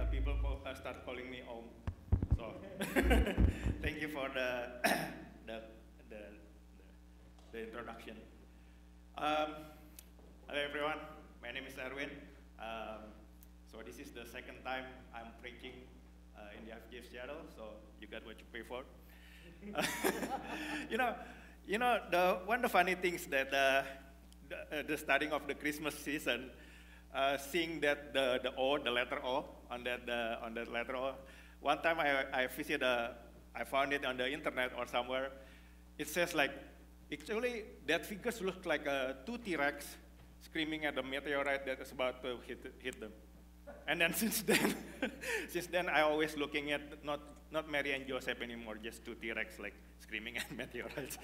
uh, 0.00 0.04
people 0.06 0.34
call, 0.40 0.60
uh, 0.64 0.74
start 0.74 1.04
calling 1.04 1.30
me 1.30 1.42
Om. 1.48 1.64
So 2.36 2.44
thank 3.82 4.00
you 4.00 4.08
for 4.08 4.28
the, 4.32 4.80
the, 5.46 5.60
the, 6.08 6.22
the, 7.52 7.58
introduction. 7.64 8.16
Um, 9.18 9.68
hello 10.48 10.60
everyone, 10.68 10.98
my 11.42 11.50
name 11.50 11.64
is 11.68 11.76
Erwin. 11.76 12.08
Um, 12.58 13.12
so 13.70 13.82
this 13.84 13.98
is 13.98 14.12
the 14.12 14.24
second 14.24 14.64
time 14.64 14.84
I'm 15.14 15.32
preaching 15.42 15.72
uh, 16.36 16.56
in 16.56 16.64
the 16.64 16.72
FGF 16.72 17.10
Seattle, 17.10 17.44
so 17.54 17.64
you 18.00 18.06
got 18.08 18.24
what 18.24 18.36
you 18.38 18.46
pay 18.52 18.62
for. 18.62 18.82
you 20.90 20.96
know, 20.96 21.14
you 21.66 21.78
know 21.78 22.00
the 22.10 22.38
one 22.46 22.56
of 22.56 22.62
the 22.62 22.68
funny 22.68 22.94
things 22.94 23.26
that 23.26 23.52
uh, 23.52 23.82
the, 24.48 24.78
uh, 24.78 24.82
the 24.86 24.96
starting 24.96 25.32
of 25.32 25.46
the 25.46 25.54
Christmas 25.54 25.94
season, 25.94 26.50
uh, 27.14 27.36
seeing 27.36 27.80
that 27.80 28.12
the, 28.12 28.40
the 28.42 28.54
O, 28.56 28.78
the 28.78 28.90
letter 28.90 29.18
O 29.24 29.44
on 29.70 29.84
that 29.84 30.08
uh, 30.08 30.44
on 30.44 30.54
that 30.54 30.70
letter 30.70 30.96
O. 30.96 31.14
One 31.60 31.82
time 31.82 32.00
I, 32.00 32.24
I 32.32 32.46
visited, 32.46 32.82
uh, 32.82 33.10
I 33.54 33.64
found 33.64 33.92
it 33.92 34.04
on 34.04 34.16
the 34.16 34.30
internet 34.30 34.72
or 34.76 34.86
somewhere. 34.86 35.30
It 35.98 36.08
says 36.08 36.34
like, 36.34 36.52
actually 37.12 37.64
that 37.86 38.06
figures 38.06 38.40
look 38.40 38.64
like 38.64 38.86
a 38.86 39.16
two 39.26 39.38
T-Rex 39.38 39.84
screaming 40.40 40.86
at 40.86 40.94
the 40.94 41.02
meteorite 41.02 41.66
that 41.66 41.80
is 41.80 41.92
about 41.92 42.22
to 42.22 42.38
hit, 42.46 42.72
hit 42.78 43.00
them. 43.00 43.12
And 43.86 44.00
then 44.00 44.14
since 44.22 44.42
then, 44.42 44.74
since 45.48 45.66
then 45.66 45.88
I 45.88 46.02
always 46.02 46.36
looking 46.36 46.72
at 46.72 47.04
not 47.04 47.20
not 47.52 47.68
Mary 47.68 47.92
and 47.92 48.06
Joseph 48.06 48.40
anymore, 48.40 48.78
just 48.82 49.04
two 49.04 49.16
T-Rex 49.16 49.58
like 49.58 49.74
screaming 49.98 50.36
at 50.38 50.50
meteorites. 50.56 51.18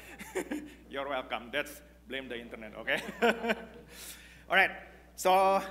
You're 0.91 1.09
welcome. 1.09 1.51
That's 1.53 1.81
blame 2.09 2.29
the 2.29 2.39
internet, 2.39 2.75
okay? 2.77 3.01
All 4.51 4.57
right. 4.57 4.71
So 5.17 5.63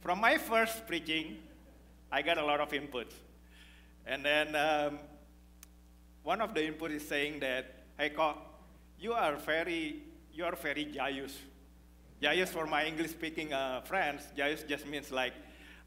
from 0.00 0.18
my 0.22 0.38
first 0.38 0.86
preaching, 0.86 1.36
I 2.10 2.22
got 2.22 2.38
a 2.38 2.44
lot 2.44 2.58
of 2.58 2.70
inputs. 2.70 3.12
And 4.06 4.24
then 4.24 4.56
um, 4.56 4.98
one 6.22 6.40
of 6.40 6.54
the 6.54 6.66
input 6.66 6.90
is 6.90 7.06
saying 7.06 7.40
that, 7.40 7.84
hey, 7.98 8.08
Ko, 8.08 8.34
you 8.98 9.12
are 9.12 9.36
very, 9.36 10.02
you 10.32 10.46
are 10.46 10.56
very 10.56 10.86
Jayus. 10.86 11.32
Jayus 12.22 12.48
for 12.48 12.66
my 12.66 12.86
English-speaking 12.86 13.52
uh, 13.52 13.82
friends, 13.82 14.22
Jayus 14.34 14.66
just 14.66 14.86
means 14.86 15.12
like, 15.12 15.34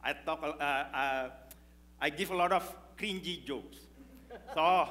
I 0.03 0.13
talk, 0.13 0.43
uh, 0.43 0.63
uh, 0.63 1.29
I 1.99 2.09
give 2.11 2.29
a 2.29 2.35
lot 2.35 2.51
of 2.51 2.71
cringy 2.99 3.43
jokes. 3.43 3.77
So 4.53 4.89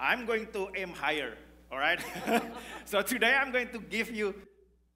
I'm 0.00 0.26
going 0.26 0.48
to 0.52 0.68
aim 0.74 0.90
higher, 0.90 1.36
all 1.70 1.78
right? 1.78 2.00
so 2.84 3.02
today 3.02 3.36
I'm 3.36 3.52
going 3.52 3.68
to 3.68 3.78
give 3.78 4.10
you, 4.10 4.34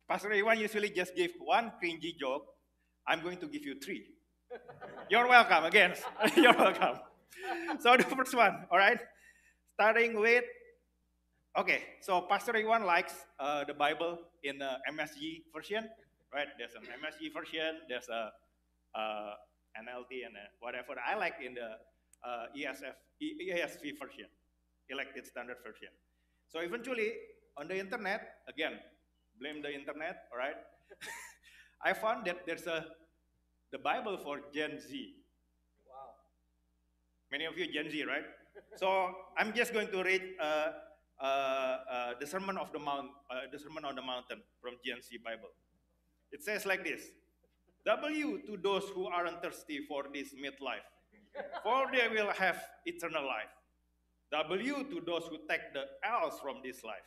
Pastor 0.08 0.32
Iwan 0.32 0.58
usually 0.60 0.90
just 0.90 1.16
give 1.16 1.32
one 1.40 1.72
cringy 1.82 2.16
joke. 2.18 2.46
I'm 3.06 3.22
going 3.22 3.38
to 3.38 3.46
give 3.46 3.64
you 3.64 3.80
three. 3.80 4.04
You're 5.10 5.28
welcome 5.28 5.64
again. 5.64 5.94
You're 6.36 6.56
welcome. 6.56 7.00
So 7.80 7.96
the 7.96 8.04
first 8.04 8.34
one, 8.34 8.66
all 8.70 8.78
right? 8.78 9.00
Starting 9.74 10.20
with, 10.20 10.44
okay, 11.56 11.82
so 12.00 12.22
Pastor 12.22 12.56
Iwan 12.56 12.84
likes 12.84 13.14
uh, 13.40 13.64
the 13.64 13.74
Bible 13.74 14.18
in 14.42 14.58
the 14.58 14.76
MSG 14.92 15.42
version, 15.54 15.88
right? 16.32 16.48
There's 16.58 16.74
an 16.74 16.84
MSG 16.84 17.32
version, 17.32 17.80
there's 17.88 18.08
a 18.08 18.30
uh, 18.94 19.34
NLT 19.80 20.26
and 20.26 20.36
whatever. 20.60 20.94
I 21.00 21.16
like 21.16 21.34
in 21.44 21.54
the 21.54 21.80
uh, 22.22 22.46
ESF, 22.56 22.94
ESV 23.20 23.98
version, 23.98 24.28
elected 24.90 25.26
standard 25.26 25.56
version. 25.64 25.88
So 26.48 26.60
eventually, 26.60 27.12
on 27.56 27.68
the 27.68 27.78
internet, 27.78 28.44
again, 28.48 28.78
blame 29.38 29.62
the 29.62 29.72
internet, 29.72 30.28
all 30.32 30.38
right? 30.38 30.56
I 31.84 31.92
found 31.92 32.26
that 32.26 32.46
there's 32.46 32.66
a 32.66 32.86
the 33.72 33.78
Bible 33.78 34.16
for 34.16 34.38
Gen 34.54 34.78
Z. 34.78 35.14
Wow. 35.90 36.14
Many 37.30 37.44
of 37.44 37.58
you 37.58 37.66
Gen 37.72 37.90
Z, 37.90 38.04
right? 38.04 38.22
so 38.76 39.10
I'm 39.36 39.52
just 39.52 39.72
going 39.72 39.88
to 39.88 40.02
read 40.02 40.22
uh, 40.40 40.70
uh, 41.20 41.24
uh, 41.24 42.14
the 42.20 42.26
Sermon 42.26 42.56
of 42.56 42.72
the 42.72 42.78
Mount, 42.78 43.10
uh, 43.30 43.50
the 43.50 43.58
Sermon 43.58 43.84
on 43.84 43.96
the 43.96 44.02
Mountain 44.02 44.42
from 44.62 44.74
Gen 44.84 45.02
Z 45.02 45.18
Bible. 45.24 45.50
It 46.30 46.42
says 46.42 46.66
like 46.66 46.84
this: 46.84 47.02
W 47.84 48.42
to 48.46 48.56
those 48.56 48.88
who 48.94 49.06
aren't 49.06 49.42
thirsty 49.42 49.84
for 49.88 50.04
this 50.12 50.34
midlife, 50.34 50.86
for 51.62 51.90
they 51.92 52.08
will 52.08 52.30
have 52.30 52.62
eternal 52.86 53.26
life. 53.26 53.50
W 54.32 54.84
to 54.84 55.00
those 55.04 55.26
who 55.28 55.38
take 55.48 55.72
the 55.72 55.84
L's 56.02 56.40
from 56.40 56.62
this 56.62 56.82
life, 56.82 57.06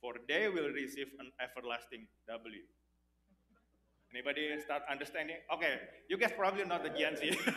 for 0.00 0.14
they 0.28 0.48
will 0.48 0.70
receive 0.70 1.08
an 1.18 1.30
everlasting 1.40 2.06
W. 2.28 2.62
Anybody 4.12 4.58
start 4.64 4.82
understanding? 4.90 5.36
Okay, 5.52 5.80
you 6.08 6.16
guys 6.16 6.32
probably 6.36 6.64
not 6.64 6.82
the 6.82 6.88
Gen 6.88 7.14
Z. 7.16 7.38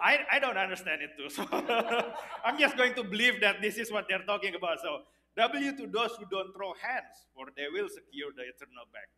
I, 0.00 0.20
I 0.32 0.38
don't 0.38 0.56
understand 0.56 1.02
it 1.02 1.10
too. 1.18 1.28
So 1.28 1.46
I'm 2.44 2.58
just 2.58 2.78
going 2.78 2.94
to 2.94 3.04
believe 3.04 3.40
that 3.42 3.60
this 3.60 3.76
is 3.76 3.92
what 3.92 4.06
they're 4.08 4.24
talking 4.24 4.54
about. 4.54 4.80
So 4.80 5.00
W 5.36 5.76
to 5.76 5.86
those 5.86 6.16
who 6.18 6.24
don't 6.30 6.54
throw 6.54 6.72
hands, 6.80 7.28
for 7.34 7.46
they 7.56 7.66
will 7.70 7.88
secure 7.88 8.32
the 8.34 8.42
eternal 8.48 8.88
back. 8.90 9.08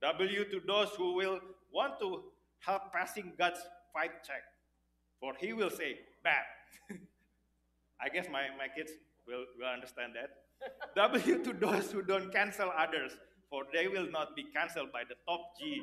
W 0.00 0.44
to 0.50 0.60
those 0.66 0.88
who 0.96 1.14
will 1.14 1.40
want 1.70 2.00
to 2.00 2.24
help 2.60 2.90
passing 2.92 3.32
God's 3.38 3.60
fight 3.92 4.24
check, 4.26 4.42
for 5.20 5.34
he 5.38 5.52
will 5.52 5.70
say, 5.70 5.98
bad. 6.22 6.44
I 8.00 8.08
guess 8.08 8.26
my, 8.32 8.48
my 8.56 8.68
kids 8.74 8.92
will, 9.26 9.44
will 9.58 9.68
understand 9.68 10.14
that. 10.16 10.43
w 10.96 11.44
to 11.44 11.52
those 11.52 11.90
who 11.90 12.02
don't 12.02 12.32
cancel 12.32 12.70
others, 12.76 13.12
for 13.50 13.64
they 13.72 13.88
will 13.88 14.10
not 14.10 14.34
be 14.36 14.44
canceled 14.54 14.92
by 14.92 15.02
the 15.08 15.16
top 15.26 15.40
G. 15.58 15.82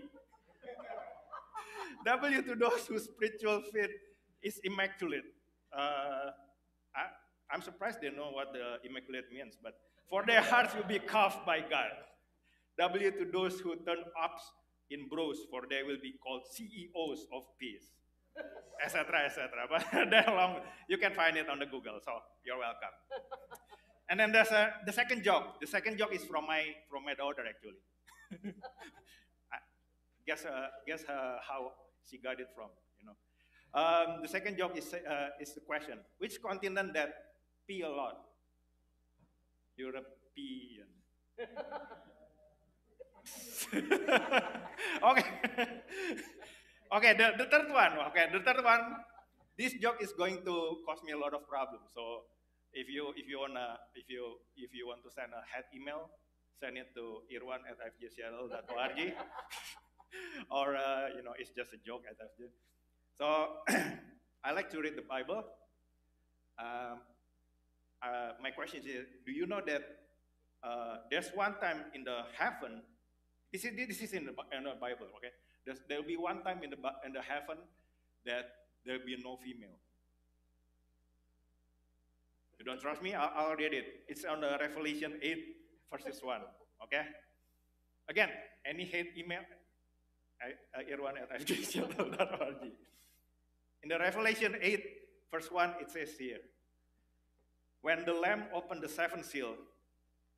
w 2.05 2.41
to 2.41 2.55
those 2.55 2.87
whose 2.87 3.05
spiritual 3.05 3.61
faith 3.73 3.91
is 4.43 4.59
immaculate. 4.63 5.25
Uh, 5.75 6.31
I, 6.95 7.03
I'm 7.51 7.61
surprised 7.61 7.99
they 8.01 8.09
know 8.09 8.31
what 8.31 8.53
the 8.53 8.77
immaculate 8.87 9.25
means, 9.31 9.57
but 9.61 9.73
for 10.09 10.23
their 10.25 10.41
hearts 10.41 10.75
will 10.75 10.87
be 10.87 10.99
carved 10.99 11.45
by 11.45 11.59
God. 11.59 11.91
W 12.79 13.11
to 13.11 13.25
those 13.31 13.59
who 13.59 13.75
turn 13.85 13.99
ups 14.21 14.43
in 14.89 15.07
bros, 15.07 15.39
for 15.49 15.63
they 15.69 15.83
will 15.83 15.99
be 16.01 16.13
called 16.23 16.41
CEOs 16.51 17.27
of 17.33 17.43
peace, 17.59 17.91
etc., 18.83 19.25
etc. 19.25 19.49
But 19.69 20.09
that 20.11 20.27
long, 20.27 20.61
you 20.87 20.97
can 20.97 21.13
find 21.13 21.37
it 21.37 21.49
on 21.49 21.59
the 21.59 21.65
Google, 21.65 21.99
so 22.03 22.11
you're 22.45 22.59
welcome. 22.59 22.95
And 24.11 24.19
then 24.19 24.31
there's 24.33 24.51
a, 24.51 24.73
the 24.85 24.91
second 24.91 25.23
joke. 25.23 25.61
The 25.61 25.67
second 25.67 25.97
joke 25.97 26.13
is 26.13 26.25
from 26.25 26.45
my 26.45 26.75
from 26.91 27.05
my 27.07 27.15
daughter 27.15 27.47
actually. 27.47 27.79
guess 30.27 30.43
uh, 30.43 30.67
guess 30.85 31.07
uh, 31.07 31.39
how 31.39 31.71
she 32.03 32.17
got 32.19 32.39
it 32.41 32.49
from, 32.53 32.67
you 32.99 33.07
know. 33.07 33.15
Um, 33.71 34.19
the 34.21 34.27
second 34.27 34.57
joke 34.57 34.75
is 34.75 34.93
uh, 34.93 35.29
is 35.39 35.55
the 35.55 35.61
question: 35.61 35.97
Which 36.19 36.41
continent 36.43 36.93
that 36.93 37.39
pee 37.65 37.81
a 37.83 37.89
lot? 37.89 38.19
European. 39.77 40.91
okay. 45.09 45.27
okay, 46.97 47.13
the, 47.15 47.31
the 47.39 47.47
third 47.49 47.71
one. 47.71 47.97
Okay, 48.11 48.27
the 48.33 48.43
third 48.43 48.61
one. 48.63 48.81
This 49.57 49.73
joke 49.79 50.03
is 50.03 50.11
going 50.11 50.43
to 50.43 50.83
cause 50.85 50.99
me 51.05 51.13
a 51.13 51.17
lot 51.17 51.33
of 51.33 51.47
problems. 51.47 51.87
So 51.95 52.23
if 52.73 52.87
you 52.89 53.13
if 53.15 53.27
you 53.27 53.39
wanna 53.39 53.79
if 53.95 54.09
you 54.09 54.37
if 54.55 54.73
you 54.73 54.87
want 54.87 55.03
to 55.03 55.11
send 55.11 55.31
a 55.33 55.43
head 55.47 55.65
email, 55.75 56.09
send 56.59 56.77
it 56.77 56.93
to 56.95 57.21
irwan 57.31 57.61
at 57.69 57.77
fgseattle.org. 57.79 59.13
or 60.51 60.75
uh, 60.75 61.07
you 61.15 61.23
know, 61.23 61.33
it's 61.37 61.51
just 61.51 61.73
a 61.73 61.79
joke 61.85 62.03
at 62.09 62.17
FG. 62.19 62.49
So 63.17 63.63
I 64.43 64.51
like 64.51 64.69
to 64.71 64.81
read 64.81 64.95
the 64.95 65.07
Bible. 65.07 65.43
Um, 66.59 66.99
uh, 68.01 68.33
my 68.41 68.51
question 68.51 68.81
is, 68.85 69.05
do 69.25 69.31
you 69.31 69.45
know 69.45 69.61
that 69.65 69.81
uh, 70.63 70.97
there's 71.09 71.29
one 71.33 71.55
time 71.59 71.85
in 71.93 72.03
the 72.03 72.23
heaven 72.37 72.81
this 73.51 73.65
is, 73.65 73.75
this 73.75 73.99
is 74.01 74.13
in 74.13 74.25
the, 74.25 74.33
in 74.55 74.63
the 74.63 74.79
Bible, 74.79 75.11
okay? 75.19 75.35
There'll 75.87 76.07
be 76.07 76.15
one 76.15 76.41
time 76.41 76.63
in 76.63 76.69
the, 76.69 76.77
in 77.05 77.11
the 77.11 77.21
heaven 77.21 77.59
that 78.25 78.47
there'll 78.85 79.05
be 79.05 79.17
no 79.21 79.37
female. 79.43 79.75
You 82.61 82.65
don't 82.65 82.79
trust 82.79 83.01
me? 83.01 83.15
I'll, 83.15 83.31
I'll 83.35 83.55
read 83.55 83.73
it. 83.73 84.03
It's 84.07 84.23
on 84.23 84.39
the 84.39 84.55
Revelation 84.59 85.13
8, 85.19 85.45
verses 85.91 86.21
1, 86.21 86.41
okay? 86.83 87.01
Again, 88.07 88.29
any 88.69 88.85
hate 88.85 89.13
email, 89.17 89.39
uh, 90.45 90.81
irwan 90.81 91.17
at 91.19 91.41
fgseattle.org. 91.47 92.71
In 93.81 93.89
the 93.89 93.97
Revelation 93.97 94.55
8, 94.61 94.83
verse 95.33 95.49
1, 95.51 95.73
it 95.81 95.89
says 95.89 96.11
here, 96.19 96.37
When 97.81 98.05
the 98.05 98.13
Lamb 98.13 98.43
opened 98.53 98.83
the 98.83 98.89
seventh 98.89 99.25
seal, 99.25 99.55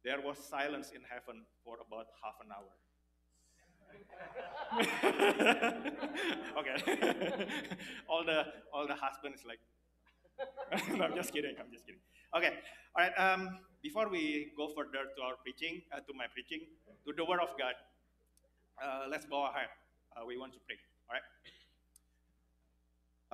there 0.05 0.21
was 0.21 0.37
silence 0.37 0.91
in 0.95 1.01
heaven 1.01 1.43
for 1.65 1.75
about 1.85 2.07
half 2.23 2.39
an 2.39 2.51
hour. 2.55 2.71
okay. 6.57 7.47
all 8.09 8.23
the 8.25 8.45
all 8.73 8.87
the 8.87 8.95
husbands 8.95 9.43
like 9.47 9.59
no, 10.95 11.05
I'm 11.05 11.15
just 11.15 11.33
kidding. 11.33 11.55
I'm 11.59 11.71
just 11.71 11.85
kidding. 11.85 12.01
Okay. 12.35 12.50
All 12.97 13.06
right. 13.06 13.13
Um, 13.13 13.59
before 13.83 14.09
we 14.09 14.53
go 14.57 14.68
further 14.74 15.06
to 15.15 15.21
our 15.21 15.35
preaching, 15.44 15.83
uh, 15.94 16.00
to 16.00 16.13
my 16.18 16.25
preaching, 16.33 16.62
to 17.06 17.13
the 17.13 17.24
Word 17.24 17.39
of 17.39 17.50
God, 17.59 17.75
uh, 18.81 19.06
let's 19.07 19.27
bow 19.27 19.44
our 19.44 19.53
head. 19.53 19.69
Uh, 20.18 20.25
we 20.25 20.35
want 20.35 20.51
to 20.53 20.59
pray. 20.65 20.77
All 21.09 21.13
right. 21.13 21.25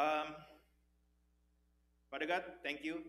Um, 0.04 0.36
Father 2.12 2.26
God, 2.26 2.44
thank 2.62 2.84
you. 2.84 3.00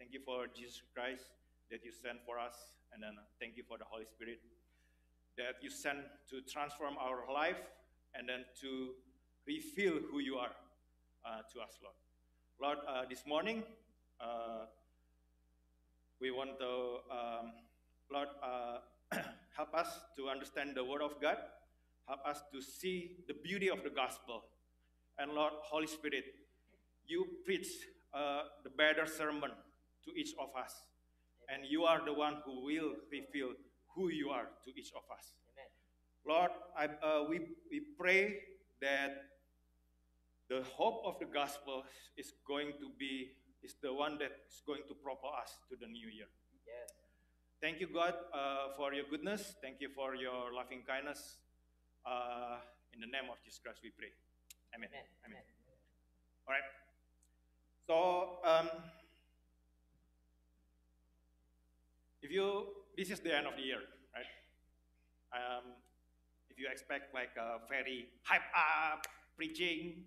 Thank 0.00 0.12
you 0.12 0.18
for 0.26 0.46
Jesus 0.50 0.82
Christ 0.92 1.22
that 1.70 1.84
you 1.84 1.92
sent 1.92 2.18
for 2.26 2.40
us. 2.40 2.74
And 2.92 3.00
then 3.00 3.14
thank 3.38 3.56
you 3.56 3.62
for 3.68 3.78
the 3.78 3.84
Holy 3.84 4.04
Spirit 4.04 4.40
that 5.38 5.62
you 5.62 5.70
sent 5.70 5.98
to 6.30 6.40
transform 6.50 6.96
our 6.98 7.22
life 7.32 7.62
and 8.16 8.28
then 8.28 8.44
to 8.62 8.94
reveal 9.46 10.00
who 10.10 10.18
you 10.18 10.38
are 10.38 10.50
uh, 11.24 11.46
to 11.54 11.60
us, 11.60 11.78
Lord. 11.78 11.94
Lord, 12.58 12.78
uh, 12.88 13.04
this 13.08 13.22
morning, 13.26 13.62
uh, 14.20 14.66
we 16.20 16.30
want 16.30 16.58
to, 16.58 16.72
um, 17.10 17.52
Lord, 18.10 18.28
uh, 18.42 18.78
help 19.56 19.74
us 19.74 19.88
to 20.16 20.28
understand 20.28 20.74
the 20.74 20.84
Word 20.84 21.02
of 21.02 21.20
God, 21.20 21.36
help 22.08 22.20
us 22.26 22.42
to 22.52 22.60
see 22.62 23.16
the 23.28 23.34
beauty 23.34 23.68
of 23.68 23.82
the 23.82 23.90
gospel. 23.90 24.44
And 25.18 25.32
Lord, 25.32 25.52
Holy 25.62 25.86
Spirit, 25.86 26.24
you 27.06 27.26
preach 27.44 27.68
uh, 28.14 28.42
the 28.64 28.70
better 28.70 29.06
sermon 29.06 29.50
to 30.04 30.12
each 30.14 30.34
of 30.38 30.48
us. 30.58 30.74
And 31.48 31.64
you 31.68 31.84
are 31.84 32.04
the 32.04 32.12
one 32.12 32.38
who 32.44 32.64
will 32.64 32.92
reveal 33.12 33.52
who 33.94 34.08
you 34.08 34.30
are 34.30 34.48
to 34.64 34.70
each 34.74 34.92
of 34.96 35.02
us. 35.16 35.32
Amen. 35.52 35.70
Lord, 36.26 36.50
I, 36.76 36.86
uh, 37.06 37.24
we, 37.28 37.40
we 37.70 37.82
pray 37.98 38.38
that 38.80 39.16
the 40.48 40.62
hope 40.76 41.02
of 41.04 41.18
the 41.18 41.26
gospel 41.26 41.84
is 42.16 42.32
going 42.46 42.72
to 42.80 42.90
be 42.98 43.30
is 43.66 43.74
the 43.82 43.92
one 43.92 44.14
that 44.22 44.30
is 44.46 44.62
going 44.62 44.86
to 44.86 44.94
propel 44.94 45.34
us 45.42 45.58
to 45.68 45.74
the 45.74 45.90
new 45.90 46.06
year. 46.06 46.30
Yes. 46.62 46.94
Thank 47.60 47.82
you, 47.82 47.88
God, 47.90 48.14
uh, 48.30 48.78
for 48.78 48.94
your 48.94 49.10
goodness. 49.10 49.58
Thank 49.60 49.80
you 49.80 49.90
for 49.90 50.14
your 50.14 50.54
loving 50.54 50.86
kindness. 50.86 51.42
Uh, 52.06 52.62
in 52.94 53.00
the 53.02 53.10
name 53.10 53.26
of 53.26 53.42
Jesus 53.42 53.58
Christ, 53.58 53.82
we 53.82 53.90
pray. 53.90 54.14
Amen. 54.70 54.86
Amen. 55.26 55.42
Amen. 55.42 55.42
All 56.46 56.54
right. 56.54 56.68
So, 57.90 57.96
um, 58.46 58.70
if 62.22 62.30
you, 62.30 62.70
this 62.96 63.10
is 63.10 63.18
the 63.18 63.34
end 63.34 63.48
of 63.48 63.56
the 63.58 63.62
year, 63.62 63.82
right? 64.14 64.30
Um, 65.34 65.74
if 66.50 66.56
you 66.58 66.68
expect 66.70 67.12
like 67.12 67.34
a 67.34 67.66
very 67.68 68.06
hype 68.22 68.46
up 68.54 69.06
preaching, 69.36 70.06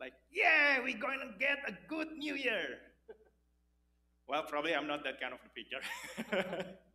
like, 0.00 0.14
yeah, 0.32 0.80
we're 0.82 0.98
going 0.98 1.20
to 1.20 1.38
get 1.38 1.58
a 1.68 1.72
good 1.86 2.08
new 2.16 2.34
year. 2.34 2.80
well, 4.28 4.42
probably 4.44 4.74
I'm 4.74 4.86
not 4.86 5.04
that 5.04 5.20
kind 5.20 5.34
of 5.34 5.40
a 5.44 5.50
preacher. 5.52 5.80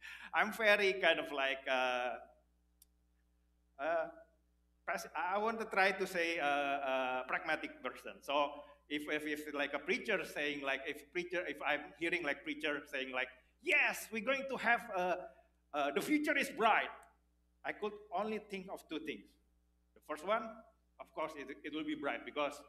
I'm 0.33 0.51
very 0.51 0.93
kind 0.93 1.19
of 1.19 1.31
like, 1.31 1.61
uh, 1.69 2.09
uh, 3.79 4.07
I 5.15 5.37
want 5.37 5.59
to 5.59 5.65
try 5.65 5.91
to 5.91 6.07
say 6.07 6.37
a, 6.37 6.45
a 6.45 7.23
pragmatic 7.27 7.83
person. 7.83 8.13
So 8.21 8.51
if, 8.89 9.03
if, 9.09 9.25
if 9.25 9.53
like 9.53 9.73
a 9.73 9.79
preacher 9.79 10.19
saying 10.25 10.61
like, 10.63 10.81
if 10.87 11.11
preacher, 11.13 11.43
if 11.47 11.57
I'm 11.65 11.81
hearing 11.99 12.23
like 12.23 12.43
preacher 12.43 12.81
saying 12.91 13.11
like, 13.13 13.27
yes, 13.61 14.07
we're 14.11 14.25
going 14.25 14.43
to 14.49 14.57
have, 14.57 14.81
a, 14.95 15.17
uh, 15.73 15.91
the 15.93 16.01
future 16.01 16.37
is 16.37 16.49
bright. 16.49 16.89
I 17.65 17.71
could 17.71 17.93
only 18.15 18.39
think 18.49 18.67
of 18.71 18.81
two 18.89 18.99
things. 18.99 19.25
The 19.95 20.01
first 20.07 20.25
one, 20.25 20.43
of 20.99 21.11
course, 21.13 21.31
it, 21.35 21.47
it 21.63 21.73
will 21.73 21.83
be 21.83 21.95
bright 21.95 22.25
because 22.25 22.61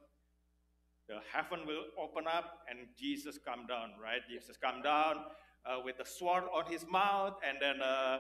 the 1.09 1.19
heaven 1.33 1.67
will 1.67 1.85
open 1.99 2.25
up 2.27 2.61
and 2.69 2.89
Jesus 2.99 3.39
come 3.39 3.67
down, 3.67 3.93
right? 4.03 4.21
Jesus 4.29 4.57
come 4.57 4.83
down 4.83 5.17
uh, 5.65 5.79
with 5.85 6.01
a 6.01 6.07
sword 6.07 6.45
on 6.55 6.71
his 6.71 6.85
mouth 6.91 7.35
and 7.47 7.59
then 7.61 7.81
uh, 7.81 8.19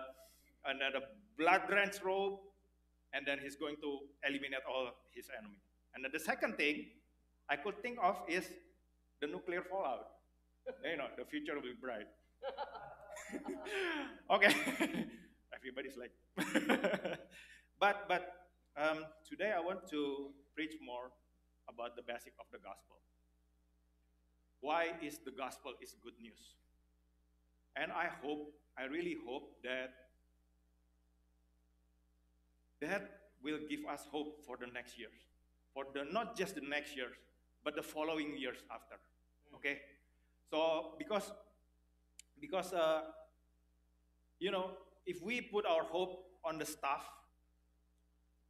and 0.66 0.80
then 0.80 1.00
a 1.00 1.04
blood-drenched 1.38 2.02
robe, 2.02 2.38
and 3.12 3.26
then 3.26 3.38
he's 3.42 3.56
going 3.56 3.76
to 3.76 3.98
eliminate 4.26 4.66
all 4.68 4.90
his 5.14 5.26
enemy. 5.38 5.60
And 5.94 6.04
then 6.04 6.10
the 6.12 6.20
second 6.20 6.56
thing 6.56 6.86
I 7.48 7.56
could 7.56 7.80
think 7.82 7.98
of 8.02 8.16
is 8.28 8.50
the 9.20 9.26
nuclear 9.28 9.62
fallout. 9.62 10.08
you 10.84 10.96
know, 10.96 11.06
the 11.16 11.24
future 11.24 11.54
will 11.54 11.62
be 11.62 11.78
bright. 11.80 12.08
okay, 14.30 14.54
everybody's 15.54 15.96
like, 15.96 16.12
but 17.80 18.08
but 18.08 18.32
um, 18.76 19.04
today 19.28 19.52
I 19.56 19.60
want 19.60 19.88
to 19.90 20.30
preach 20.54 20.74
more 20.84 21.10
about 21.68 21.96
the 21.96 22.02
basic 22.02 22.32
of 22.38 22.46
the 22.52 22.58
gospel. 22.58 22.96
Why 24.60 24.92
is 25.02 25.18
the 25.24 25.30
gospel 25.30 25.72
is 25.80 25.94
good 26.02 26.14
news? 26.20 26.56
And 27.76 27.92
I 27.92 28.08
hope, 28.22 28.52
I 28.78 28.84
really 28.84 29.16
hope 29.26 29.62
that 29.62 29.92
that 32.80 33.10
will 33.42 33.58
give 33.68 33.80
us 33.88 34.02
hope 34.10 34.44
for 34.44 34.56
the 34.56 34.66
next 34.66 34.98
years. 34.98 35.14
For 35.74 35.84
the 35.94 36.04
not 36.10 36.36
just 36.36 36.54
the 36.54 36.62
next 36.62 36.96
years, 36.96 37.16
but 37.64 37.76
the 37.76 37.82
following 37.82 38.36
years 38.36 38.58
after. 38.70 38.96
Okay? 39.54 39.80
So 40.50 40.94
because 40.98 41.30
because 42.40 42.72
uh, 42.72 43.02
you 44.38 44.50
know, 44.50 44.70
if 45.06 45.22
we 45.22 45.40
put 45.40 45.66
our 45.66 45.82
hope 45.84 46.24
on 46.44 46.58
the 46.58 46.66
stuff, 46.66 47.04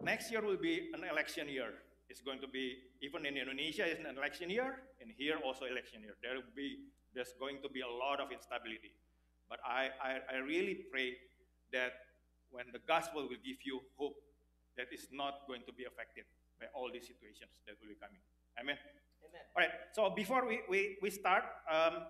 next 0.02 0.30
year 0.30 0.42
will 0.42 0.56
be 0.56 0.90
an 0.94 1.04
election 1.04 1.48
year. 1.48 1.72
It's 2.08 2.20
going 2.20 2.40
to 2.40 2.48
be, 2.48 2.78
even 3.02 3.26
in 3.26 3.36
Indonesia, 3.36 3.84
it's 3.84 4.00
an 4.00 4.16
election 4.16 4.48
year, 4.48 4.82
and 5.00 5.10
here 5.16 5.38
also 5.44 5.64
election 5.66 6.02
year. 6.02 6.14
There 6.22 6.34
will 6.34 6.54
be, 6.54 6.78
there's 7.14 7.34
going 7.38 7.58
to 7.62 7.68
be 7.68 7.80
a 7.80 7.88
lot 7.88 8.20
of 8.20 8.30
instability. 8.30 8.94
But 9.48 9.58
I, 9.66 9.90
I, 10.02 10.12
I 10.34 10.36
really 10.38 10.86
pray 10.90 11.16
that 11.72 11.92
when 12.50 12.66
the 12.72 12.78
gospel 12.86 13.22
will 13.22 13.42
give 13.42 13.58
you 13.64 13.80
hope, 13.98 14.16
that 14.76 14.86
is 14.92 15.08
not 15.10 15.46
going 15.48 15.62
to 15.66 15.72
be 15.72 15.84
affected 15.84 16.24
by 16.60 16.66
all 16.74 16.90
these 16.92 17.06
situations 17.06 17.50
that 17.66 17.76
will 17.80 17.88
be 17.88 17.98
coming. 17.98 18.20
Amen. 18.60 18.76
Amen. 19.24 19.44
All 19.56 19.62
right. 19.62 19.74
So 19.92 20.10
before 20.10 20.46
we, 20.46 20.60
we, 20.68 20.96
we 21.02 21.10
start, 21.10 21.44
um, 21.70 22.06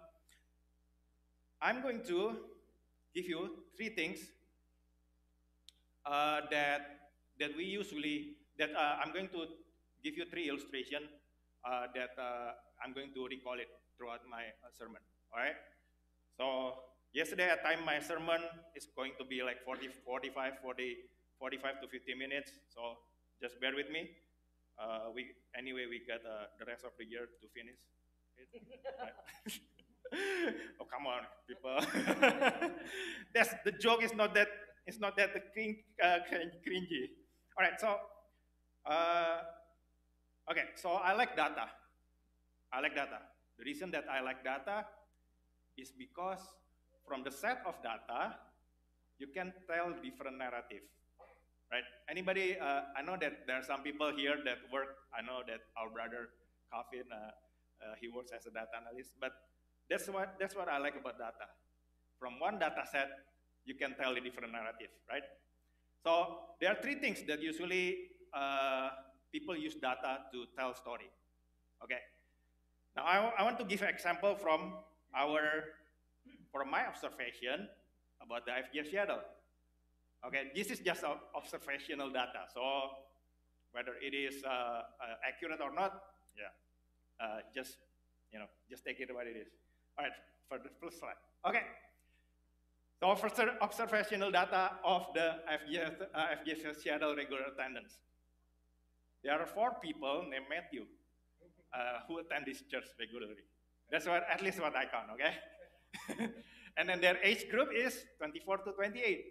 I'm 1.61 1.81
going 1.81 2.03
to 2.05 2.37
give 3.15 3.27
you 3.27 3.65
three 3.77 3.89
things 3.89 4.19
uh, 6.05 6.43
that 6.51 7.11
that 7.41 7.57
we 7.57 7.65
usually 7.65 8.37
that 8.59 8.71
uh, 8.75 8.97
I'm 9.03 9.13
going 9.13 9.29
to 9.29 9.47
give 10.06 10.14
you 10.14 10.26
three 10.31 10.47
illustrations 10.49 11.11
uh, 11.67 11.91
that 11.99 12.14
uh, 12.14 12.55
I'm 12.79 12.95
going 12.95 13.11
to 13.19 13.26
recall 13.26 13.59
it 13.59 13.66
throughout 13.99 14.23
my 14.31 14.47
uh, 14.62 14.71
sermon. 14.71 15.02
All 15.35 15.42
right. 15.42 15.59
So 16.38 16.47
yesterday 17.11 17.50
at 17.50 17.66
time 17.66 17.83
my 17.83 17.99
sermon 17.99 18.38
is 18.78 18.87
going 18.95 19.19
to 19.19 19.25
be 19.26 19.42
like 19.42 19.66
40, 19.66 19.90
45, 20.07 20.62
40, 20.62 20.97
45 21.42 21.81
to 21.83 21.87
50 21.90 22.14
minutes. 22.14 22.54
So 22.71 23.02
just 23.42 23.59
bear 23.61 23.75
with 23.75 23.90
me. 23.90 24.14
Uh, 24.78 25.11
we 25.11 25.26
anyway 25.59 25.90
we 25.90 25.99
got 26.07 26.23
uh, 26.23 26.47
the 26.61 26.66
rest 26.71 26.85
of 26.87 26.95
the 27.00 27.04
year 27.04 27.26
to 27.26 27.47
finish. 27.50 27.81
oh 30.78 30.87
come 30.87 31.11
on, 31.11 31.26
people. 31.50 31.83
That's 33.35 33.54
the 33.64 33.73
joke. 33.73 34.04
Is 34.04 34.14
not 34.14 34.35
that. 34.35 34.49
It's 34.87 35.00
not 35.00 35.16
that 35.16 35.35
the 35.35 35.42
uh, 35.99 36.19
cringy. 36.31 37.11
All 37.59 37.64
right. 37.64 37.81
So 37.81 37.97
uh, 38.87 39.40
Okay, 40.50 40.62
so 40.76 41.03
I 41.03 41.12
like 41.12 41.35
data. 41.35 41.67
I 42.73 42.81
like 42.81 42.95
data. 42.95 43.19
The 43.59 43.65
reason 43.65 43.91
that 43.91 44.05
I 44.11 44.21
like 44.21 44.45
data 44.45 44.87
is 45.76 45.91
because 45.91 46.38
from 47.07 47.25
the 47.25 47.31
set 47.31 47.62
of 47.67 47.75
data, 47.83 48.37
you 49.19 49.26
can 49.35 49.53
tell 49.67 49.91
different 50.03 50.38
narrative, 50.38 50.87
right? 51.73 51.85
Anybody, 52.09 52.59
uh, 52.61 52.83
I 52.97 53.03
know 53.03 53.17
that 53.21 53.47
there 53.47 53.57
are 53.57 53.65
some 53.65 53.83
people 53.83 54.12
here 54.15 54.37
that 54.45 54.59
work, 54.73 55.11
I 55.11 55.23
know 55.23 55.43
that 55.47 55.61
our 55.75 55.91
brother 55.91 56.31
Calvin, 56.71 57.11
uh, 57.11 57.33
uh, 57.83 57.95
he 58.00 58.09
works 58.09 58.31
as 58.31 58.47
a 58.47 58.50
data 58.50 58.71
analyst, 58.76 59.12
but 59.21 59.33
that's 59.88 60.09
what, 60.09 60.37
that's 60.38 60.55
what 60.55 60.69
I 60.69 60.79
like 60.79 60.95
about 60.95 61.19
data. 61.19 61.50
From 62.21 62.38
one 62.38 62.59
data 62.59 62.85
set, 62.91 63.09
you 63.65 63.75
can 63.75 63.95
tell 63.95 64.12
a 64.12 64.21
different 64.21 64.53
narrative, 64.53 64.91
right? 65.11 65.25
So 66.05 66.38
there 66.61 66.71
are 66.71 66.81
three 66.81 66.97
things 66.97 67.23
that 67.26 67.43
usually 67.43 68.15
uh, 68.35 68.91
people 69.37 69.57
use 69.69 69.75
data 69.75 70.12
to 70.33 70.38
tell 70.57 70.75
story. 70.75 71.11
Okay. 71.85 72.00
Now 72.97 73.05
I, 73.05 73.16
I 73.38 73.43
want 73.45 73.59
to 73.59 73.66
give 73.73 73.83
an 73.83 73.90
example 73.97 74.35
from 74.35 74.61
our, 75.14 75.40
from 76.52 76.71
my 76.71 76.87
observation 76.87 77.69
about 78.25 78.47
the 78.47 78.52
FGF 78.64 78.90
Seattle. 78.90 79.21
Okay, 80.26 80.50
this 80.57 80.69
is 80.71 80.81
just 80.81 81.05
observational 81.35 82.09
data. 82.09 82.49
So 82.55 82.62
whether 83.73 83.93
it 84.00 84.14
is 84.14 84.43
uh, 84.43 84.49
uh, 84.49 85.28
accurate 85.28 85.61
or 85.61 85.73
not, 85.75 85.93
yeah, 86.35 87.25
uh, 87.25 87.40
just 87.55 87.76
you 88.33 88.38
know, 88.38 88.49
just 88.71 88.85
take 88.85 88.99
it 88.99 89.12
what 89.14 89.26
it 89.26 89.37
is. 89.37 89.49
All 89.99 90.05
right, 90.05 90.16
for 90.49 90.59
the 90.59 90.71
first 90.81 90.99
slide. 90.99 91.21
Okay. 91.47 91.62
So 92.99 93.14
first 93.14 93.38
observational 93.61 94.31
data 94.33 94.73
of 94.83 95.07
the 95.14 95.37
FGS, 95.61 96.00
uh, 96.14 96.35
FGS 96.40 96.81
Seattle 96.81 97.14
regular 97.14 97.43
attendance. 97.52 97.99
There 99.26 99.35
are 99.35 99.47
four 99.47 99.75
people 99.83 100.23
named 100.30 100.47
Matthew 100.49 100.87
uh, 101.75 102.06
who 102.06 102.18
attend 102.18 102.47
this 102.47 102.62
church 102.71 102.87
regularly. 102.97 103.42
That's 103.90 104.06
what, 104.06 104.23
at 104.30 104.40
least 104.40 104.61
what 104.61 104.76
I 104.76 104.87
count, 104.87 105.11
okay? 105.14 105.35
and 106.78 106.88
then 106.88 107.00
their 107.00 107.18
age 107.25 107.50
group 107.50 107.71
is 107.75 108.04
24 108.18 108.59
to 108.59 108.71
28. 108.71 109.25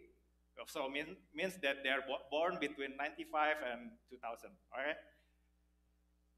So 0.68 0.90
mean, 0.90 1.16
means 1.34 1.54
that 1.64 1.78
they 1.82 1.90
are 1.92 2.04
born 2.30 2.58
between 2.60 2.98
95 2.98 3.56
and 3.72 3.92
2000, 4.10 4.50
all 4.74 4.84
right? 4.84 4.98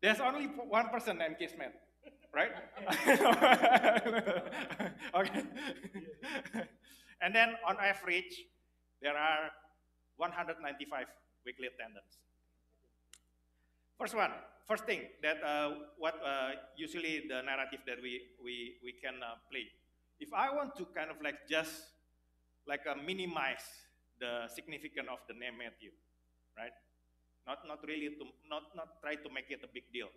There's 0.03 0.19
only 0.19 0.45
one 0.45 0.89
person 0.89 1.17
named 1.17 1.37
Kismet, 1.39 1.73
right? 2.35 2.51
okay. 5.15 5.43
and 7.21 7.33
then 7.33 7.55
on 7.67 7.77
average, 7.81 8.45
there 9.01 9.17
are 9.17 9.49
195 10.17 11.07
weekly 11.43 11.67
attendance. 11.73 12.19
First 13.97 14.13
one, 14.13 14.29
first 14.69 14.85
thing 14.85 15.01
that 15.25 15.41
uh, 15.41 15.73
what 15.97 16.21
uh, 16.21 16.53
usually 16.77 17.25
the 17.25 17.41
narrative 17.41 17.81
that 17.89 17.97
we 17.97 18.29
we 18.37 18.77
we 18.85 18.93
can 18.93 19.17
uh, 19.25 19.41
play. 19.49 19.65
If 20.21 20.29
I 20.37 20.53
want 20.53 20.77
to 20.77 20.85
kind 20.93 21.09
of 21.09 21.17
like 21.17 21.49
just 21.49 21.97
like 22.69 22.85
uh, 22.85 22.93
minimize 22.93 23.65
the 24.21 24.45
significance 24.53 25.09
of 25.09 25.25
the 25.25 25.33
name 25.33 25.57
Matthew, 25.57 25.89
right? 26.53 26.77
Not 27.49 27.65
not 27.65 27.81
really 27.89 28.13
to 28.21 28.25
not 28.45 28.69
not 28.77 29.01
try 29.01 29.17
to 29.17 29.29
make 29.33 29.49
it 29.49 29.65
a 29.65 29.71
big 29.73 29.89
deal. 29.89 30.13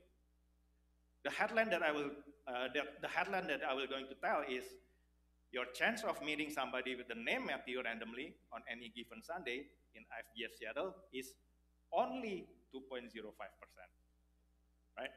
The 1.25 1.33
headline 1.33 1.73
that 1.73 1.81
I 1.81 1.93
will 1.93 2.13
uh, 2.45 2.69
the, 2.77 3.09
headline 3.09 3.49
that 3.49 3.65
I 3.65 3.73
will 3.73 3.89
going 3.89 4.13
to 4.13 4.17
tell 4.21 4.45
is 4.45 4.65
your 5.57 5.65
chance 5.73 6.05
of 6.05 6.21
meeting 6.21 6.53
somebody 6.53 6.97
with 7.01 7.09
the 7.09 7.17
name 7.17 7.49
Matthew 7.49 7.81
randomly 7.81 8.37
on 8.53 8.61
any 8.69 8.93
given 8.93 9.25
Sunday 9.25 9.73
in 9.97 10.05
FGS 10.05 10.61
Seattle 10.61 10.95
is 11.17 11.33
only 11.93 12.45
2.05%. 12.75 13.23
Right? 14.99 15.11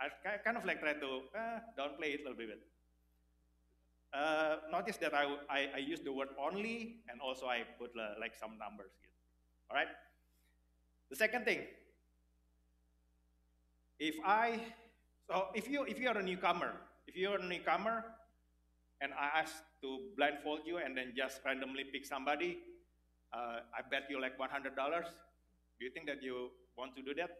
I 0.00 0.36
kind 0.44 0.56
of 0.56 0.64
like 0.64 0.80
try 0.80 0.94
to 0.94 1.10
uh, 1.34 1.58
downplay 1.78 2.14
it 2.14 2.20
a 2.20 2.30
little 2.30 2.36
bit. 2.36 2.60
Uh, 4.12 4.56
notice 4.70 4.98
that 4.98 5.14
I, 5.14 5.24
I, 5.48 5.68
I, 5.76 5.78
use 5.78 6.00
the 6.00 6.12
word 6.12 6.28
only 6.38 7.00
and 7.08 7.18
also 7.22 7.46
I 7.46 7.62
put 7.78 7.92
uh, 7.96 8.20
like 8.20 8.34
some 8.36 8.58
numbers 8.58 8.92
here. 9.00 9.08
All 9.70 9.76
right? 9.76 9.88
The 11.08 11.16
second 11.16 11.46
thing, 11.46 11.60
if 13.98 14.16
I, 14.22 14.60
so 15.30 15.46
if 15.54 15.66
you, 15.66 15.84
if 15.84 15.98
you 15.98 16.08
are 16.08 16.18
a 16.18 16.22
newcomer, 16.22 16.74
if 17.06 17.16
you 17.16 17.30
are 17.30 17.38
a 17.38 17.48
newcomer 17.48 18.04
and 19.00 19.12
I 19.14 19.40
ask 19.40 19.54
to 19.80 19.98
blindfold 20.16 20.60
you 20.66 20.76
and 20.76 20.94
then 20.94 21.14
just 21.16 21.40
randomly 21.44 21.84
pick 21.84 22.04
somebody, 22.04 22.58
uh, 23.32 23.60
I 23.72 23.80
bet 23.90 24.10
you 24.10 24.20
like 24.20 24.36
$100. 24.36 24.74
Do 24.74 25.84
you 25.84 25.90
think 25.90 26.06
that 26.06 26.22
you 26.22 26.50
want 26.76 26.96
to 26.96 27.02
do 27.02 27.14
that? 27.14 27.30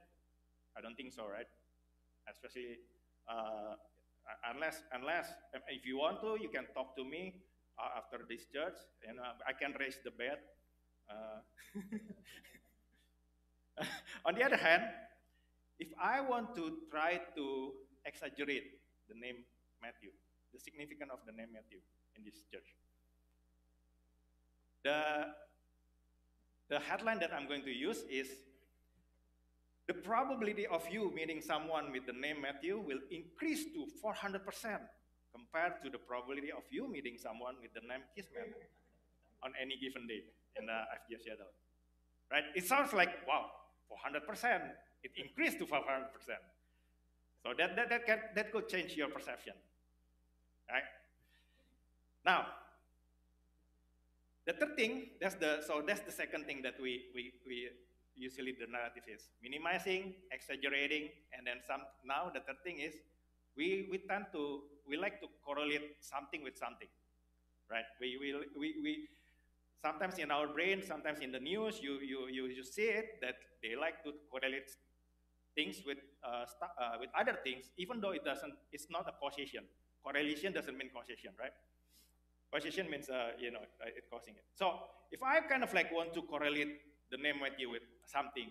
I 0.76 0.80
don't 0.80 0.96
think 0.96 1.12
so, 1.12 1.28
right? 1.28 1.48
Especially 2.28 2.78
uh, 3.28 3.74
unless 4.52 4.82
unless 4.92 5.28
if 5.68 5.84
you 5.86 5.98
want 5.98 6.20
to, 6.20 6.36
you 6.40 6.48
can 6.48 6.66
talk 6.74 6.96
to 6.96 7.04
me 7.04 7.34
uh, 7.78 7.98
after 7.98 8.24
this 8.28 8.46
church, 8.52 8.76
and 9.06 9.18
uh, 9.18 9.34
I 9.46 9.52
can 9.52 9.74
raise 9.78 9.98
the 10.04 10.10
bed. 10.10 10.38
Uh, 11.10 11.40
on 14.26 14.34
the 14.34 14.44
other 14.44 14.56
hand, 14.56 14.82
if 15.78 15.88
I 16.00 16.20
want 16.20 16.54
to 16.56 16.78
try 16.90 17.20
to 17.36 17.72
exaggerate 18.04 18.78
the 19.08 19.14
name 19.14 19.44
Matthew, 19.82 20.10
the 20.52 20.60
significance 20.60 21.10
of 21.12 21.20
the 21.26 21.32
name 21.32 21.48
Matthew 21.52 21.78
in 22.16 22.24
this 22.24 22.40
church, 22.52 22.74
the 24.84 25.32
the 26.68 26.78
headline 26.80 27.18
that 27.20 27.32
I'm 27.34 27.46
going 27.48 27.62
to 27.64 27.74
use 27.74 28.04
is 28.08 28.28
the 29.88 29.94
probability 29.94 30.66
of 30.66 30.82
you 30.90 31.10
meeting 31.14 31.40
someone 31.40 31.90
with 31.90 32.06
the 32.06 32.12
name 32.12 32.40
Matthew 32.40 32.78
will 32.78 33.00
increase 33.10 33.64
to 33.74 33.86
400% 34.02 34.38
compared 35.34 35.82
to 35.82 35.90
the 35.90 35.98
probability 35.98 36.52
of 36.52 36.62
you 36.70 36.88
meeting 36.88 37.16
someone 37.18 37.56
with 37.60 37.72
the 37.74 37.80
name 37.80 38.02
Kismet 38.14 38.54
on 39.42 39.52
any 39.60 39.76
given 39.76 40.06
day 40.06 40.22
in 40.58 40.66
the 40.66 40.78
FGS 41.00 41.24
Seattle. 41.24 41.52
Right? 42.30 42.44
It 42.54 42.64
sounds 42.64 42.92
like, 42.92 43.26
wow, 43.26 43.50
400%. 43.90 44.60
It 45.02 45.10
increased 45.16 45.58
to 45.58 45.66
500%. 45.66 45.82
So 47.42 47.50
that, 47.58 47.74
that, 47.74 47.88
that, 47.90 48.06
can, 48.06 48.18
that 48.36 48.52
could 48.52 48.68
change 48.68 48.94
your 48.94 49.08
perception. 49.08 49.54
Right? 50.70 50.84
Now, 52.24 52.46
the 54.46 54.52
third 54.52 54.76
thing, 54.76 55.08
that's 55.20 55.34
the, 55.34 55.62
so 55.66 55.82
that's 55.86 56.00
the 56.00 56.12
second 56.12 56.46
thing 56.46 56.62
that 56.62 56.74
we, 56.80 57.06
we, 57.14 57.32
we 57.46 57.68
usually 58.16 58.52
the 58.52 58.66
narrative 58.66 59.04
is 59.08 59.28
minimizing, 59.42 60.14
exaggerating, 60.30 61.08
and 61.36 61.46
then 61.46 61.58
some. 61.66 61.82
Now 62.04 62.30
the 62.32 62.40
third 62.40 62.62
thing 62.64 62.78
is 62.78 62.94
we, 63.56 63.88
we 63.90 63.98
tend 63.98 64.26
to, 64.32 64.62
we 64.88 64.96
like 64.96 65.20
to 65.20 65.28
correlate 65.44 65.96
something 66.00 66.42
with 66.42 66.56
something, 66.56 66.88
right? 67.70 67.84
We, 68.00 68.18
we, 68.20 68.34
we, 68.58 68.74
we 68.82 69.08
sometimes 69.82 70.18
in 70.18 70.30
our 70.30 70.46
brain, 70.46 70.82
sometimes 70.82 71.20
in 71.20 71.32
the 71.32 71.40
news, 71.40 71.80
you, 71.82 71.98
you, 72.00 72.28
you, 72.30 72.46
you 72.46 72.64
see 72.64 72.88
it 72.88 73.20
that 73.20 73.36
they 73.62 73.76
like 73.76 74.02
to 74.04 74.12
correlate 74.30 74.70
things 75.54 75.82
with, 75.86 75.98
uh, 76.24 76.44
uh, 76.62 76.96
with 77.00 77.10
other 77.18 77.36
things, 77.44 77.66
even 77.76 78.00
though 78.00 78.12
it 78.12 78.24
doesn't, 78.24 78.54
it's 78.72 78.86
not 78.90 79.08
a 79.08 79.12
causation. 79.20 79.64
Correlation 80.02 80.52
doesn't 80.52 80.76
mean 80.76 80.88
causation, 80.94 81.30
right? 81.38 81.52
Causation 82.50 82.90
means, 82.90 83.08
uh, 83.08 83.32
you 83.38 83.50
know, 83.50 83.60
uh, 83.80 83.88
it 83.88 84.04
causing 84.10 84.34
it. 84.34 84.44
So 84.54 84.78
if 85.10 85.22
I 85.22 85.40
kind 85.40 85.62
of 85.62 85.72
like 85.74 85.92
want 85.92 86.12
to 86.14 86.22
correlate 86.22 86.80
the 87.12 87.18
name 87.18 87.40
Matthew 87.44 87.70
with 87.70 87.82
something. 88.06 88.48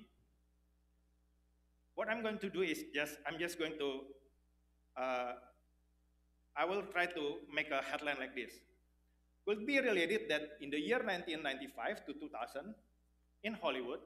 What 1.95 2.09
I'm 2.09 2.21
going 2.21 2.37
to 2.37 2.49
do 2.49 2.61
is 2.61 2.83
just, 2.93 3.17
I'm 3.27 3.37
just 3.39 3.57
going 3.57 3.77
to, 3.79 3.89
uh, 4.95 5.33
I 6.55 6.65
will 6.65 6.83
try 6.83 7.07
to 7.07 7.23
make 7.53 7.71
a 7.71 7.81
headline 7.81 8.17
like 8.19 8.35
this. 8.35 8.51
Will 9.47 9.65
be 9.65 9.79
related 9.79 10.29
that 10.29 10.43
in 10.61 10.69
the 10.69 10.79
year 10.79 10.99
1995 10.99 12.05
to 12.05 12.13
2000, 12.13 12.75
in 13.43 13.53
Hollywood, 13.53 13.99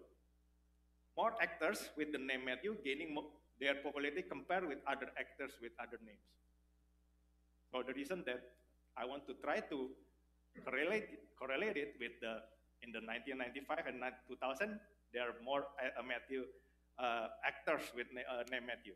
more 1.17 1.33
actors 1.41 1.89
with 1.97 2.13
the 2.13 2.17
name 2.17 2.45
Matthew 2.45 2.77
gaining 2.83 3.17
their 3.59 3.75
popularity 3.75 4.21
compared 4.21 4.67
with 4.67 4.79
other 4.87 5.07
actors 5.19 5.51
with 5.61 5.73
other 5.79 5.99
names. 6.05 6.27
So 7.71 7.83
the 7.85 7.93
reason 7.93 8.23
that 8.25 8.41
I 8.95 9.05
want 9.05 9.27
to 9.27 9.33
try 9.43 9.59
to 9.59 9.89
correlate, 10.63 11.09
correlate 11.37 11.75
it 11.75 11.95
with 11.99 12.13
the 12.21 12.39
in 12.83 12.91
the 12.91 12.99
1995 12.99 13.87
and 13.87 14.01
2000, 14.27 14.79
there 15.13 15.29
are 15.29 15.37
more 15.43 15.67
uh, 15.79 16.03
Matthew 16.03 16.43
uh, 16.99 17.27
actors 17.45 17.91
with 17.95 18.07
uh, 18.15 18.43
name 18.51 18.67
Matthew. 18.67 18.93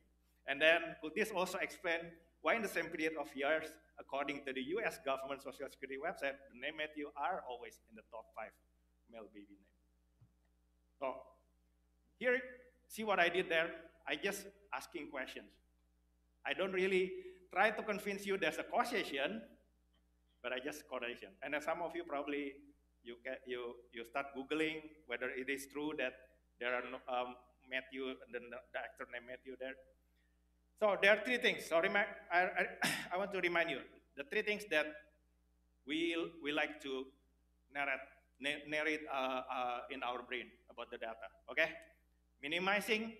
And 0.47 0.61
then 0.61 0.95
could 1.01 1.13
this 1.15 1.31
also 1.31 1.57
explain 1.59 2.11
why 2.41 2.55
in 2.55 2.61
the 2.61 2.71
same 2.71 2.87
period 2.87 3.13
of 3.19 3.27
years, 3.35 3.67
according 3.99 4.43
to 4.45 4.53
the 4.53 4.63
US 4.79 4.99
government 5.03 5.43
social 5.43 5.67
security 5.69 5.99
website, 5.99 6.39
the 6.51 6.59
name 6.59 6.77
Matthew 6.77 7.11
are 7.15 7.43
always 7.49 7.79
in 7.89 7.95
the 7.95 8.03
top 8.11 8.25
five 8.35 8.51
male 9.11 9.27
baby 9.33 9.59
names. 9.59 9.79
So 10.99 11.15
here, 12.17 12.39
see 12.87 13.03
what 13.03 13.19
I 13.19 13.29
did 13.29 13.49
there? 13.49 13.69
I 14.07 14.15
just 14.15 14.47
asking 14.73 15.09
questions. 15.11 15.51
I 16.45 16.53
don't 16.53 16.73
really 16.73 17.11
try 17.53 17.71
to 17.71 17.83
convince 17.83 18.25
you 18.25 18.37
there's 18.37 18.57
a 18.57 18.63
causation, 18.63 19.41
but 20.41 20.53
I 20.53 20.59
just 20.63 20.87
correlation. 20.87 21.29
And 21.43 21.55
some 21.63 21.81
of 21.81 21.95
you 21.95 22.03
probably 22.03 22.53
you, 23.03 23.15
you, 23.45 23.75
you 23.93 24.03
start 24.09 24.27
Googling 24.35 24.81
whether 25.07 25.29
it 25.29 25.49
is 25.49 25.67
true 25.71 25.93
that 25.97 26.13
there 26.59 26.73
are 26.75 26.83
no, 26.83 26.99
um, 27.07 27.35
Matthew, 27.69 28.15
the, 28.31 28.39
the 28.39 28.79
actor 28.79 29.07
named 29.11 29.25
Matthew 29.27 29.55
there. 29.59 29.75
So 30.79 30.97
there 31.01 31.11
are 31.11 31.21
three 31.23 31.37
things. 31.37 31.65
So 31.67 31.77
I, 31.77 32.05
I, 32.31 32.65
I 33.13 33.17
want 33.17 33.31
to 33.33 33.39
remind 33.39 33.69
you 33.69 33.79
the 34.17 34.23
three 34.23 34.41
things 34.41 34.63
that 34.71 34.87
we, 35.85 36.15
we 36.43 36.51
like 36.51 36.81
to 36.81 37.05
narrate, 37.73 38.67
narrate 38.67 39.01
uh, 39.11 39.41
uh, 39.43 39.79
in 39.91 40.03
our 40.03 40.21
brain 40.23 40.47
about 40.69 40.91
the 40.91 40.97
data. 40.97 41.27
Okay? 41.51 41.69
Minimizing, 42.41 43.13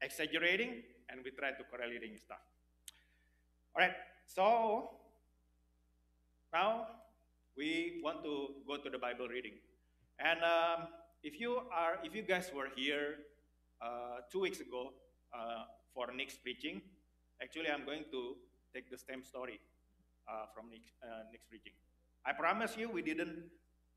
exaggerating, 0.00 0.82
and 1.08 1.20
we 1.24 1.30
try 1.30 1.50
to 1.50 1.64
correlating 1.70 2.18
stuff. 2.24 2.42
All 3.76 3.82
right, 3.82 3.94
so 4.26 4.90
now 6.52 6.86
we 7.56 8.00
want 8.02 8.22
to 8.24 8.48
go 8.66 8.76
to 8.76 8.90
the 8.90 8.98
Bible 8.98 9.28
reading. 9.28 9.54
And 10.18 10.42
um, 10.42 10.88
if 11.22 11.40
you 11.40 11.60
are, 11.72 11.98
if 12.02 12.14
you 12.14 12.22
guys 12.22 12.50
were 12.54 12.68
here 12.76 13.16
uh, 13.82 14.26
two 14.30 14.40
weeks 14.40 14.60
ago 14.60 14.92
uh, 15.32 15.64
for 15.94 16.12
Nick's 16.14 16.36
preaching, 16.36 16.82
actually 17.42 17.70
I'm 17.70 17.84
going 17.84 18.04
to 18.10 18.36
take 18.74 18.90
the 18.90 18.98
same 18.98 19.22
story 19.24 19.60
uh, 20.28 20.46
from 20.54 20.70
Nick, 20.70 20.82
uh, 21.02 21.30
Nick's 21.30 21.46
preaching. 21.48 21.72
I 22.26 22.32
promise 22.32 22.76
you, 22.76 22.90
we 22.90 23.02
didn't 23.02 23.50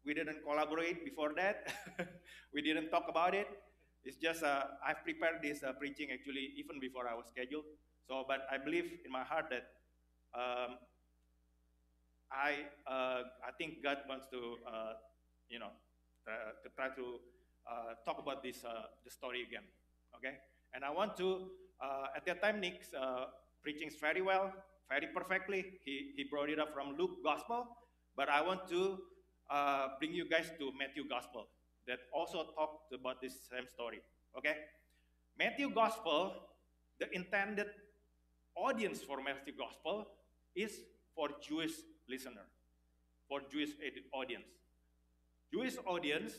we 0.05 0.13
didn't 0.13 0.43
collaborate 0.43 1.03
before 1.03 1.33
that. 1.35 1.67
we 2.53 2.61
didn't 2.61 2.89
talk 2.89 3.05
about 3.09 3.35
it. 3.35 3.47
It's 4.05 4.15
just 4.17 4.43
uh, 4.43 4.63
I've 4.85 5.03
prepared 5.03 5.41
this 5.41 5.63
uh, 5.63 5.73
preaching 5.73 6.09
actually 6.13 6.53
even 6.55 6.79
before 6.79 7.09
I 7.09 7.13
was 7.13 7.25
scheduled. 7.27 7.65
So, 8.07 8.23
but 8.27 8.47
I 8.49 8.57
believe 8.57 8.85
in 9.03 9.11
my 9.11 9.23
heart 9.23 9.51
that 9.51 9.67
um, 10.33 10.77
I, 12.31 12.67
uh, 12.85 13.23
I 13.45 13.51
think 13.57 13.83
God 13.83 13.97
wants 14.07 14.27
to, 14.31 14.57
uh, 14.67 14.93
you 15.49 15.59
know, 15.59 15.71
to 16.27 16.69
try 16.75 16.89
to 16.89 17.19
uh, 17.67 17.95
talk 18.05 18.19
about 18.19 18.43
this 18.43 18.63
uh, 18.63 18.87
the 19.05 19.11
story 19.11 19.43
again, 19.47 19.63
okay? 20.15 20.35
And 20.73 20.83
I 20.83 20.91
want 20.91 21.15
to, 21.17 21.47
uh, 21.81 22.07
at 22.15 22.25
that 22.25 22.41
time, 22.41 22.59
Nick's 22.59 22.91
preaching 23.63 23.89
very 24.01 24.21
well, 24.21 24.53
very 24.89 25.07
perfectly. 25.13 25.79
He, 25.85 26.11
he 26.15 26.25
brought 26.29 26.49
it 26.49 26.59
up 26.59 26.73
from 26.73 26.97
Luke 26.97 27.23
Gospel, 27.23 27.67
but 28.15 28.29
I 28.29 28.41
want 28.41 28.67
to 28.69 28.99
bring 29.99 30.13
you 30.13 30.27
guys 30.29 30.51
to 30.59 30.71
Matthew 30.77 31.07
Gospel 31.07 31.47
that 31.87 31.99
also 32.13 32.51
talked 32.55 32.93
about 32.93 33.21
this 33.21 33.33
same 33.49 33.67
story, 33.73 34.01
okay? 34.37 34.55
Matthew 35.39 35.69
Gospel, 35.69 36.33
the 36.99 37.07
intended 37.15 37.67
audience 38.55 39.01
for 39.01 39.21
Matthew 39.21 39.53
Gospel 39.57 40.07
is 40.55 40.81
for 41.15 41.29
Jewish 41.41 41.71
listener, 42.09 42.45
for 43.27 43.41
Jewish 43.51 43.71
audience. 44.13 44.47
Jewish 45.51 45.75
audience 45.85 46.33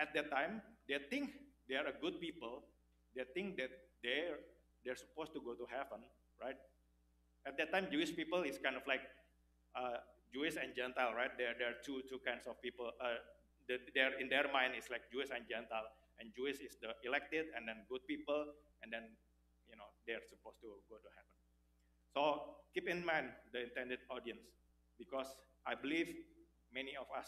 at 0.00 0.14
that 0.14 0.30
time, 0.30 0.62
they 0.88 0.98
think 1.10 1.30
they 1.68 1.76
are 1.76 1.86
a 1.86 1.96
good 2.00 2.20
people. 2.20 2.62
They 3.16 3.24
think 3.32 3.56
that 3.56 3.70
they're, 4.02 4.38
they're 4.84 4.96
supposed 4.96 5.32
to 5.34 5.40
go 5.40 5.54
to 5.54 5.66
heaven, 5.70 6.02
right? 6.42 6.56
At 7.46 7.56
that 7.58 7.72
time, 7.72 7.88
Jewish 7.90 8.14
people 8.14 8.42
is 8.42 8.58
kind 8.58 8.76
of 8.76 8.82
like 8.86 9.02
uh, 9.76 10.02
Jewish 10.32 10.56
and 10.56 10.74
Gentile, 10.74 11.14
right? 11.14 11.30
There, 11.38 11.54
there 11.58 11.70
are 11.70 11.80
two, 11.84 12.02
two 12.10 12.18
kinds 12.26 12.46
of 12.46 12.60
people. 12.60 12.90
Uh, 13.00 13.22
they're, 13.68 14.18
in 14.20 14.28
their 14.28 14.50
mind, 14.52 14.74
it's 14.76 14.90
like 14.90 15.06
Jewish 15.12 15.30
and 15.30 15.46
Gentile. 15.48 15.88
And 16.20 16.30
Jewish 16.34 16.62
is 16.62 16.78
the 16.78 16.94
elected, 17.02 17.50
and 17.56 17.66
then 17.66 17.86
good 17.90 18.06
people, 18.06 18.54
and 18.82 18.92
then, 18.92 19.02
you 19.66 19.74
know, 19.74 19.88
they're 20.06 20.22
supposed 20.22 20.62
to 20.62 20.70
go 20.86 20.94
to 20.94 21.10
heaven. 21.10 21.33
So 22.14 22.54
keep 22.72 22.88
in 22.88 23.04
mind 23.04 23.26
the 23.52 23.64
intended 23.64 23.98
audience, 24.08 24.46
because 24.98 25.26
I 25.66 25.74
believe 25.74 26.14
many 26.72 26.94
of 26.96 27.06
us 27.10 27.26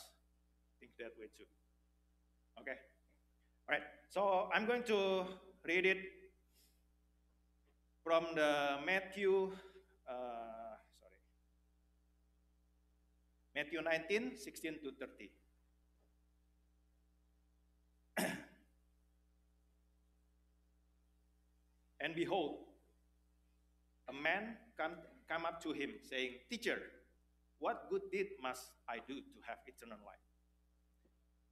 think 0.78 0.92
that 0.98 1.10
way 1.18 1.26
too. 1.36 1.44
Okay? 2.60 2.78
All 3.68 3.74
right, 3.74 3.82
so 4.08 4.48
I'm 4.54 4.64
going 4.64 4.84
to 4.84 5.24
read 5.66 5.86
it 5.86 5.98
from 8.04 8.26
the 8.36 8.78
Matthew, 8.86 9.50
uh, 10.08 10.78
sorry, 11.00 11.18
Matthew 13.56 13.82
19, 13.82 14.36
16 14.36 14.78
to 14.84 14.92
30. 14.94 15.30
and 22.00 22.14
behold, 22.14 22.58
a 24.08 24.12
man 24.12 24.56
come, 24.78 24.92
come 25.28 25.45
to 25.62 25.72
him 25.72 25.90
saying, 26.02 26.34
Teacher, 26.50 26.78
what 27.58 27.88
good 27.90 28.02
deed 28.12 28.28
must 28.42 28.70
I 28.88 28.96
do 28.96 29.16
to 29.16 29.38
have 29.46 29.58
eternal 29.66 29.98
life? 30.04 30.26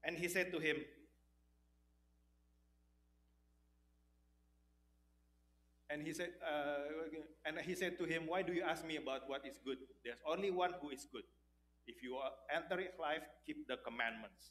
And 0.05 0.17
he 0.17 0.29
said 0.29 0.53
to 0.53 0.59
him, 0.59 0.77
And 5.91 6.03
he 6.03 6.13
said, 6.13 6.31
uh, 6.43 6.91
and 7.45 7.59
he 7.61 7.75
said 7.75 7.99
to 7.99 8.05
him, 8.05 8.27
Why 8.27 8.43
do 8.43 8.53
you 8.53 8.63
ask 8.63 8.85
me 8.85 8.97
about 8.97 9.29
what 9.29 9.47
is 9.47 9.61
good? 9.65 9.79
There's 10.03 10.19
only 10.27 10.51
one 10.51 10.73
who 10.81 10.91
is 10.91 11.07
good. 11.13 11.23
If 11.87 12.03
you 12.03 12.19
enter 12.51 12.83
life, 12.99 13.23
keep 13.47 13.69
the 13.69 13.77
commandments. 13.77 14.51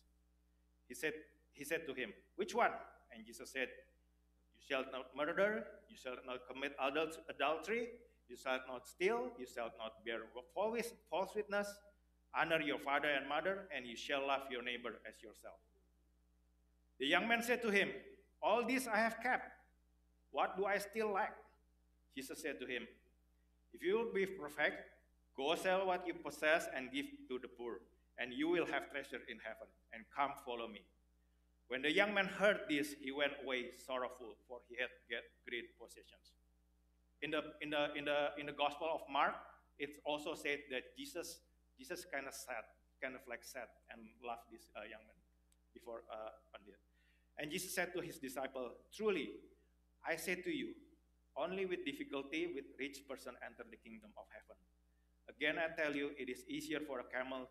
He 0.88 0.94
said, 0.96 1.14
he 1.52 1.66
said 1.66 1.86
to 1.88 1.94
him, 1.94 2.14
Which 2.36 2.56
one? 2.56 2.72
And 3.12 3.26
Jesus 3.26 3.52
said, 3.52 3.68
You 4.56 4.64
shall 4.70 4.86
not 4.92 5.12
murder, 5.18 5.66
you 5.90 5.98
shall 5.98 6.16
not 6.26 6.48
commit 6.48 6.74
adultery, 6.80 7.90
you 8.30 8.38
shall 8.38 8.60
not 8.68 8.88
steal, 8.88 9.32
you 9.38 9.46
shall 9.46 9.72
not 9.78 10.04
bear 10.06 10.22
false 10.54 11.36
witness, 11.36 11.68
honor 12.36 12.62
your 12.62 12.80
father 12.80 13.10
and 13.10 13.28
mother, 13.28 13.68
and 13.76 13.86
you 13.86 13.96
shall 13.96 14.26
love 14.26 14.42
your 14.50 14.64
neighbor 14.64 14.94
as 15.08 15.22
yourself. 15.22 15.60
The 17.00 17.06
young 17.06 17.28
man 17.28 17.42
said 17.42 17.62
to 17.64 17.70
him, 17.70 17.90
All 18.42 18.66
this 18.66 18.88
I 18.88 18.98
have 18.98 19.22
kept. 19.22 19.52
What 20.32 20.58
do 20.58 20.66
I 20.66 20.78
still 20.78 21.14
lack? 21.14 21.36
Jesus 22.16 22.42
said 22.42 22.60
to 22.60 22.66
him, 22.66 22.88
If 23.74 23.84
you 23.84 23.98
will 23.98 24.14
be 24.14 24.26
perfect, 24.26 24.82
go 25.36 25.56
sell 25.56 25.86
what 25.86 26.08
you 26.08 26.14
possess 26.14 26.68
and 26.76 26.92
give 26.92 27.06
to 27.30 27.40
the 27.40 27.48
poor, 27.48 27.82
and 28.18 28.34
you 28.34 28.50
will 28.50 28.66
have 28.66 28.90
treasure 28.92 29.22
in 29.30 29.38
heaven, 29.44 29.68
and 29.94 30.04
come 30.16 30.32
follow 30.46 30.68
me. 30.68 30.82
When 31.68 31.82
the 31.82 31.92
young 31.92 32.14
man 32.14 32.26
heard 32.26 32.62
this, 32.70 32.94
he 33.02 33.12
went 33.12 33.34
away 33.44 33.72
sorrowful, 33.86 34.36
for 34.48 34.60
he 34.70 34.76
had 34.80 34.90
great 35.48 35.78
possessions. 35.80 36.34
In 37.24 37.32
the, 37.32 37.42
in 37.64 37.72
the, 37.72 37.84
in 37.96 38.04
the, 38.04 38.20
in 38.36 38.46
the 38.46 38.52
Gospel 38.52 38.92
of 38.92 39.02
Mark, 39.08 39.34
it's 39.80 39.96
also 40.06 40.36
said 40.36 40.60
that 40.70 40.92
Jesus, 41.00 41.40
Jesus 41.80 42.06
kind 42.12 42.28
of 42.28 42.36
sad, 42.36 42.68
kind 43.02 43.16
of 43.16 43.24
like 43.32 43.48
sad 43.48 43.72
and 43.90 44.04
loved 44.20 44.52
this 44.52 44.68
uh, 44.76 44.84
young 44.84 45.02
man 45.08 45.20
before 45.74 46.04
uh, 46.12 46.36
it. 46.68 46.76
And 47.40 47.50
Jesus 47.50 47.74
said 47.74 47.96
to 47.96 48.02
his 48.04 48.20
disciple, 48.20 48.76
Truly, 48.92 49.40
I 50.04 50.20
say 50.20 50.36
to 50.36 50.52
you, 50.52 50.76
only 51.36 51.66
with 51.66 51.82
difficulty 51.86 52.52
with 52.54 52.66
rich 52.78 53.08
person 53.10 53.34
enter 53.42 53.66
the 53.66 53.80
kingdom 53.82 54.12
of 54.20 54.28
heaven. 54.30 54.60
Again, 55.32 55.58
I 55.58 55.72
tell 55.74 55.96
you, 55.96 56.12
it 56.20 56.30
is 56.30 56.46
easier 56.46 56.84
for 56.86 57.00
a 57.00 57.08
camel 57.10 57.50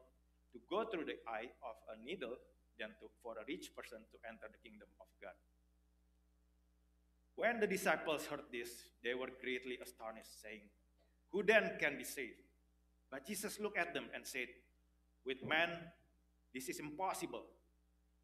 to 0.52 0.58
go 0.68 0.84
through 0.86 1.08
the 1.08 1.18
eye 1.26 1.50
of 1.64 1.76
a 1.90 1.96
needle 2.04 2.36
than 2.78 2.94
to, 3.00 3.10
for 3.24 3.34
a 3.40 3.44
rich 3.48 3.74
person 3.74 4.04
to 4.04 4.16
enter 4.28 4.46
the 4.46 4.60
kingdom 4.62 4.86
of 5.00 5.08
God. 5.18 5.34
When 7.36 7.60
the 7.60 7.66
disciples 7.66 8.26
heard 8.26 8.44
this, 8.52 8.68
they 9.02 9.14
were 9.14 9.28
greatly 9.40 9.78
astonished, 9.82 10.42
saying, 10.42 10.62
Who 11.30 11.42
then 11.42 11.72
can 11.80 11.96
be 11.96 12.04
saved? 12.04 12.42
But 13.10 13.26
Jesus 13.26 13.58
looked 13.60 13.78
at 13.78 13.94
them 13.94 14.04
and 14.14 14.26
said, 14.26 14.48
With 15.24 15.44
man, 15.44 15.70
this 16.54 16.68
is 16.68 16.78
impossible, 16.78 17.44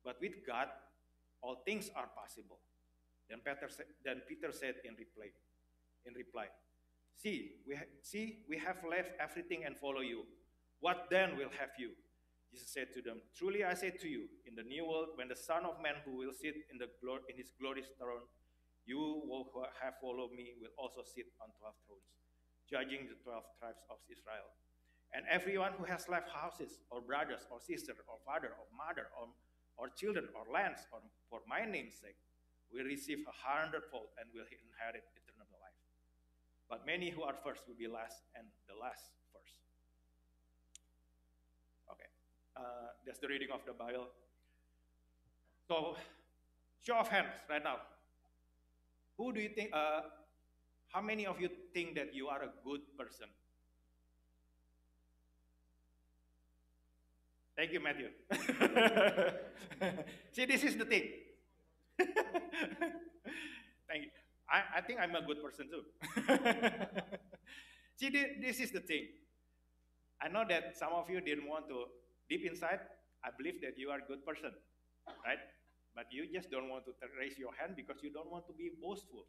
but 0.04 0.16
with 0.20 0.46
God, 0.46 0.68
all 1.42 1.62
things 1.64 1.90
are 1.96 2.08
possible. 2.16 2.58
Then 3.28 3.40
Peter, 3.44 3.68
then 4.04 4.22
Peter 4.28 4.52
said 4.52 4.74
in 4.84 4.94
reply, 4.94 5.28
in 6.06 6.14
reply, 6.14 6.46
See, 7.16 7.52
we 7.66 7.76
see, 8.02 8.44
we 8.48 8.58
have 8.58 8.76
left 8.88 9.10
everything 9.20 9.64
and 9.64 9.76
follow 9.76 10.00
you. 10.00 10.22
What 10.80 11.08
then 11.10 11.36
will 11.36 11.50
have 11.58 11.70
you? 11.76 11.90
Jesus 12.52 12.70
said 12.70 12.94
to 12.94 13.02
them, 13.02 13.20
Truly 13.36 13.64
I 13.64 13.74
say 13.74 13.90
to 13.90 14.08
you, 14.08 14.28
in 14.46 14.54
the 14.54 14.62
new 14.62 14.86
world, 14.86 15.08
when 15.16 15.28
the 15.28 15.36
Son 15.36 15.64
of 15.64 15.82
Man 15.82 15.96
who 16.04 16.16
will 16.16 16.32
sit 16.32 16.54
in, 16.70 16.78
the 16.78 16.88
in 17.28 17.36
his 17.36 17.50
glorious 17.60 17.88
throne, 17.98 18.22
you 18.88 18.96
who 18.96 19.44
have 19.84 20.00
followed 20.00 20.32
me 20.32 20.56
will 20.56 20.72
also 20.80 21.04
sit 21.04 21.28
on 21.44 21.52
twelve 21.60 21.76
thrones, 21.84 22.08
judging 22.64 23.04
the 23.04 23.20
twelve 23.20 23.44
tribes 23.60 23.84
of 23.92 24.00
Israel. 24.08 24.48
And 25.12 25.28
everyone 25.28 25.76
who 25.76 25.84
has 25.84 26.08
left 26.08 26.32
houses, 26.32 26.80
or 26.88 27.04
brothers, 27.04 27.44
or 27.52 27.60
sisters, 27.60 28.00
or 28.08 28.16
father, 28.24 28.56
or 28.56 28.64
mother, 28.72 29.12
or, 29.16 29.28
or 29.76 29.92
children, 29.92 30.28
or 30.32 30.48
lands, 30.48 30.88
or 30.88 31.00
for 31.28 31.40
my 31.44 31.68
name's 31.68 32.00
sake, 32.00 32.16
will 32.72 32.84
receive 32.84 33.24
a 33.28 33.32
hundredfold 33.32 34.08
and 34.16 34.28
will 34.32 34.48
inherit 34.48 35.04
eternal 35.16 35.48
life. 35.60 35.80
But 36.68 36.84
many 36.84 37.08
who 37.08 37.24
are 37.24 37.36
first 37.44 37.64
will 37.68 37.76
be 37.76 37.88
last, 37.88 38.24
and 38.36 38.44
the 38.68 38.76
last 38.76 39.12
first. 39.32 39.56
Okay, 41.92 42.08
uh, 42.56 42.96
that's 43.04 43.20
the 43.20 43.28
reading 43.28 43.48
of 43.52 43.64
the 43.64 43.72
Bible. 43.72 44.08
So, 45.68 45.96
show 46.84 46.96
of 46.96 47.08
hands 47.08 47.32
right 47.48 47.64
now. 47.64 47.80
Who 49.18 49.32
do 49.32 49.40
you 49.40 49.50
think? 49.50 49.70
Uh, 49.72 50.02
how 50.92 51.02
many 51.02 51.26
of 51.26 51.40
you 51.40 51.50
think 51.74 51.96
that 51.96 52.14
you 52.14 52.28
are 52.28 52.42
a 52.42 52.50
good 52.64 52.80
person? 52.96 53.26
Thank 57.56 57.72
you, 57.72 57.80
Matthew. 57.80 58.10
See, 60.32 60.46
this 60.46 60.62
is 60.62 60.76
the 60.76 60.84
thing. 60.84 61.10
Thank 63.88 64.04
you. 64.04 64.10
I, 64.48 64.62
I 64.76 64.80
think 64.80 65.00
I'm 65.00 65.16
a 65.16 65.22
good 65.22 65.42
person 65.42 65.68
too. 65.68 65.82
See, 67.96 68.10
this 68.40 68.60
is 68.60 68.70
the 68.70 68.80
thing. 68.80 69.08
I 70.22 70.28
know 70.28 70.44
that 70.48 70.78
some 70.78 70.92
of 70.92 71.10
you 71.10 71.20
didn't 71.20 71.48
want 71.48 71.68
to, 71.68 71.86
deep 72.30 72.46
inside, 72.46 72.78
I 73.24 73.30
believe 73.36 73.60
that 73.62 73.76
you 73.76 73.90
are 73.90 73.98
a 73.98 74.06
good 74.06 74.24
person, 74.24 74.52
right? 75.26 75.38
But 75.98 76.14
you 76.14 76.30
just 76.32 76.48
don't 76.48 76.70
want 76.70 76.86
to 76.86 76.92
raise 77.18 77.36
your 77.36 77.50
hand 77.58 77.74
because 77.74 77.98
you 78.04 78.12
don't 78.14 78.30
want 78.30 78.46
to 78.46 78.52
be 78.52 78.70
boastful. 78.80 79.26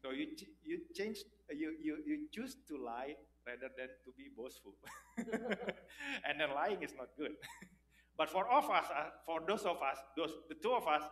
So 0.00 0.12
you, 0.12 0.28
you 0.62 0.82
change, 0.94 1.18
you, 1.50 1.74
you, 1.82 1.98
you 2.06 2.28
choose 2.30 2.54
to 2.68 2.78
lie 2.78 3.16
rather 3.44 3.74
than 3.76 3.90
to 4.06 4.10
be 4.16 4.30
boastful. 4.36 4.74
and 5.18 6.38
then 6.38 6.54
lying 6.54 6.80
is 6.84 6.94
not 6.96 7.08
good. 7.18 7.34
But 8.16 8.28
for 8.30 8.46
of 8.52 8.70
us, 8.70 8.84
uh, 8.94 9.10
for 9.26 9.40
those 9.48 9.62
of 9.64 9.82
us, 9.82 9.98
those 10.14 10.30
the 10.48 10.54
two 10.54 10.74
of 10.74 10.86
us 10.86 11.02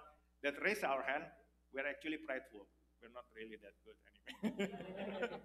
that 0.45 0.55
raise 0.63 0.85
our 0.85 1.03
hand, 1.03 1.25
we're 1.73 1.89
actually 1.89 2.19
prideful. 2.19 2.69
We're 3.01 3.17
not 3.17 3.25
really 3.35 3.57
that 3.65 3.75
good 3.83 3.97
anyway. 4.45 4.71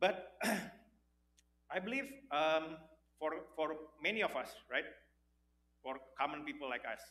but 0.00 0.38
I 1.74 1.80
believe 1.80 2.06
um, 2.30 2.78
for 3.18 3.34
for 3.56 3.74
many 4.00 4.22
of 4.22 4.36
us, 4.36 4.54
right, 4.70 4.86
for 5.84 6.00
common 6.18 6.42
people 6.48 6.68
like 6.68 6.88
us, 6.88 7.04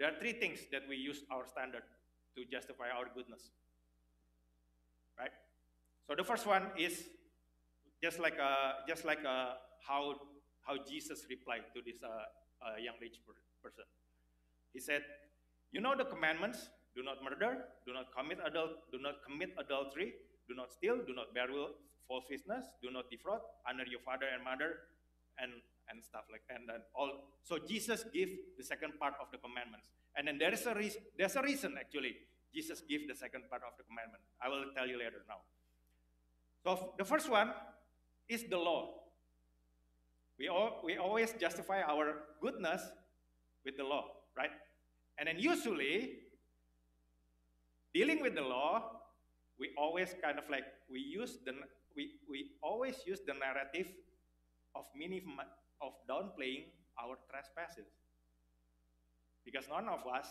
there 0.00 0.08
are 0.08 0.18
three 0.18 0.32
things 0.32 0.64
that 0.72 0.82
we 0.88 0.96
use 0.96 1.22
our 1.30 1.46
standard 1.46 1.84
to 2.34 2.44
justify 2.50 2.88
our 2.88 3.06
goodness. 3.14 3.52
Right. 5.20 5.30
So 6.08 6.16
the 6.16 6.24
first 6.24 6.46
one 6.46 6.72
is 6.76 7.04
just 8.02 8.18
like 8.18 8.40
just 8.88 9.04
like 9.04 9.22
how 9.22 10.16
how 10.66 10.74
Jesus 10.88 11.26
replied 11.28 11.68
to 11.76 11.84
this 11.84 12.00
uh, 12.02 12.08
uh, 12.64 12.76
young 12.80 12.96
rich 13.00 13.20
person. 13.62 13.84
He 14.72 14.80
said, 14.80 15.04
"You 15.70 15.84
know 15.84 15.94
the 15.94 16.08
commandments: 16.08 16.72
do 16.96 17.02
not 17.04 17.22
murder, 17.22 17.68
do 17.86 17.92
not 17.92 18.08
commit 18.16 18.40
adult, 18.44 18.88
do 18.90 18.98
not 18.98 19.22
commit 19.24 19.52
adultery, 19.60 20.14
do 20.48 20.54
not 20.54 20.72
steal, 20.72 20.96
do 21.04 21.14
not 21.14 21.34
bear 21.34 21.48
false 22.08 22.24
witness, 22.28 22.64
do 22.82 22.90
not 22.90 23.08
defraud, 23.10 23.40
honor 23.68 23.86
your 23.88 24.00
father 24.00 24.26
and 24.28 24.44
mother, 24.44 24.84
and 25.38 25.52
and 25.90 26.02
stuff 26.02 26.24
like 26.30 26.42
and 26.48 26.68
then 26.68 26.80
all. 26.94 27.10
So 27.42 27.58
Jesus 27.58 28.04
give 28.12 28.30
the 28.56 28.64
second 28.64 28.98
part 28.98 29.14
of 29.20 29.28
the 29.30 29.38
commandments, 29.38 29.88
and 30.16 30.26
then 30.26 30.38
there 30.38 30.52
is 30.52 30.66
a 30.66 30.74
reason. 30.74 31.02
There's 31.16 31.36
a 31.36 31.42
reason 31.42 31.76
actually. 31.78 32.16
Jesus 32.52 32.82
give 32.88 33.08
the 33.08 33.14
second 33.14 33.48
part 33.48 33.62
of 33.64 33.72
the 33.78 33.84
commandment. 33.84 34.22
I 34.40 34.48
will 34.48 34.64
tell 34.76 34.86
you 34.86 34.98
later 34.98 35.24
now. 35.28 35.40
So 36.64 36.92
the 36.98 37.04
first 37.04 37.30
one 37.30 37.50
is 38.28 38.44
the 38.44 38.58
law. 38.58 38.90
We, 40.38 40.48
all, 40.48 40.80
we 40.84 40.96
always 40.96 41.32
justify 41.40 41.82
our 41.82 42.14
goodness 42.40 42.82
with 43.64 43.76
the 43.76 43.84
law, 43.84 44.04
right? 44.36 44.50
And 45.18 45.28
then 45.28 45.38
usually, 45.38 46.18
dealing 47.94 48.20
with 48.20 48.34
the 48.34 48.42
law, 48.42 49.00
we 49.58 49.70
always 49.78 50.14
kind 50.22 50.38
of 50.38 50.48
like 50.50 50.64
we 50.90 51.00
use 51.00 51.38
the 51.44 51.52
we, 51.94 52.12
we 52.28 52.46
always 52.62 52.96
use 53.06 53.20
the 53.26 53.34
narrative 53.34 53.92
of 54.74 54.84
minimum 54.96 55.40
of 55.80 55.92
downplaying 56.08 56.70
our 57.02 57.16
trespasses. 57.30 57.90
Because 59.44 59.66
none 59.68 59.88
of 59.88 60.06
us, 60.06 60.28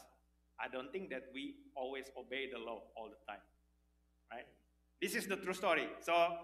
I 0.60 0.68
don't 0.72 0.92
think 0.92 1.10
that 1.10 1.24
we 1.34 1.56
always 1.76 2.06
obey 2.18 2.50
the 2.52 2.60
law 2.60 2.82
all 2.96 3.10
the 3.10 3.20
time. 3.28 3.44
Right? 4.32 4.48
This 5.02 5.16
is 5.16 5.28
the 5.28 5.36
true 5.36 5.54
story. 5.54 5.88
So 6.00 6.38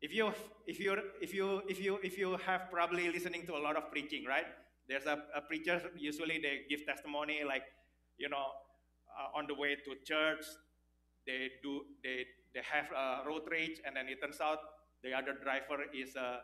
if 0.00 0.14
you 0.14 0.32
if 0.66 0.78
you 0.78 0.96
if 1.20 1.34
you 1.34 1.62
if 1.68 1.80
you 1.80 1.98
if 2.02 2.18
you 2.18 2.36
have 2.46 2.70
probably 2.70 3.10
listening 3.10 3.46
to 3.46 3.56
a 3.56 3.62
lot 3.62 3.76
of 3.76 3.90
preaching, 3.90 4.24
right? 4.28 4.46
There's 4.88 5.06
a, 5.06 5.18
a 5.34 5.40
preacher 5.40 5.82
usually 5.96 6.38
they 6.38 6.62
give 6.68 6.86
testimony 6.86 7.40
like, 7.46 7.64
you 8.16 8.28
know, 8.28 8.46
uh, 9.18 9.36
on 9.36 9.46
the 9.46 9.54
way 9.54 9.74
to 9.74 9.90
church, 10.06 10.44
they 11.26 11.50
do 11.62 11.82
they 12.04 12.24
they 12.54 12.62
have 12.62 12.86
a 12.92 13.26
road 13.26 13.42
rage, 13.50 13.80
and 13.84 13.96
then 13.96 14.08
it 14.08 14.20
turns 14.22 14.40
out 14.40 14.58
the 15.02 15.12
other 15.12 15.34
driver 15.42 15.84
is 15.92 16.14
a 16.16 16.40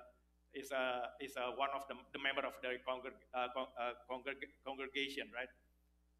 is 0.54 0.70
a 0.70 1.10
is 1.20 1.36
a 1.36 1.50
one 1.56 1.70
of 1.74 1.82
the, 1.88 1.94
the 2.12 2.18
member 2.22 2.46
of 2.46 2.54
the 2.62 2.78
congreg, 2.86 3.16
uh, 3.34 3.48
con, 3.54 3.66
uh, 3.78 3.92
congreg, 4.10 4.38
congregation, 4.66 5.30
right? 5.34 5.48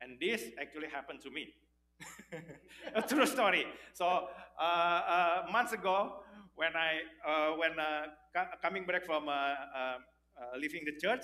And 0.00 0.18
this 0.20 0.50
actually 0.60 0.88
happened 0.88 1.20
to 1.22 1.30
me. 1.30 1.54
a 2.94 3.02
true 3.02 3.26
story. 3.26 3.66
So 3.92 4.28
uh, 4.58 4.62
uh, 4.62 5.46
months 5.52 5.72
ago, 5.72 6.24
when 6.56 6.74
I 6.74 7.02
uh, 7.24 7.56
when 7.56 7.72
coming 8.62 8.84
back 8.84 9.06
from 9.06 9.28
leaving 10.58 10.82
the 10.84 10.98
church, 11.00 11.22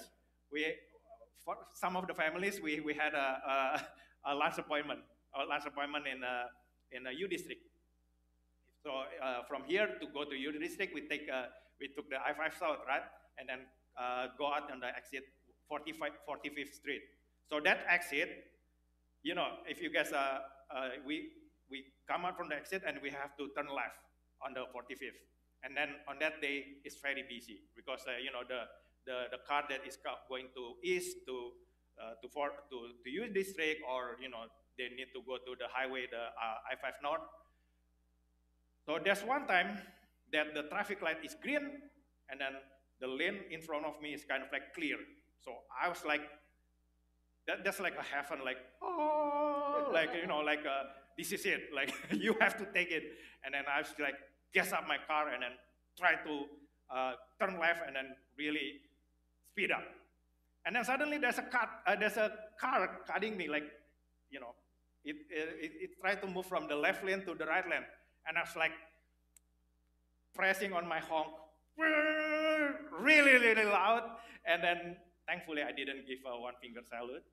we 0.53 0.67
for 1.45 1.57
some 1.75 1.97
of 1.97 2.07
the 2.07 2.15
families 2.15 2.61
we, 2.63 2.81
we 2.81 2.95
had 2.95 3.15
a, 3.15 3.29
a, 3.55 4.33
a 4.33 4.35
lunch 4.35 4.59
appointment, 4.59 5.01
a 5.35 5.45
lunch 5.45 5.65
appointment 5.67 6.07
in 6.07 6.23
a, 6.23 6.47
in 6.93 7.07
a 7.07 7.13
U 7.13 7.29
district. 7.29 7.63
So 8.85 8.91
uh, 9.23 9.43
from 9.49 9.65
here 9.67 9.89
to 10.01 10.07
go 10.13 10.25
to 10.25 10.35
U 10.35 10.53
district, 10.59 10.95
we 10.95 11.09
take 11.09 11.29
uh, 11.33 11.47
we 11.81 11.89
took 11.89 12.09
the 12.11 12.21
I-5 12.21 12.53
South, 12.61 12.85
right, 12.87 13.03
and 13.39 13.49
then 13.49 13.61
uh, 13.97 14.29
go 14.37 14.53
out 14.53 14.71
on 14.71 14.81
the 14.81 14.93
exit 14.93 15.25
45, 15.69 16.13
45th 16.29 16.75
Street. 16.75 17.03
So 17.49 17.59
that 17.65 17.83
exit, 17.89 18.29
you 19.23 19.35
know, 19.35 19.65
if 19.67 19.83
you 19.83 19.91
guys 19.91 20.13
uh, 20.13 20.45
uh, 20.71 21.01
we 21.07 21.33
we 21.71 21.85
come 22.07 22.25
out 22.25 22.37
from 22.37 22.49
the 22.49 22.57
exit 22.57 22.83
and 22.87 22.99
we 23.03 23.11
have 23.11 23.35
to 23.39 23.49
turn 23.57 23.67
left 23.67 23.99
on 24.45 24.55
the 24.55 24.67
45th, 24.71 25.19
and 25.65 25.77
then 25.77 25.97
on 26.07 26.19
that 26.21 26.41
day 26.41 26.81
it's 26.85 27.01
very 27.01 27.25
busy 27.27 27.63
because 27.75 28.05
uh, 28.07 28.19
you 28.23 28.31
know 28.31 28.47
the 28.47 28.69
the 29.07 29.31
the 29.35 29.41
car 29.49 29.65
that 29.69 29.83
is 29.87 29.99
going 30.29 30.47
to 30.55 30.79
east 30.85 31.27
to 31.27 31.53
to 32.23 32.29
for 32.33 32.49
to 32.71 32.97
to 33.05 33.09
U 33.11 33.29
district 33.29 33.85
or 33.85 34.17
you 34.23 34.31
know 34.31 34.49
they 34.79 34.89
need 34.95 35.13
to 35.13 35.21
go 35.27 35.37
to 35.37 35.53
the 35.59 35.69
highway 35.69 36.09
the 36.09 36.33
I-5 36.73 37.05
North. 37.05 37.27
So 38.87 38.97
there's 38.97 39.21
one 39.21 39.47
time 39.47 39.77
that 40.33 40.55
the 40.55 40.63
traffic 40.65 41.03
light 41.03 41.19
is 41.25 41.35
green 41.43 41.83
and 42.31 42.41
then 42.41 42.55
the 43.01 43.07
lane 43.07 43.41
in 43.51 43.61
front 43.61 43.85
of 43.85 44.01
me 44.01 44.15
is 44.15 44.25
kind 44.25 44.43
of 44.43 44.49
like 44.53 44.75
clear. 44.75 44.97
So 45.41 45.53
I 45.83 45.89
was 45.89 46.05
like, 46.05 46.23
that, 47.47 47.65
that's 47.65 47.81
like 47.81 47.97
a 47.99 48.03
heaven, 48.03 48.45
like, 48.45 48.59
oh, 48.83 49.91
like, 49.93 50.11
you 50.15 50.27
know, 50.27 50.39
like, 50.39 50.61
uh, 50.61 50.85
this 51.17 51.33
is 51.33 51.45
it. 51.47 51.71
Like, 51.75 51.93
you 52.13 52.37
have 52.41 52.57
to 52.59 52.67
take 52.73 52.91
it. 52.91 53.05
And 53.45 53.55
then 53.55 53.65
I 53.67 53.81
was 53.81 53.93
like, 53.99 54.15
gas 54.53 54.73
up 54.73 54.87
my 54.87 54.99
car 55.09 55.29
and 55.33 55.43
then 55.43 55.53
try 55.99 56.15
to 56.15 56.45
uh, 56.95 57.13
turn 57.41 57.59
left 57.59 57.81
and 57.87 57.97
then 57.97 58.15
really 58.39 58.81
speed 59.51 59.73
up. 59.73 59.85
And 60.67 60.77
then 60.77 60.85
suddenly 60.85 61.19
there's 61.19 61.39
a 61.39 61.43
car, 61.43 61.69
uh, 61.87 61.97
there's 61.97 62.19
a 62.19 62.33
car 62.61 63.01
cutting 63.07 63.37
me, 63.37 63.49
like, 63.49 63.65
you 64.31 64.41
know, 64.41 64.55
it, 65.05 65.17
it, 65.31 65.73
it 65.81 65.91
tried 66.01 66.21
to 66.21 66.27
move 66.27 66.47
from 66.47 66.69
the 66.69 66.77
left 66.77 67.03
lane 67.03 67.25
to 67.25 67.35
the 67.35 67.47
right 67.47 67.65
lane. 67.69 67.85
And 68.29 68.37
I 68.37 68.43
was 68.43 68.55
like 68.55 68.73
pressing 70.35 70.73
on 70.73 70.89
my 70.89 70.99
honk 70.99 71.29
really, 73.01 73.33
really 73.39 73.65
loud. 73.65 74.03
And 74.47 74.63
then 74.63 74.97
thankfully 75.27 75.63
I 75.63 75.73
didn't 75.73 76.07
give 76.07 76.19
a 76.27 76.39
one 76.39 76.55
finger 76.61 76.81
salute. 76.83 77.25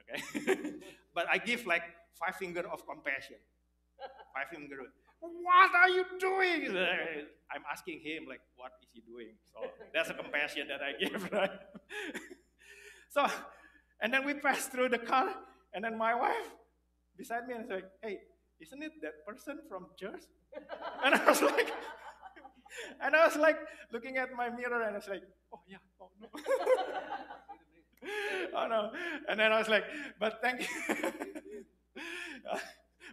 Okay. 0.00 0.74
but 1.14 1.26
I 1.30 1.38
give 1.38 1.66
like 1.66 1.82
five 2.14 2.36
finger 2.36 2.64
of 2.70 2.86
compassion. 2.86 3.36
Five 4.34 4.48
finger. 4.52 4.78
What 5.20 5.74
are 5.74 5.88
you 5.88 6.04
doing? 6.18 6.76
I'm 7.52 7.64
asking 7.70 8.00
him 8.00 8.26
like, 8.28 8.40
what 8.56 8.72
is 8.82 8.88
he 8.92 9.00
doing? 9.00 9.34
So 9.52 9.68
that's 9.92 10.10
a 10.10 10.14
compassion 10.14 10.68
that 10.68 10.80
I 10.82 10.92
give, 10.98 11.28
right? 11.32 11.50
so, 13.08 13.26
and 14.00 14.12
then 14.12 14.24
we 14.24 14.34
pass 14.34 14.66
through 14.66 14.90
the 14.90 14.98
car, 14.98 15.34
and 15.74 15.82
then 15.82 15.98
my 15.98 16.14
wife 16.14 16.52
beside 17.16 17.48
me 17.48 17.54
and 17.54 17.68
like, 17.68 17.90
hey, 18.02 18.18
isn't 18.60 18.82
it 18.82 18.92
that 19.02 19.26
person 19.26 19.58
from 19.68 19.86
church? 19.98 20.22
and 21.04 21.14
I 21.14 21.24
was 21.28 21.42
like, 21.42 21.72
and 23.02 23.14
I 23.14 23.26
was 23.26 23.36
like 23.36 23.58
looking 23.92 24.16
at 24.16 24.32
my 24.34 24.48
mirror 24.50 24.82
and 24.82 24.94
I 24.94 24.98
was 24.98 25.08
like, 25.08 25.22
oh 25.52 25.60
yeah, 25.68 25.76
oh 26.00 26.10
no. 26.20 26.28
oh 28.54 28.66
no. 28.68 28.90
And 29.28 29.40
then 29.40 29.52
I 29.52 29.58
was 29.58 29.68
like, 29.68 29.84
but 30.18 30.40
thank 30.42 30.60
you. 30.60 30.66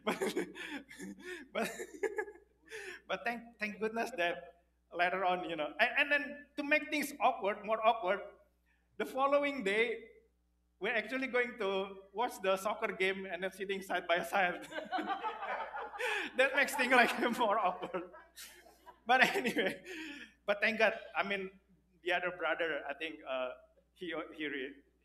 but, 0.06 0.18
but, 1.54 1.70
but 3.08 3.24
thank, 3.26 3.42
thank 3.60 3.80
goodness 3.80 4.12
that 4.18 4.54
later 4.94 5.26
on, 5.26 5.50
you 5.50 5.56
know, 5.56 5.68
and, 5.80 5.90
and 6.00 6.12
then 6.12 6.36
to 6.58 6.64
make 6.64 6.90
things 6.90 7.14
awkward, 7.22 7.58
more 7.66 7.80
awkward, 7.86 8.20
the 8.98 9.06
following 9.06 9.64
day, 9.64 9.96
we're 10.80 10.96
actually 10.96 11.28
going 11.28 11.54
to 11.60 11.88
watch 12.14 12.34
the 12.44 12.58
soccer 12.58 12.94
game 12.94 13.28
and 13.32 13.44
then 13.44 13.52
sitting 13.52 13.82
side 13.82 14.08
by 14.08 14.22
side. 14.22 14.68
that 16.38 16.56
makes 16.56 16.76
things 16.76 16.92
like 16.92 17.38
more 17.38 17.58
awkward. 17.58 18.04
But 19.06 19.24
anyway, 19.36 19.78
but 20.46 20.62
thank 20.62 20.80
God. 20.80 20.94
I 21.16 21.24
mean, 21.24 21.50
the 22.04 22.14
other 22.14 22.34
brother, 22.38 22.82
I 22.90 22.94
think 22.94 23.16
uh, 23.30 23.50
he 23.94 24.14
he 24.38 24.50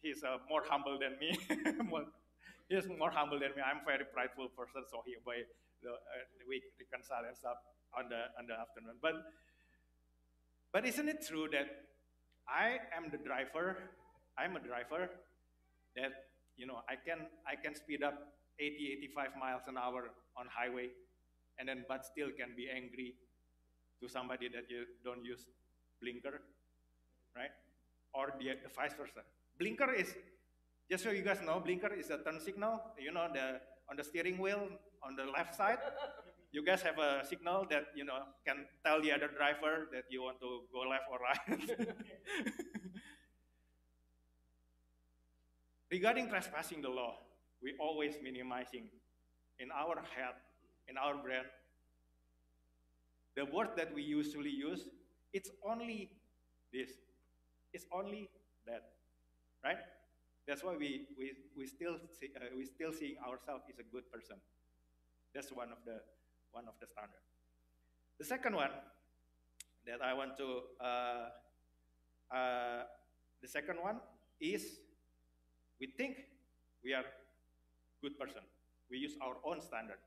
he's 0.03 0.25
uh, 0.25 0.39
more 0.49 0.63
humble 0.69 0.99
than 0.99 1.19
me. 1.21 1.39
he's 2.69 2.89
more 2.99 3.11
humble 3.11 3.39
than 3.39 3.51
me. 3.57 3.63
I'm 3.65 3.83
a 3.83 3.87
very 3.87 4.05
prideful 4.05 4.49
person, 4.57 4.85
so 4.91 5.03
he 5.05 5.17
by 5.25 5.45
the 5.83 5.91
uh, 5.93 6.25
we 6.49 6.63
reconcile 6.81 7.25
and 7.29 7.37
stuff 7.37 7.57
on 7.97 8.09
the 8.09 8.33
on 8.39 8.47
the 8.49 8.57
afternoon. 8.57 8.97
But 9.01 9.21
but 10.73 10.87
isn't 10.87 11.09
it 11.09 11.27
true 11.27 11.49
that 11.53 11.69
I 12.49 12.79
am 12.97 13.11
the 13.11 13.19
driver? 13.19 13.77
I'm 14.39 14.57
a 14.57 14.61
driver 14.61 15.11
that 15.97 16.13
you 16.57 16.67
know 16.67 16.81
I 16.89 16.97
can 16.97 17.27
I 17.47 17.57
can 17.57 17.75
speed 17.75 18.03
up 18.03 18.17
80 18.59 19.01
85 19.17 19.41
miles 19.41 19.63
an 19.69 19.77
hour 19.77 20.13
on 20.37 20.47
highway 20.49 20.89
and 21.59 21.69
then 21.69 21.85
but 21.89 22.05
still 22.05 22.29
can 22.37 22.55
be 22.57 22.69
angry 22.69 23.15
to 24.01 24.09
somebody 24.09 24.49
that 24.49 24.71
you 24.71 24.87
don't 25.05 25.25
use 25.25 25.47
blinker 26.01 26.41
right? 27.37 27.51
Or 28.15 28.35
the, 28.39 28.57
the 28.63 28.71
vice 28.75 28.95
versa. 28.99 29.23
Blinker 29.59 29.93
is 29.93 30.15
just 30.91 31.05
so 31.05 31.11
you 31.11 31.23
guys 31.23 31.39
know 31.45 31.61
blinker 31.61 31.93
is 31.95 32.11
a 32.11 32.19
turn 32.19 32.41
signal 32.41 32.81
you 32.99 33.13
know 33.13 33.29
the 33.33 33.61
on 33.89 33.97
the 33.97 34.05
steering 34.05 34.39
wheel 34.39 34.69
on 35.03 35.17
the 35.17 35.25
left 35.25 35.55
side. 35.55 35.79
You 36.53 36.65
guys 36.65 36.83
have 36.83 36.99
a 36.99 37.25
signal 37.25 37.65
that 37.71 37.95
you 37.95 38.05
know 38.05 38.27
can 38.45 38.67
tell 38.85 39.01
the 39.01 39.13
other 39.13 39.29
driver 39.29 39.87
that 39.93 40.11
you 40.11 40.23
want 40.23 40.41
to 40.41 40.63
go 40.73 40.81
left 40.81 41.05
or 41.07 41.21
right. 41.23 41.39
Regarding 45.93 46.29
trespassing 46.29 46.83
the 46.83 46.89
law, 46.89 47.19
we 47.63 47.75
always 47.79 48.17
minimizing 48.21 48.91
in 49.61 49.71
our 49.71 50.03
head, 50.15 50.35
in 50.89 50.97
our 50.99 51.15
brain, 51.23 51.47
the 53.37 53.45
word 53.45 53.69
that 53.77 53.95
we 53.95 54.03
usually 54.03 54.51
use, 54.51 54.87
it's 55.33 55.51
only 55.67 56.11
this. 56.73 56.91
It's 57.73 57.87
only 57.93 58.29
that, 58.67 58.83
right? 59.65 59.79
That's 60.47 60.65
why 60.65 60.77
we, 60.77 61.07
we, 61.17 61.33
we 61.57 61.67
still 61.67 61.97
see, 62.19 62.31
uh, 62.37 62.47
we 62.57 62.67
still 62.67 62.93
seeing 62.93 63.17
ourselves 63.19 63.65
as 63.71 63.79
a 63.79 63.87
good 63.93 64.11
person. 64.11 64.37
That's 65.35 65.53
one 65.53 65.71
of 65.71 65.79
the 65.87 66.01
one 66.51 66.65
of 66.67 66.75
the 66.81 66.87
standard. 66.87 67.23
The 68.19 68.25
second 68.25 68.57
one 68.57 68.71
that 69.87 70.03
I 70.03 70.13
want 70.15 70.37
to 70.39 70.63
uh, 70.85 71.29
uh, 72.35 72.83
the 73.43 73.49
second 73.49 73.79
one 73.81 74.01
is 74.41 74.81
we 75.81 75.87
think 75.97 76.17
we 76.85 76.95
are 76.95 77.05
good 78.03 78.19
person. 78.19 78.43
We 78.91 78.99
use 78.99 79.15
our 79.23 79.37
own 79.45 79.61
standard 79.61 79.99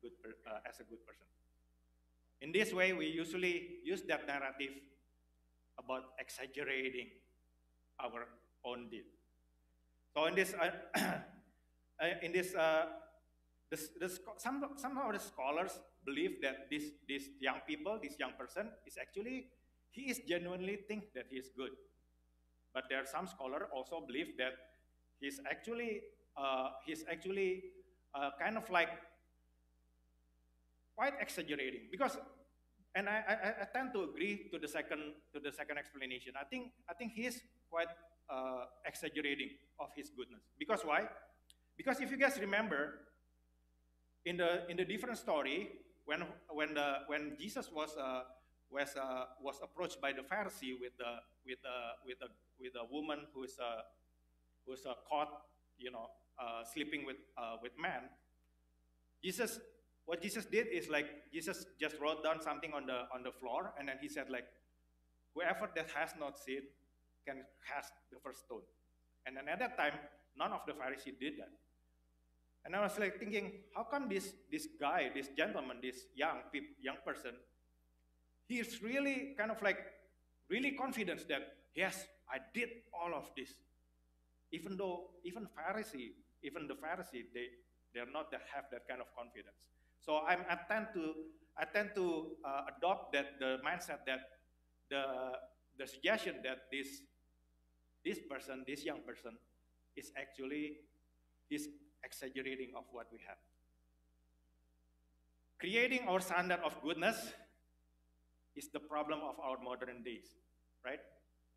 good, 0.00 0.12
uh, 0.46 0.58
as 0.68 0.80
a 0.80 0.84
good 0.84 1.04
person. 1.06 1.26
In 2.42 2.50
this 2.50 2.74
way, 2.74 2.92
we 2.92 3.06
usually 3.06 3.78
use 3.84 4.02
that 4.08 4.26
narrative 4.26 4.74
about 5.78 6.02
exaggerating 6.18 7.06
our 8.02 8.26
own 8.64 8.90
deed. 8.90 9.04
So 10.12 10.26
in 10.26 10.34
this, 10.34 10.52
uh, 10.52 10.70
uh 10.98 12.18
in 12.20 12.32
this, 12.32 12.52
uh, 12.54 12.86
this, 13.70 13.90
this, 14.00 14.18
some, 14.38 14.60
some 14.76 14.98
of 14.98 15.12
the 15.12 15.20
scholars 15.20 15.78
believe 16.04 16.42
that 16.42 16.68
this, 16.68 16.90
this 17.08 17.28
young 17.40 17.60
people, 17.66 18.00
this 18.02 18.18
young 18.18 18.32
person, 18.36 18.70
is 18.86 18.98
actually, 19.00 19.46
he 19.90 20.10
is 20.10 20.20
genuinely 20.28 20.80
think 20.88 21.14
that 21.14 21.26
he 21.30 21.36
is 21.36 21.48
good. 21.56 21.70
But 22.74 22.84
there 22.90 22.98
are 22.98 23.06
some 23.06 23.28
scholars 23.28 23.68
also 23.72 24.02
believe 24.04 24.36
that 24.38 24.54
he's 25.20 25.40
actually, 25.48 26.00
uh, 26.36 26.70
he's 26.84 27.04
actually 27.08 27.62
uh, 28.16 28.30
kind 28.40 28.56
of 28.56 28.68
like 28.68 28.88
quite 30.96 31.14
exaggerating 31.20 31.88
because 31.90 32.18
and 32.94 33.08
I, 33.08 33.24
I, 33.28 33.48
I, 33.62 33.66
tend 33.72 33.92
to 33.94 34.02
agree 34.04 34.48
to 34.52 34.58
the 34.58 34.68
second 34.68 35.16
to 35.32 35.40
the 35.40 35.52
second 35.52 35.78
explanation. 35.78 36.34
I 36.38 36.44
think 36.44 36.72
I 36.88 36.94
think 36.94 37.12
he 37.12 37.26
is 37.26 37.40
quite 37.70 37.88
uh, 38.28 38.66
exaggerating 38.84 39.50
of 39.80 39.88
his 39.96 40.10
goodness. 40.10 40.42
Because 40.58 40.82
why? 40.84 41.08
Because 41.76 42.00
if 42.00 42.10
you 42.10 42.16
guys 42.16 42.38
remember, 42.40 43.00
in 44.24 44.36
the 44.36 44.68
in 44.68 44.76
the 44.76 44.84
different 44.84 45.18
story, 45.18 45.70
when 46.04 46.24
when 46.50 46.74
the 46.74 47.08
when 47.08 47.36
Jesus 47.38 47.70
was 47.72 47.96
uh, 47.96 48.22
was 48.70 48.94
uh, 48.96 49.24
was 49.40 49.60
approached 49.62 50.00
by 50.00 50.12
the 50.12 50.22
Pharisee 50.22 50.76
with 50.78 50.96
the 50.98 51.20
with 51.46 51.60
the 51.62 51.76
with 52.06 52.18
a 52.20 52.28
with 52.60 52.74
a 52.76 52.84
woman 52.92 53.26
who 53.32 53.44
is 53.44 53.56
uh, 53.58 53.82
who 54.66 54.74
is 54.74 54.84
uh, 54.86 54.94
caught, 55.08 55.32
you 55.78 55.90
know, 55.90 56.08
uh, 56.38 56.62
sleeping 56.64 57.04
with 57.06 57.16
uh, 57.36 57.56
with 57.62 57.72
man, 57.80 58.08
Jesus 59.22 59.60
what 60.06 60.20
Jesus 60.20 60.44
did 60.44 60.66
is 60.66 60.88
like 60.88 61.06
Jesus 61.32 61.66
just 61.80 61.96
wrote 62.00 62.22
down 62.24 62.40
something 62.40 62.72
on 62.72 62.86
the 62.86 63.06
on 63.14 63.22
the 63.22 63.32
floor 63.32 63.72
and 63.78 63.88
then 63.88 63.96
he 64.00 64.08
said 64.08 64.28
like 64.30 64.46
whoever 65.34 65.70
that 65.74 65.88
has 65.94 66.10
not 66.18 66.38
sinned 66.38 66.66
can 67.26 67.44
cast 67.66 67.92
the 68.10 68.18
first 68.22 68.40
stone. 68.46 68.62
And 69.26 69.36
then 69.36 69.48
at 69.48 69.58
that 69.60 69.76
time, 69.78 69.94
none 70.36 70.52
of 70.52 70.60
the 70.66 70.74
Pharisees 70.74 71.14
did 71.20 71.34
that. 71.38 71.50
And 72.64 72.76
I 72.76 72.80
was 72.82 72.98
like 72.98 73.18
thinking, 73.18 73.52
how 73.74 73.84
come 73.84 74.08
this 74.08 74.34
this 74.50 74.68
guy, 74.78 75.10
this 75.14 75.28
gentleman, 75.36 75.78
this 75.82 76.06
young 76.14 76.46
people, 76.52 76.74
young 76.80 76.96
person, 77.04 77.34
he's 78.46 78.82
really 78.82 79.34
kind 79.36 79.50
of 79.50 79.60
like 79.62 79.78
really 80.48 80.72
confident 80.72 81.26
that 81.28 81.42
yes, 81.74 82.06
I 82.30 82.38
did 82.54 82.68
all 82.92 83.14
of 83.14 83.30
this. 83.36 83.50
Even 84.52 84.76
though 84.76 85.10
even 85.24 85.48
Pharisee, 85.58 86.12
even 86.42 86.68
the 86.68 86.74
Pharisee, 86.74 87.24
they 87.34 87.46
they're 87.94 88.10
not 88.12 88.30
that 88.30 88.42
have 88.54 88.64
that 88.70 88.86
kind 88.88 89.00
of 89.00 89.08
confidence. 89.16 89.68
So 90.02 90.18
I'm, 90.26 90.42
I 90.50 90.58
tend 90.66 90.88
to 90.94 91.14
I 91.56 91.64
tend 91.64 91.90
to 91.94 92.34
uh, 92.44 92.62
adopt 92.74 93.12
that 93.12 93.38
the 93.38 93.58
mindset 93.62 94.02
that 94.06 94.42
the 94.90 95.04
the 95.78 95.86
suggestion 95.86 96.42
that 96.42 96.66
this 96.72 97.02
this 98.04 98.18
person, 98.28 98.64
this 98.66 98.84
young 98.84 99.00
person, 99.06 99.38
is 99.96 100.10
actually 100.18 100.82
is 101.50 101.68
exaggerating 102.02 102.74
of 102.76 102.84
what 102.90 103.06
we 103.12 103.18
have. 103.26 103.38
Creating 105.60 106.08
our 106.08 106.18
standard 106.18 106.58
of 106.64 106.74
goodness 106.82 107.30
is 108.56 108.68
the 108.74 108.80
problem 108.80 109.20
of 109.22 109.38
our 109.38 109.56
modern 109.62 110.02
days, 110.02 110.34
right? 110.84 110.98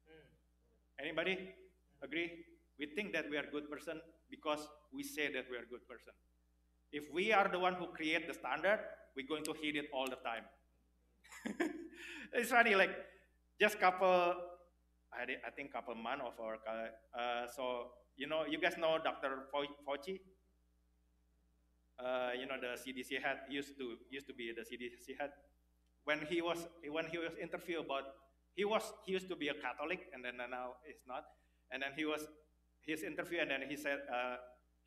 Mm. 0.05 1.01
Anybody 1.01 1.49
agree? 2.03 2.45
We 2.77 2.85
think 2.93 3.13
that 3.13 3.25
we 3.29 3.37
are 3.37 3.47
a 3.47 3.51
good 3.51 3.71
person 3.71 3.99
because 4.29 4.67
we 4.93 5.01
say 5.01 5.33
that 5.33 5.45
we 5.49 5.57
are 5.57 5.65
a 5.65 5.71
good 5.71 5.87
person. 5.89 6.13
If 6.95 7.11
we 7.11 7.33
are 7.33 7.49
the 7.51 7.59
one 7.59 7.73
who 7.73 7.87
create 7.87 8.25
the 8.25 8.33
standard, 8.33 8.79
we're 9.17 9.27
going 9.27 9.43
to 9.43 9.53
hit 9.61 9.75
it 9.75 9.87
all 9.93 10.07
the 10.07 10.15
time. 10.23 10.45
it's 12.33 12.51
funny, 12.51 12.73
like 12.73 12.95
just 13.59 13.81
couple, 13.81 14.33
I, 15.11 15.23
I 15.45 15.51
think 15.53 15.73
couple 15.73 15.93
months 15.95 16.23
of 16.25 16.39
our, 16.39 16.55
uh, 16.55 17.47
so 17.53 17.91
you 18.15 18.27
know, 18.27 18.45
you 18.49 18.59
guys 18.59 18.77
know 18.77 18.97
Dr. 19.03 19.43
Fauci. 19.51 20.21
Uh, 21.99 22.31
you 22.39 22.45
know, 22.47 22.55
the 22.63 22.79
CDC 22.79 23.21
head 23.21 23.39
used 23.49 23.77
to 23.77 23.95
used 24.09 24.27
to 24.27 24.33
be 24.33 24.53
the 24.55 24.63
CDC 24.63 25.19
head. 25.19 25.31
When 26.05 26.25
he 26.29 26.41
was 26.41 26.65
when 26.89 27.07
he 27.07 27.17
was 27.17 27.33
interviewed 27.41 27.83
about 27.85 28.03
he 28.55 28.63
was 28.63 28.93
he 29.05 29.11
used 29.11 29.27
to 29.27 29.35
be 29.35 29.49
a 29.49 29.53
Catholic 29.53 30.07
and 30.13 30.23
then 30.23 30.37
now 30.37 30.79
he's 30.87 31.03
not. 31.05 31.23
And 31.71 31.83
then 31.83 31.91
he 31.97 32.05
was 32.05 32.27
his 32.87 33.03
interview 33.03 33.39
and 33.41 33.51
then 33.51 33.63
he 33.67 33.75
said 33.75 33.99
uh, 34.07 34.37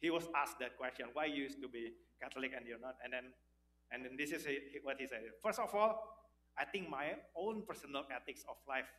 he 0.00 0.10
was 0.10 0.28
asked 0.36 0.58
that 0.60 0.76
question, 0.78 1.06
why 1.12 1.26
you 1.26 1.42
used 1.44 1.60
to 1.62 1.68
be 1.68 1.92
Catholic 2.22 2.52
and 2.56 2.66
you're 2.66 2.80
not? 2.80 2.96
And 3.02 3.12
then, 3.12 3.26
and 3.90 4.04
then 4.04 4.14
this 4.16 4.30
is 4.30 4.46
what 4.82 4.96
he 4.98 5.06
said. 5.06 5.22
First 5.42 5.58
of 5.58 5.74
all, 5.74 5.98
I 6.58 6.64
think 6.64 6.88
my 6.90 7.14
own 7.36 7.62
personal 7.66 8.04
ethics 8.10 8.42
of 8.48 8.56
life 8.68 8.90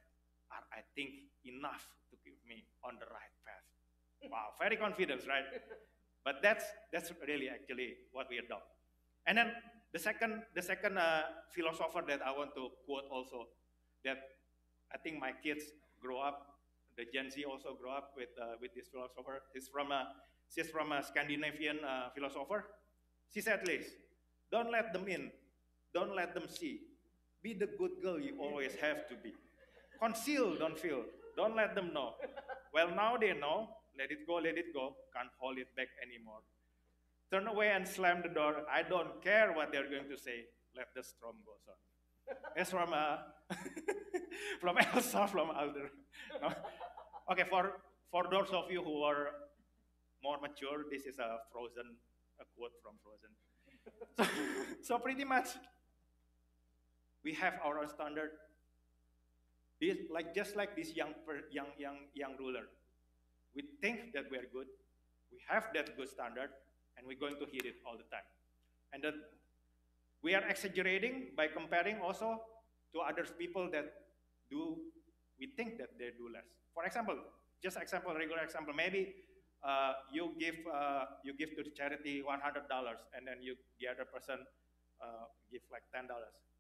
are, 0.52 0.66
I 0.72 0.82
think, 0.96 1.32
enough 1.46 1.88
to 2.12 2.16
keep 2.24 2.40
me 2.48 2.66
on 2.84 2.96
the 3.00 3.08
right 3.08 3.36
path. 3.44 3.66
Wow, 4.28 4.56
very 4.60 4.76
confident, 4.76 5.24
right? 5.28 5.48
But 6.26 6.44
that's, 6.44 6.66
that's 6.92 7.12
really 7.26 7.48
actually 7.48 7.96
what 8.12 8.28
we 8.30 8.38
adopt. 8.40 8.68
And 9.26 9.38
then 9.38 9.52
the 9.94 10.00
second, 10.00 10.44
the 10.54 10.62
second 10.62 10.98
uh, 10.98 11.24
philosopher 11.56 12.04
that 12.08 12.20
I 12.22 12.32
want 12.36 12.54
to 12.56 12.70
quote 12.86 13.06
also, 13.10 13.48
that 14.04 14.18
I 14.94 14.98
think 14.98 15.20
my 15.20 15.32
kids 15.32 15.64
grow 16.02 16.20
up, 16.20 16.46
the 16.98 17.06
Gen 17.14 17.32
Z 17.32 17.44
also 17.46 17.78
grow 17.80 17.92
up 17.92 18.12
with, 18.18 18.30
uh, 18.36 18.60
with 18.62 18.76
this 18.76 18.88
philosopher. 18.92 19.42
He's 19.54 19.70
from 19.70 19.92
a 19.92 20.12
She's 20.54 20.70
from 20.70 20.92
a 20.92 21.04
Scandinavian 21.04 21.80
uh, 21.86 22.10
philosopher. 22.16 22.66
She 23.34 23.42
said 23.42 23.62
this, 23.66 23.86
don't 24.52 24.72
let 24.72 24.92
them 24.94 25.08
in, 25.08 25.32
don't 25.94 26.16
let 26.16 26.34
them 26.34 26.48
see. 26.50 26.82
Be 27.42 27.54
the 27.54 27.68
good 27.78 27.92
girl 28.02 28.20
you 28.20 28.38
always 28.40 28.74
have 28.82 29.08
to 29.10 29.16
be. 29.24 29.34
Conceal, 30.02 30.58
don't 30.58 30.78
feel. 30.78 31.04
Don't 31.38 31.56
let 31.56 31.76
them 31.76 31.94
know. 31.94 32.16
Well, 32.74 32.90
now 32.90 33.18
they 33.18 33.34
know. 33.34 33.70
Let 33.98 34.12
it 34.12 34.26
go, 34.28 34.36
let 34.36 34.58
it 34.58 34.74
go. 34.74 34.96
Can't 35.16 35.30
hold 35.40 35.58
it 35.58 35.68
back 35.76 35.88
anymore. 36.06 36.40
Turn 37.32 37.48
away 37.48 37.70
and 37.70 37.88
slam 37.88 38.22
the 38.24 38.30
door. 38.30 38.64
I 38.72 38.84
don't 38.84 39.22
care 39.24 39.52
what 39.54 39.72
they're 39.72 39.90
going 39.90 40.10
to 40.10 40.18
say. 40.18 40.46
Let 40.76 40.88
the 40.96 41.04
storm 41.04 41.36
go 41.46 41.54
on. 41.68 41.78
It's 42.56 42.72
from 42.72 42.94
uh, 42.94 43.18
from 44.62 44.78
Elsa 44.78 45.28
from 45.28 45.50
Arendelle. 45.50 45.90
No? 46.42 46.54
Okay, 47.32 47.44
for 47.50 47.82
for 48.12 48.26
those 48.30 48.50
of 48.52 48.72
you 48.72 48.84
who 48.84 49.02
are 49.04 49.30
more 50.24 50.38
mature, 50.42 50.86
this 50.92 51.06
is 51.06 51.20
a 51.20 51.38
frozen, 51.52 51.96
a 52.40 52.46
quote 52.56 52.74
from 52.84 52.96
Frozen. 53.04 53.32
so, 54.18 54.26
so 54.96 55.00
pretty 55.00 55.24
much, 55.24 55.48
we 57.24 57.34
have 57.34 57.56
our 57.64 57.88
standard. 57.88 58.32
This, 59.82 59.98
like 60.12 60.36
just 60.36 60.56
like 60.56 60.76
this 60.76 60.96
young, 60.96 61.14
young, 61.52 61.72
young, 61.78 61.98
young 62.14 62.36
ruler, 62.38 62.68
we 63.56 63.64
think 63.82 64.14
that 64.14 64.26
we 64.30 64.38
are 64.38 64.48
good. 64.52 64.68
We 65.32 65.40
have 65.48 65.68
that 65.74 65.96
good 65.96 66.10
standard, 66.10 66.50
and 66.98 67.08
we're 67.08 67.20
going 67.20 67.36
to 67.40 67.46
hit 67.52 67.66
it 67.66 67.76
all 67.86 67.96
the 67.96 68.08
time. 68.12 68.28
And 68.94 69.04
then 69.04 69.14
we 70.22 70.36
are 70.36 70.44
exaggerating 70.48 71.32
by 71.38 71.48
comparing 71.48 72.00
also 72.02 72.42
to 72.94 73.00
other 73.00 73.24
people 73.38 73.70
that 73.72 73.94
do. 74.50 74.78
We 75.40 75.48
think 75.56 75.78
that 75.78 75.98
they 75.98 76.12
do 76.18 76.28
less. 76.34 76.44
For 76.74 76.84
example, 76.84 77.16
just 77.64 77.78
example, 77.78 78.14
regular 78.14 78.44
example, 78.44 78.74
maybe 78.74 79.16
uh, 79.64 79.94
you 80.12 80.32
give 80.40 80.56
uh, 80.72 81.06
you 81.24 81.34
give 81.34 81.56
to 81.56 81.64
the 81.64 81.70
charity 81.72 82.24
$100 82.24 82.40
and 83.16 83.28
then 83.28 83.38
you 83.42 83.56
the 83.80 83.88
other 83.88 84.06
person 84.06 84.40
uh, 85.02 85.26
give 85.52 85.62
like 85.72 85.84
$10 85.96 86.08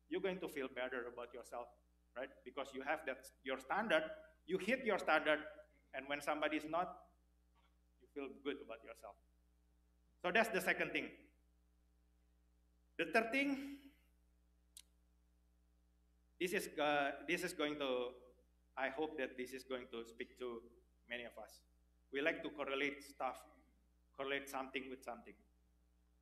you're 0.09 0.21
going 0.21 0.39
to 0.39 0.47
feel 0.47 0.67
better 0.73 1.07
about 1.11 1.33
yourself 1.33 1.67
right? 2.17 2.29
Because 2.43 2.67
you 2.73 2.81
have 2.81 2.99
that 3.05 3.25
your 3.43 3.59
standard 3.59 4.03
you 4.47 4.57
hit 4.57 4.85
your 4.85 4.97
standard 4.97 5.39
and 5.93 6.05
when 6.07 6.21
somebody 6.21 6.57
is 6.57 6.65
not 6.69 6.97
you 8.01 8.07
feel 8.13 8.29
good 8.43 8.57
about 8.65 8.83
yourself. 8.83 9.15
So 10.21 10.31
that's 10.31 10.49
the 10.49 10.61
second 10.61 10.91
thing. 10.91 11.07
The 12.97 13.05
third 13.05 13.31
thing 13.31 13.79
this 16.39 16.53
is 16.53 16.69
uh, 16.79 17.11
this 17.27 17.43
is 17.43 17.53
going 17.53 17.75
to 17.79 18.15
i 18.77 18.89
hope 18.89 19.17
that 19.17 19.37
this 19.37 19.51
is 19.51 19.63
going 19.63 19.85
to 19.91 20.03
speak 20.07 20.39
to 20.39 20.61
many 21.09 21.25
of 21.25 21.35
us 21.43 21.59
we 22.13 22.21
like 22.21 22.41
to 22.43 22.49
correlate 22.49 23.03
stuff, 23.03 23.37
correlate 24.17 24.49
something 24.49 24.83
with 24.89 25.03
something, 25.03 25.33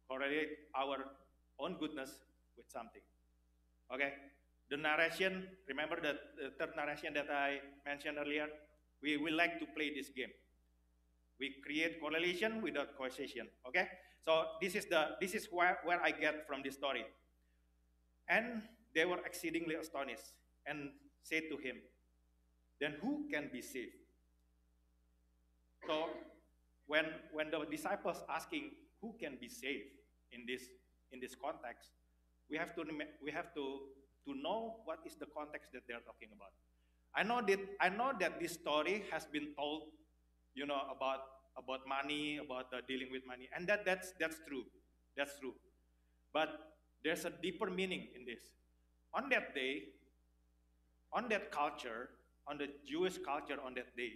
correlate 0.08 0.58
our 0.76 0.98
own 1.60 1.78
goodness 1.80 2.12
with 2.56 2.70
something. 2.70 3.02
Okay? 3.94 4.14
The 4.70 4.78
narration, 4.78 5.48
remember 5.68 6.00
the, 6.02 6.18
the 6.42 6.52
third 6.60 6.76
narration 6.76 7.14
that 7.14 7.30
I 7.32 7.60
mentioned 7.86 8.18
earlier? 8.20 8.48
We, 9.02 9.18
we 9.18 9.32
like 9.32 9.60
to 9.60 9.66
play 9.76 9.94
this 9.94 10.10
game. 10.10 10.32
We 11.40 11.56
create 11.64 12.02
correlation 12.02 12.62
without 12.62 12.98
causation. 12.98 13.48
Okay? 13.68 13.88
So 14.26 14.44
this 14.62 14.76
is 14.76 14.86
the 14.86 15.16
this 15.22 15.34
is 15.34 15.48
where, 15.52 15.78
where 15.86 16.02
I 16.04 16.12
get 16.12 16.46
from 16.48 16.62
this 16.64 16.76
story. 16.76 17.06
And 18.28 18.64
they 18.94 19.06
were 19.06 19.20
exceedingly 19.26 19.76
astonished 19.76 20.34
and 20.66 20.90
said 21.24 21.44
to 21.50 21.58
him, 21.58 21.78
Then 22.82 22.96
who 23.02 23.28
can 23.32 23.50
be 23.54 23.62
saved? 23.62 23.96
So 25.86 26.10
when, 26.88 27.06
when 27.32 27.52
the 27.52 27.66
disciples 27.70 28.24
asking 28.30 28.72
who 29.02 29.14
can 29.20 29.38
be 29.40 29.50
saved 29.50 29.92
in 30.32 30.46
this, 30.48 30.64
in 31.12 31.20
this 31.20 31.36
context, 31.36 31.92
we 32.50 32.58
have, 32.58 32.76
to, 32.76 32.84
we 33.24 33.32
have 33.32 33.54
to, 33.54 33.80
to 34.26 34.36
know 34.42 34.78
what 34.86 35.00
is 35.06 35.16
the 35.16 35.28
context 35.36 35.72
that 35.74 35.82
they're 35.88 36.04
talking 36.06 36.30
about. 36.36 36.52
I 37.16 37.24
know 37.24 37.42
that 37.42 37.60
I 37.82 37.90
know 37.90 38.12
that 38.20 38.40
this 38.40 38.54
story 38.54 39.04
has 39.12 39.26
been 39.26 39.48
told, 39.58 39.84
you 40.54 40.68
know, 40.68 40.82
about 40.96 41.22
about 41.58 41.88
money, 41.88 42.38
about 42.38 42.68
uh, 42.72 42.82
dealing 42.88 43.08
with 43.12 43.26
money, 43.26 43.50
and 43.56 43.66
that 43.68 43.86
that's 43.86 44.14
that's 44.20 44.38
true, 44.48 44.64
that's 45.16 45.40
true. 45.40 45.56
But 46.32 46.50
there's 47.04 47.26
a 47.26 47.32
deeper 47.32 47.72
meaning 47.72 48.08
in 48.16 48.24
this. 48.26 48.42
On 49.16 49.30
that 49.30 49.56
day, 49.56 49.86
on 51.12 51.28
that 51.30 51.52
culture, 51.52 52.10
on 52.48 52.60
the 52.60 52.68
Jewish 52.86 53.18
culture 53.18 53.58
on 53.66 53.74
that 53.74 53.96
day, 53.98 54.12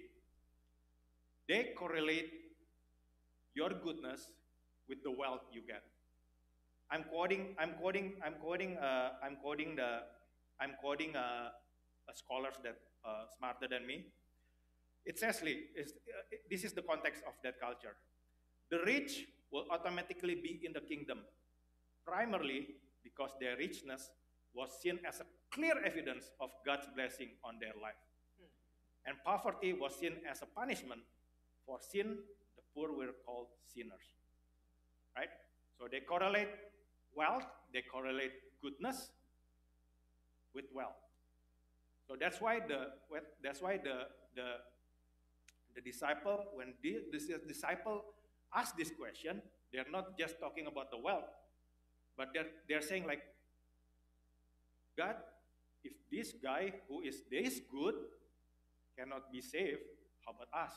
they 1.52 1.64
correlate 1.76 2.32
your 3.54 3.72
goodness 3.86 4.22
with 4.88 5.00
the 5.04 5.12
wealth 5.22 5.46
you 5.52 5.62
get. 5.72 5.84
I'm 6.90 7.04
quoting, 7.04 7.56
I'm 7.60 7.74
quoting, 7.80 8.14
I'm 8.26 8.36
quoting, 8.44 8.78
uh, 8.78 9.10
I'm 9.26 9.36
quoting 9.44 9.76
the, 9.76 9.90
I'm 10.62 10.74
quoting 10.82 11.16
uh, 11.16 11.50
scholars 12.14 12.56
that 12.64 12.78
uh, 13.06 13.24
smarter 13.38 13.68
than 13.70 13.86
me. 13.86 14.06
It 15.06 15.20
says, 15.20 15.42
it's, 15.44 15.92
uh, 15.92 16.38
this 16.50 16.64
is 16.64 16.74
the 16.74 16.84
context 16.84 17.22
of 17.28 17.34
that 17.44 17.60
culture. 17.60 17.96
The 18.70 18.80
rich 18.86 19.26
will 19.52 19.66
automatically 19.72 20.36
be 20.36 20.62
in 20.64 20.72
the 20.72 20.82
kingdom, 20.82 21.20
primarily 22.06 22.68
because 23.04 23.32
their 23.42 23.58
richness 23.58 24.10
was 24.54 24.70
seen 24.82 25.00
as 25.08 25.20
a 25.20 25.26
clear 25.54 25.76
evidence 25.84 26.30
of 26.40 26.50
God's 26.66 26.88
blessing 26.96 27.30
on 27.44 27.56
their 27.60 27.76
life. 27.82 28.00
Hmm. 28.40 28.52
And 29.08 29.16
poverty 29.26 29.74
was 29.74 29.96
seen 30.00 30.18
as 30.30 30.42
a 30.42 30.46
punishment 30.46 31.02
for 31.66 31.80
sin, 31.80 32.18
the 32.56 32.64
poor 32.74 32.92
were 32.92 33.14
called 33.26 33.48
sinners. 33.74 34.08
Right? 35.16 35.30
So 35.78 35.88
they 35.92 36.02
correlate 36.02 36.50
wealth, 37.16 37.46
they 37.74 37.82
correlate 37.82 38.34
goodness 38.62 39.12
with 40.54 40.66
wealth. 40.74 41.00
So 42.08 42.16
that's 42.20 42.42
why 42.42 42.60
the 42.60 42.92
that's 43.44 43.62
why 43.62 43.78
the 43.78 44.08
the 44.36 44.60
the 45.76 45.82
disciple 45.82 46.46
when 46.54 46.74
the, 46.84 47.00
the 47.12 47.40
disciple 47.48 48.04
ask 48.54 48.76
this 48.78 48.92
question, 48.92 49.42
they're 49.72 49.90
not 49.90 50.18
just 50.18 50.40
talking 50.40 50.68
about 50.68 50.92
the 50.92 50.98
wealth, 50.98 51.32
but 52.18 52.30
they're 52.34 52.52
they're 52.68 52.82
saying 52.82 53.06
like, 53.08 53.22
God, 54.98 55.16
if 55.84 55.94
this 56.12 56.34
guy 56.44 56.74
who 56.90 57.02
is 57.02 57.24
this 57.32 57.62
good 57.72 57.96
cannot 58.98 59.32
be 59.32 59.42
saved, 59.42 59.82
how 60.26 60.34
about 60.34 60.52
us? 60.54 60.74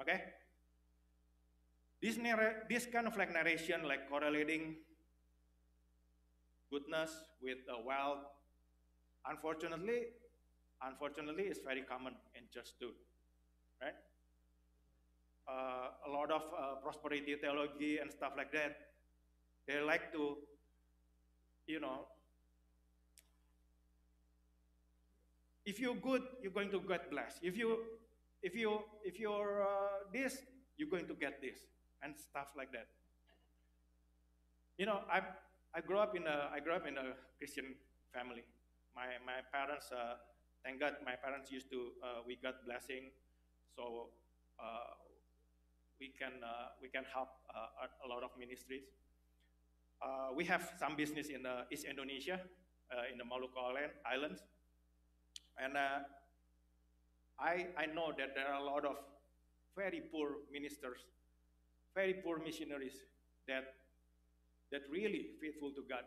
Okay? 0.00 0.22
This, 2.02 2.16
narr- 2.16 2.64
this 2.68 2.86
kind 2.86 3.06
of 3.06 3.16
like 3.16 3.32
narration, 3.32 3.82
like 3.86 4.08
correlating 4.08 4.76
goodness 6.70 7.10
with 7.42 7.58
wealth, 7.84 8.18
unfortunately, 9.28 10.06
unfortunately, 10.82 11.44
is 11.44 11.58
very 11.64 11.82
common 11.82 12.14
in 12.36 12.42
church 12.52 12.70
too, 12.78 12.92
right? 13.82 13.94
Uh, 15.48 15.88
a 16.06 16.10
lot 16.10 16.30
of 16.30 16.42
uh, 16.56 16.74
prosperity 16.82 17.34
theology 17.34 17.98
and 17.98 18.10
stuff 18.10 18.32
like 18.36 18.52
that. 18.52 18.76
They 19.66 19.80
like 19.80 20.12
to, 20.12 20.36
you 21.66 21.80
know, 21.80 22.06
if 25.64 25.80
you're 25.80 25.94
good, 25.94 26.22
you're 26.42 26.52
going 26.52 26.70
to 26.70 26.80
get 26.80 27.10
blessed. 27.10 27.38
If 27.42 27.56
you 27.56 27.78
if 28.42 28.54
you 28.54 28.80
if 29.04 29.18
you're 29.18 29.62
uh, 29.62 30.06
this, 30.12 30.42
you're 30.76 30.90
going 30.90 31.06
to 31.06 31.14
get 31.14 31.40
this, 31.40 31.66
and 32.02 32.14
stuff 32.16 32.54
like 32.56 32.72
that. 32.72 32.86
You 34.78 34.86
know, 34.86 35.00
I 35.10 35.22
I 35.74 35.80
grew 35.80 35.98
up 35.98 36.14
in 36.14 36.26
a 36.26 36.50
I 36.52 36.60
grew 36.60 36.74
up 36.74 36.86
in 36.86 36.96
a 36.98 37.14
Christian 37.38 37.74
family. 38.14 38.44
My 38.94 39.18
my 39.26 39.42
parents, 39.50 39.90
uh, 39.90 40.16
thank 40.64 40.80
God, 40.80 40.96
my 41.04 41.16
parents 41.16 41.50
used 41.50 41.70
to 41.70 41.92
uh, 42.02 42.20
we 42.26 42.36
got 42.36 42.64
blessing, 42.64 43.10
so 43.74 44.10
uh, 44.58 44.94
we 46.00 46.14
can 46.14 46.38
uh, 46.42 46.78
we 46.80 46.88
can 46.88 47.04
help 47.12 47.28
uh, 47.50 47.86
a 48.04 48.08
lot 48.08 48.22
of 48.22 48.30
ministries. 48.38 48.86
we 50.38 50.44
have 50.46 50.70
some 50.78 50.94
business 50.94 51.26
in 51.26 51.42
East 51.74 51.82
Indonesia, 51.82 52.38
in 53.10 53.18
the 53.18 53.26
Maluku 53.26 53.58
Islands, 54.06 54.46
and 55.58 55.74
I, 57.40 57.66
I 57.76 57.86
know 57.86 58.12
that 58.18 58.34
there 58.34 58.48
are 58.48 58.60
a 58.60 58.64
lot 58.64 58.84
of 58.84 58.96
very 59.76 60.02
poor 60.12 60.42
ministers, 60.52 60.98
very 61.94 62.14
poor 62.14 62.38
missionaries 62.38 62.94
that, 63.46 63.74
that 64.72 64.82
really 64.90 65.30
faithful 65.40 65.70
to 65.70 65.82
God, 65.88 66.02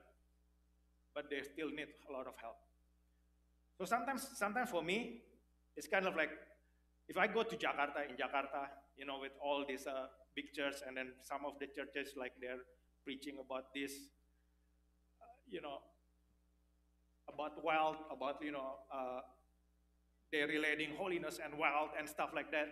but 1.15 1.29
they 1.29 1.41
still 1.41 1.69
need 1.69 1.87
a 2.09 2.11
lot 2.11 2.27
of 2.27 2.33
help. 2.41 2.57
So 3.77 3.85
sometimes, 3.85 4.27
sometimes 4.35 4.69
for 4.69 4.83
me, 4.83 5.21
it's 5.77 5.87
kind 5.87 6.05
of 6.05 6.15
like 6.15 6.31
if 7.07 7.17
I 7.17 7.27
go 7.27 7.43
to 7.43 7.55
Jakarta, 7.55 8.07
in 8.09 8.15
Jakarta, 8.15 8.67
you 8.97 9.05
know, 9.05 9.19
with 9.19 9.31
all 9.41 9.65
these 9.67 9.87
uh, 9.87 10.07
big 10.35 10.53
churches, 10.53 10.83
and 10.85 10.95
then 10.95 11.13
some 11.23 11.45
of 11.45 11.53
the 11.59 11.67
churches, 11.67 12.13
like 12.17 12.33
they're 12.39 12.63
preaching 13.03 13.35
about 13.43 13.73
this, 13.73 13.91
uh, 15.21 15.25
you 15.49 15.61
know, 15.61 15.79
about 17.27 17.63
wealth, 17.63 17.97
about, 18.11 18.37
you 18.41 18.51
know, 18.51 18.75
uh, 18.93 19.21
they're 20.31 20.47
relating 20.47 20.95
holiness 20.95 21.39
and 21.43 21.57
wealth 21.57 21.91
and 21.97 22.07
stuff 22.07 22.31
like 22.33 22.51
that. 22.51 22.67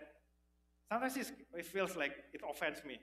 Sometimes 0.90 1.16
it 1.16 1.66
feels 1.66 1.96
like 1.96 2.12
it 2.32 2.40
offends 2.48 2.84
me 2.84 2.98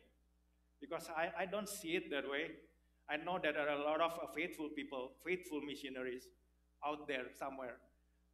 because 0.81 1.09
I, 1.15 1.43
I 1.43 1.45
don't 1.45 1.69
see 1.69 1.95
it 1.95 2.09
that 2.11 2.29
way. 2.29 2.51
I 3.09 3.17
know 3.17 3.39
that 3.41 3.53
there 3.53 3.69
are 3.69 3.79
a 3.79 3.83
lot 3.83 4.01
of 4.01 4.11
uh, 4.13 4.27
faithful 4.35 4.69
people, 4.75 5.11
faithful 5.25 5.61
missionaries 5.61 6.27
out 6.85 7.07
there 7.07 7.23
somewhere 7.37 7.77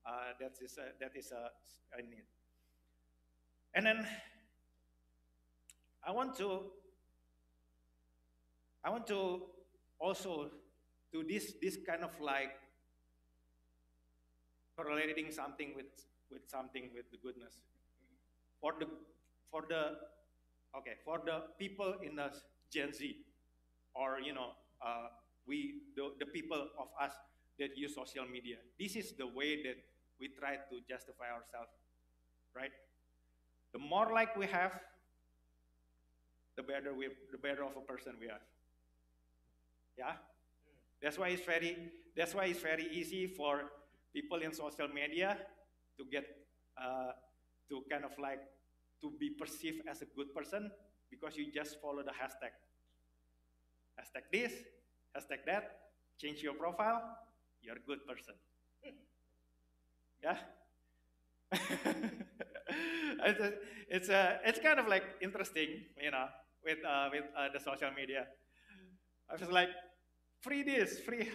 uh, 0.05 0.33
that 0.39 0.53
is, 0.61 0.77
uh, 0.77 0.89
that 0.99 1.11
is 1.15 1.31
uh, 1.31 1.49
a 1.97 2.01
need. 2.01 2.25
And 3.75 3.85
then 3.85 4.07
I 6.05 6.11
want 6.11 6.35
to 6.37 6.71
I 8.83 8.89
want 8.89 9.07
to 9.07 9.43
also 9.99 10.51
do 11.11 11.23
this 11.23 11.53
this 11.61 11.77
kind 11.87 12.03
of 12.03 12.11
like 12.19 12.51
correlating 14.75 15.31
something 15.31 15.73
with 15.75 15.85
with 16.33 16.49
something 16.49 16.89
with 16.93 17.09
the 17.11 17.17
goodness. 17.17 17.53
For 18.59 18.73
the 18.79 18.87
for 19.51 19.63
the 19.69 19.97
okay 20.77 20.95
for 21.05 21.21
the 21.25 21.43
people 21.59 21.95
in 22.01 22.15
the 22.15 22.31
Gen 22.71 22.91
Z, 22.93 23.15
or 23.93 24.19
you 24.19 24.33
know, 24.33 24.51
uh, 24.81 25.07
we 25.47 25.81
the, 25.95 26.11
the 26.19 26.25
people 26.25 26.67
of 26.79 26.87
us 27.01 27.11
that 27.59 27.77
use 27.77 27.95
social 27.95 28.25
media. 28.25 28.57
This 28.79 28.95
is 28.95 29.13
the 29.13 29.27
way 29.27 29.61
that 29.63 29.77
we 30.19 30.29
try 30.39 30.55
to 30.55 30.75
justify 30.89 31.29
ourselves, 31.29 31.71
right? 32.55 32.71
The 33.73 33.79
more 33.79 34.11
like 34.13 34.35
we 34.35 34.47
have, 34.47 34.79
the 36.55 36.63
better 36.63 36.93
we 36.93 37.09
the 37.31 37.37
better 37.37 37.63
of 37.63 37.75
a 37.77 37.81
person 37.81 38.13
we 38.19 38.27
are. 38.27 38.41
Yeah? 39.97 40.13
That's 41.01 41.17
why 41.17 41.29
it's 41.29 41.45
very 41.45 41.91
that's 42.15 42.33
why 42.33 42.45
it's 42.45 42.61
very 42.61 42.87
easy 42.91 43.27
for 43.27 43.71
people 44.13 44.37
in 44.41 44.53
social 44.53 44.87
media 44.87 45.37
to 45.97 46.05
get 46.11 46.25
uh, 46.77 47.11
to 47.69 47.83
kind 47.89 48.05
of 48.05 48.11
like 48.19 48.41
to 49.01 49.11
be 49.19 49.29
perceived 49.29 49.81
as 49.89 50.01
a 50.01 50.05
good 50.15 50.33
person 50.33 50.71
because 51.09 51.37
you 51.37 51.51
just 51.51 51.79
follow 51.81 52.01
the 52.01 52.11
hashtag. 52.11 52.53
Hashtag 53.99 54.25
this, 54.31 54.53
hashtag 55.15 55.45
that, 55.45 55.91
change 56.17 56.41
your 56.41 56.53
profile, 56.55 57.01
you're 57.61 57.77
a 57.77 57.85
good 57.87 58.05
person. 58.07 58.35
Yeah? 60.23 60.37
it's, 63.27 63.41
a, 63.41 63.53
it's, 63.89 64.07
a, 64.07 64.39
it's 64.45 64.59
kind 64.59 64.79
of 64.79 64.87
like 64.87 65.03
interesting, 65.21 65.83
you 66.01 66.11
know, 66.11 66.27
with, 66.63 66.77
uh, 66.87 67.09
with 67.11 67.25
uh, 67.37 67.49
the 67.53 67.59
social 67.59 67.91
media. 67.91 68.27
I 69.29 69.33
was 69.33 69.51
like, 69.51 69.67
free 70.41 70.63
this, 70.63 71.01
free, 71.01 71.29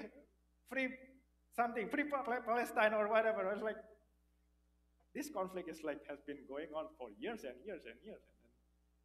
free 0.71 0.89
something, 1.55 1.89
free 1.91 2.05
Palestine 2.47 2.95
or 2.95 3.09
whatever. 3.09 3.47
I 3.47 3.53
was 3.53 3.63
like, 3.63 3.77
this 5.15 5.31
conflict 5.31 5.69
is 5.69 5.83
like 5.83 6.01
has 6.09 6.19
been 6.27 6.39
going 6.49 6.69
on 6.75 6.87
for 6.99 7.09
years 7.19 7.45
and 7.45 7.55
years 7.65 7.83
and 7.87 7.97
years, 8.05 8.23
and 8.33 8.43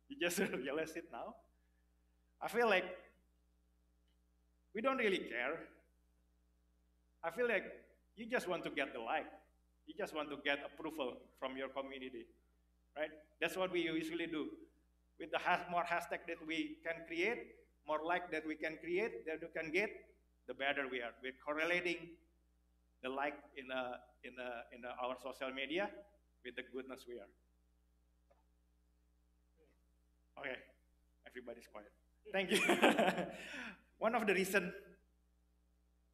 you 0.10 0.18
just 0.20 0.40
realize 0.64 0.92
it 0.96 1.06
now. 1.12 1.36
I 2.42 2.48
feel 2.48 2.68
like 2.70 2.86
we 4.74 4.82
don't 4.82 4.98
really 4.98 5.20
care. 5.20 5.60
I 7.24 7.32
feel 7.32 7.48
like 7.48 7.64
you 8.16 8.26
just 8.26 8.48
want 8.48 8.64
to 8.66 8.70
get 8.70 8.94
the 8.94 9.00
like. 9.00 9.32
You 9.88 9.94
just 9.98 10.16
want 10.16 10.30
to 10.30 10.38
get 10.44 10.60
approval 10.66 11.18
from 11.40 11.58
your 11.58 11.70
community, 11.70 12.26
right? 12.98 13.12
That's 13.42 13.56
what 13.56 13.72
we 13.72 13.82
usually 13.82 14.28
do. 14.28 14.48
With 15.20 15.32
the 15.32 15.40
more 15.70 15.84
hashtag 15.84 16.26
that 16.28 16.40
we 16.48 16.78
can 16.84 17.06
create, 17.08 17.56
more 17.88 18.00
like 18.04 18.32
that 18.32 18.48
we 18.48 18.56
can 18.56 18.78
create, 18.82 19.26
that 19.26 19.40
we 19.42 19.48
can 19.62 19.72
get, 19.72 19.90
the 20.48 20.54
better 20.54 20.88
we 20.90 21.02
are. 21.02 21.12
We're 21.22 21.40
correlating 21.46 21.98
the 23.04 23.10
like 23.10 23.36
in, 23.58 23.70
a, 23.70 24.00
in, 24.24 24.34
a, 24.40 24.76
in 24.76 24.82
a, 24.86 25.06
our 25.06 25.16
social 25.22 25.52
media 25.54 25.90
with 26.44 26.56
the 26.56 26.64
goodness 26.74 27.06
we 27.08 27.16
are. 27.16 27.32
Okay, 30.40 30.58
everybody's 31.28 31.68
quiet. 31.68 31.92
Thank 32.32 32.52
you. 32.52 32.60
One 34.00 34.16
of 34.16 34.26
the 34.26 34.34
reason 34.34 34.74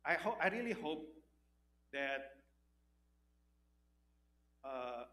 I 0.05 0.13
hope 0.13 0.37
I 0.41 0.47
really 0.49 0.73
hope 0.73 1.05
that 1.93 2.33
uh, 4.63 5.03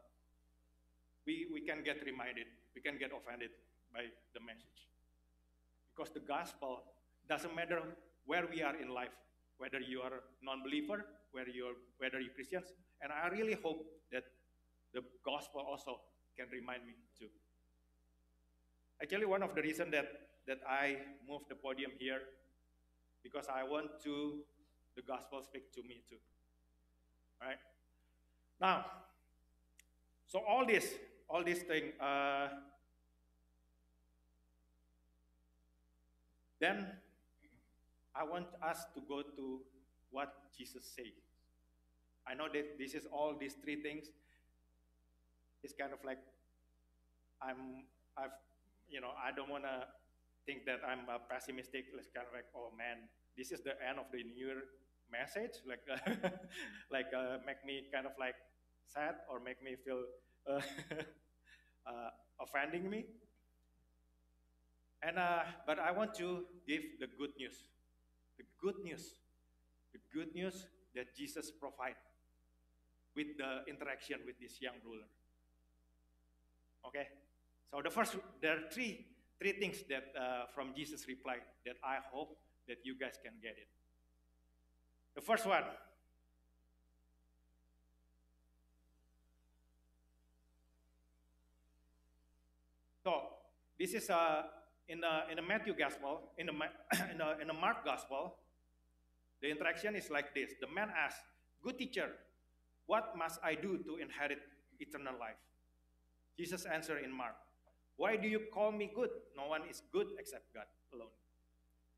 we, 1.27 1.47
we 1.53 1.61
can 1.61 1.83
get 1.85 2.03
reminded, 2.05 2.47
we 2.74 2.81
can 2.81 2.99
get 2.99 3.11
offended 3.12 3.51
by 3.93 4.05
the 4.35 4.41
message. 4.41 4.89
Because 5.95 6.12
the 6.12 6.20
gospel 6.20 6.83
doesn't 7.29 7.55
matter 7.55 7.83
where 8.27 8.47
we 8.47 8.62
are 8.62 8.77
in 8.77 8.89
life, 8.89 9.14
whether 9.59 9.81
you 9.81 10.01
are 10.01 10.22
non-believer, 10.43 11.05
whether 11.33 11.51
you're 11.51 11.77
whether 11.99 12.20
you're 12.20 12.35
Christians, 12.35 12.72
and 13.03 13.12
I 13.12 13.29
really 13.29 13.59
hope 13.62 13.85
that 14.12 14.24
the 14.95 15.03
gospel 15.24 15.61
also 15.61 16.01
can 16.37 16.47
remind 16.53 16.87
me 16.87 16.95
too. 17.18 17.29
Actually, 19.03 19.27
one 19.27 19.43
of 19.43 19.55
the 19.55 19.62
reasons 19.62 19.93
that, 19.93 20.07
that 20.47 20.59
I 20.68 20.97
moved 21.29 21.47
the 21.49 21.55
podium 21.55 21.93
here, 21.99 22.20
because 23.22 23.47
I 23.53 23.62
want 23.62 24.01
to 24.05 24.41
the 24.95 25.03
gospel 25.03 25.43
speak 25.43 25.72
to 25.74 25.83
me 25.83 26.01
too. 26.09 26.16
Right? 27.41 27.59
Now, 28.59 28.87
so 30.27 30.41
all 30.49 30.64
this, 30.64 30.95
all 31.29 31.45
this 31.45 31.61
thing, 31.61 31.93
uh, 32.01 32.49
then 36.59 36.87
I 38.14 38.24
want 38.24 38.47
us 38.62 38.87
to 38.95 39.01
go 39.07 39.20
to 39.20 39.61
what 40.16 40.32
Jesus 40.56 40.88
said. 40.96 41.12
I 42.24 42.32
know 42.32 42.48
that 42.48 42.80
this 42.80 42.96
is 42.96 43.04
all 43.12 43.36
these 43.36 43.60
three 43.60 43.84
things. 43.84 44.08
It's 45.62 45.76
kind 45.76 45.92
of 45.92 46.00
like 46.08 46.18
I'm, 47.44 47.84
I've, 48.16 48.32
you 48.88 49.04
know, 49.04 49.12
I 49.12 49.36
don't 49.36 49.52
want 49.52 49.68
to 49.68 49.84
think 50.48 50.64
that 50.64 50.80
I'm 50.80 51.04
a 51.12 51.20
pessimistic. 51.20 51.92
It's 51.92 52.08
kind 52.16 52.24
of 52.24 52.32
like, 52.32 52.48
oh 52.56 52.72
man, 52.72 53.12
this 53.36 53.52
is 53.52 53.60
the 53.60 53.76
end 53.84 54.00
of 54.00 54.08
the 54.08 54.24
New 54.24 54.64
message, 55.12 55.60
like, 55.68 55.84
like 56.96 57.12
uh, 57.12 57.44
make 57.44 57.60
me 57.68 57.84
kind 57.92 58.06
of 58.08 58.12
like 58.18 58.34
sad 58.88 59.20
or 59.28 59.38
make 59.38 59.62
me 59.62 59.76
feel 59.84 60.00
uh, 60.48 60.64
uh 61.92 62.10
offending 62.40 62.88
me. 62.88 63.04
And 65.04 65.18
uh, 65.18 65.44
but 65.66 65.78
I 65.78 65.92
want 65.92 66.14
to 66.24 66.48
give 66.66 66.82
the 66.98 67.06
good 67.06 67.36
news, 67.36 67.68
the 68.38 68.44
good 68.64 68.80
news, 68.82 69.20
good 70.16 70.34
news 70.34 70.66
that 70.94 71.14
Jesus 71.14 71.52
provided 71.52 72.00
with 73.14 73.36
the 73.36 73.68
interaction 73.68 74.16
with 74.24 74.40
this 74.40 74.62
young 74.62 74.80
ruler. 74.82 75.04
Okay, 76.86 77.06
so 77.70 77.82
the 77.84 77.90
first 77.90 78.16
there 78.40 78.56
are 78.56 78.70
three 78.72 79.04
three 79.38 79.52
things 79.60 79.84
that 79.90 80.08
uh, 80.16 80.46
from 80.54 80.72
Jesus' 80.74 81.06
reply 81.06 81.36
that 81.66 81.76
I 81.84 81.98
hope 82.10 82.38
that 82.66 82.78
you 82.82 82.96
guys 82.98 83.20
can 83.22 83.34
get 83.42 83.60
it. 83.60 83.68
The 85.14 85.20
first 85.20 85.44
one. 85.46 85.64
So 93.04 93.20
this 93.78 93.92
is 93.92 94.08
uh, 94.08 94.44
in 94.88 95.00
the 95.00 95.28
in 95.30 95.36
the 95.36 95.42
Matthew 95.42 95.74
Gospel, 95.76 96.32
in 96.38 96.46
the 96.46 96.52
in 97.12 97.18
the, 97.18 97.40
in 97.42 97.46
the 97.48 97.58
Mark 97.58 97.84
Gospel, 97.84 98.36
the 99.43 99.51
interaction 99.51 99.97
is 99.97 100.11
like 100.11 100.34
this: 100.34 100.55
the 100.61 100.68
man 100.68 100.91
asks, 100.91 101.20
"Good 101.62 101.78
teacher, 101.78 102.12
what 102.87 103.16
must 103.16 103.41
I 103.43 103.55
do 103.55 103.78
to 103.84 103.97
inherit 103.97 104.41
eternal 104.78 105.18
life?" 105.18 105.41
Jesus 106.37 106.64
answered 106.64 107.05
in 107.05 107.12
Mark, 107.12 107.37
"Why 107.97 108.16
do 108.16 108.28
you 108.28 108.49
call 108.53 108.72
me 108.72 108.91
good? 108.95 109.11
No 109.37 109.49
one 109.49 109.62
is 109.68 109.82
good 109.93 110.09
except 110.18 110.53
God 110.53 110.66
alone." 110.93 111.12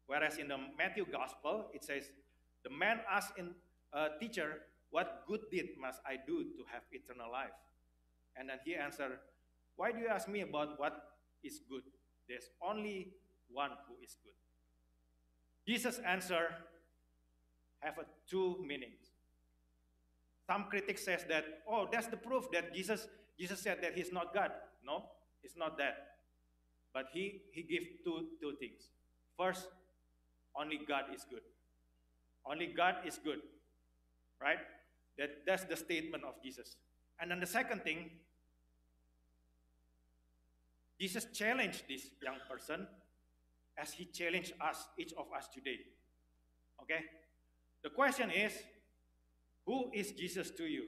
Whereas 0.09 0.39
in 0.39 0.49
the 0.49 0.57
Matthew 0.77 1.05
Gospel, 1.05 1.69
it 1.75 1.85
says, 1.85 2.11
the 2.65 2.71
man 2.71 3.01
asked 3.11 3.37
in, 3.37 3.55
uh, 3.93 4.17
teacher, 4.19 4.65
what 4.91 5.25
good 5.29 5.41
deed 5.53 5.77
must 5.79 6.01
I 6.07 6.17
do 6.17 6.45
to 6.57 6.65
have 6.73 6.83
eternal 6.91 7.31
life? 7.31 7.53
And 8.35 8.49
then 8.49 8.59
he 8.65 8.75
answered, 8.75 9.21
why 9.77 9.93
do 9.93 10.01
you 10.01 10.09
ask 10.09 10.27
me 10.27 10.41
about 10.41 10.81
what 10.81 10.97
is 11.45 11.61
good? 11.69 11.83
There's 12.27 12.49
only 12.63 13.13
one 13.53 13.71
who 13.87 13.95
is 14.03 14.17
good. 14.25 14.33
Jesus' 15.67 16.01
answer 16.01 16.57
have 17.81 17.99
a 17.99 18.05
two 18.29 18.57
meanings. 18.67 19.13
Some 20.47 20.65
critics 20.71 21.05
says 21.05 21.25
that, 21.29 21.45
oh, 21.69 21.89
that's 21.93 22.07
the 22.07 22.17
proof 22.17 22.51
that 22.53 22.75
Jesus, 22.75 23.07
Jesus 23.39 23.61
said 23.61 23.79
that 23.83 23.95
he's 23.95 24.13
not 24.13 24.33
God. 24.33 24.51
No, 24.85 25.05
it's 25.43 25.57
not 25.57 25.77
that. 25.79 26.09
But 26.95 27.07
he, 27.13 27.43
he 27.53 27.63
gives 27.63 27.87
two, 28.03 28.27
two 28.41 28.55
things. 28.59 28.89
First, 29.37 29.69
only 30.59 30.81
God 30.89 31.05
is 31.15 31.25
good. 31.29 31.43
Only 32.47 32.69
God 32.75 32.97
is 33.07 33.19
good. 33.23 33.41
Right? 34.41 34.59
That, 35.19 35.31
that's 35.47 35.65
the 35.65 35.77
statement 35.77 36.25
of 36.25 36.43
Jesus. 36.43 36.77
And 37.21 37.31
then 37.31 37.41
the 37.41 37.47
second 37.47 37.83
thing, 37.83 38.11
Jesus 40.99 41.27
challenged 41.35 41.85
this 41.89 42.07
young 42.23 42.39
person 42.51 42.87
as 43.77 43.93
he 43.93 44.07
challenged 44.07 44.55
us, 44.61 44.89
each 44.99 45.13
of 45.13 45.27
us 45.37 45.49
today. 45.53 45.79
Okay? 46.83 47.05
The 47.83 47.91
question 47.91 48.31
is, 48.31 48.53
who 49.67 49.91
is 49.93 50.13
Jesus 50.13 50.51
to 50.53 50.65
you? 50.65 50.85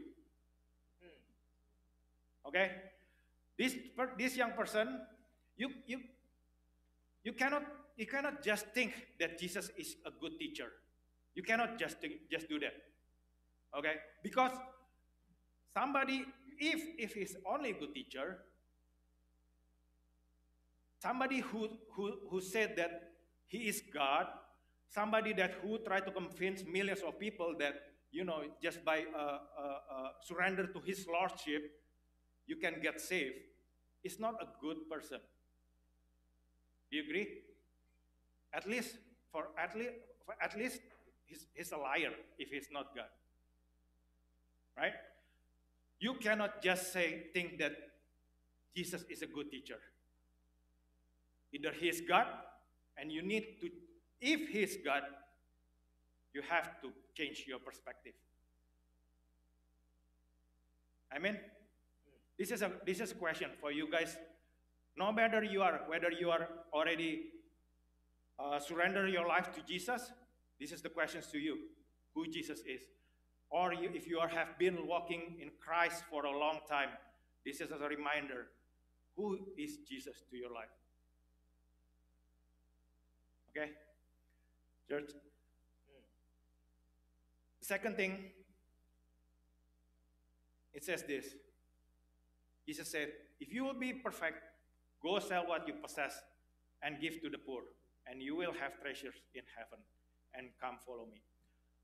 Hmm. 1.03 2.49
Okay? 2.49 2.71
This, 3.59 3.77
this 4.19 4.37
young 4.37 4.53
person, 4.53 5.01
you, 5.57 5.71
you, 5.87 6.01
you, 7.23 7.33
cannot, 7.33 7.63
you 7.97 8.07
cannot 8.07 8.43
just 8.43 8.67
think 8.69 8.93
that 9.19 9.39
Jesus 9.39 9.71
is 9.77 9.97
a 10.07 10.11
good 10.11 10.39
teacher. 10.39 10.73
You 11.35 11.43
cannot 11.43 11.79
just, 11.79 12.01
think, 12.01 12.15
just 12.31 12.49
do 12.49 12.59
that. 12.61 12.73
Okay? 13.79 13.95
Because 14.23 14.53
somebody, 15.77 16.25
if, 16.59 16.81
if 16.99 17.13
he's 17.13 17.37
only 17.47 17.71
a 17.71 17.75
good 17.75 17.95
teacher, 17.95 18.39
somebody 21.03 21.41
who, 21.41 21.69
who, 21.93 22.15
who 22.31 22.41
said 22.41 22.75
that 22.77 23.13
he 23.47 23.69
is 23.69 23.83
God, 23.93 24.27
somebody 24.91 25.33
that 25.35 25.53
who 25.63 25.79
tried 25.79 26.05
to 26.05 26.11
convince 26.11 26.65
millions 26.65 27.01
of 27.01 27.19
people 27.19 27.55
that, 27.59 27.75
you 28.11 28.25
know, 28.25 28.43
just 28.63 28.85
by 28.85 29.05
uh, 29.17 29.19
uh, 29.19 29.39
uh, 29.63 30.09
surrender 30.23 30.67
to 30.67 30.81
his 30.81 31.07
lordship, 31.07 31.63
you 32.47 32.57
can 32.57 32.81
get 32.83 33.01
saved, 33.01 33.37
is 34.03 34.19
not 34.19 34.35
a 34.43 34.47
good 34.61 34.77
person. 34.91 35.21
Do 36.91 36.97
you 36.97 37.05
agree? 37.05 37.29
At 38.53 38.69
least 38.69 38.97
for 39.31 39.49
at 39.57 39.77
least 39.77 39.93
for 40.27 40.35
at 40.43 40.59
least 40.59 40.81
he's, 41.27 41.47
he's 41.55 41.71
a 41.71 41.77
liar 41.77 42.11
if 42.37 42.51
he's 42.51 42.69
not 42.73 42.95
God. 42.97 43.07
Right? 44.77 44.95
You 46.01 46.15
cannot 46.15 46.63
just 46.63 46.93
say, 46.93 47.27
think 47.35 47.59
that 47.59 47.73
Jesus 48.75 49.05
is 49.11 49.23
a 49.23 49.27
good 49.27 49.51
teacher. 49.51 49.79
Either 51.53 51.73
he 51.79 51.89
is 51.89 52.01
God, 52.09 52.27
and 52.97 53.13
you 53.13 53.23
need 53.23 53.61
to, 53.61 53.69
if 54.21 54.49
he's 54.49 54.77
God, 54.85 55.03
you 56.33 56.43
have 56.49 56.81
to 56.83 56.91
change 57.17 57.45
your 57.47 57.59
perspective. 57.59 58.13
Amen? 61.15 61.39
This 62.39 62.51
is 62.51 62.63
a, 62.63 62.73
this 62.87 63.01
is 63.01 63.13
a 63.13 63.15
question 63.15 63.51
for 63.61 63.73
you 63.73 63.91
guys. 63.91 64.17
No 64.97 65.13
matter 65.13 65.43
you 65.43 65.63
are, 65.63 65.81
whether 65.89 66.11
you 66.11 66.31
are 66.31 66.49
already 66.73 67.25
uh, 68.39 68.59
surrender 68.59 69.09
your 69.09 69.27
life 69.27 69.53
to 69.55 69.63
Jesus, 69.63 70.13
this 70.59 70.73
is 70.73 70.83
the 70.83 70.89
questions 70.89 71.27
to 71.29 71.39
you 71.39 71.59
who 72.15 72.27
Jesus 72.27 72.61
is. 72.61 72.83
Or 73.51 73.75
you, 73.75 73.91
if 73.93 74.07
you 74.07 74.19
are, 74.19 74.29
have 74.29 74.59
been 74.59 74.87
walking 74.87 75.37
in 75.41 75.51
Christ 75.61 76.05
for 76.09 76.25
a 76.25 76.39
long 76.39 76.61
time, 76.69 76.91
this 77.45 77.61
is 77.61 77.73
as 77.73 77.81
a 77.81 77.89
reminder 77.89 78.47
who 79.17 79.39
is 79.59 79.79
Jesus 79.89 80.23
to 80.31 80.37
your 80.37 80.53
life? 80.53 80.69
Okay? 83.51 83.73
Church? 84.91 85.13
The 87.61 87.67
second 87.67 87.95
thing, 87.95 88.19
it 90.75 90.83
says 90.83 91.05
this 91.05 91.27
Jesus 92.67 92.91
said, 92.91 93.13
If 93.39 93.53
you 93.53 93.65
will 93.65 93.79
be 93.79 93.93
perfect, 93.93 94.43
go 95.01 95.21
sell 95.21 95.47
what 95.47 95.69
you 95.69 95.75
possess 95.75 96.19
and 96.83 97.01
give 97.01 97.23
to 97.23 97.31
the 97.31 97.39
poor, 97.39 97.63
and 98.07 98.21
you 98.21 98.35
will 98.35 98.53
have 98.53 98.81
treasures 98.81 99.15
in 99.35 99.43
heaven 99.57 99.79
and 100.35 100.49
come 100.61 100.79
follow 100.85 101.07
me. 101.07 101.23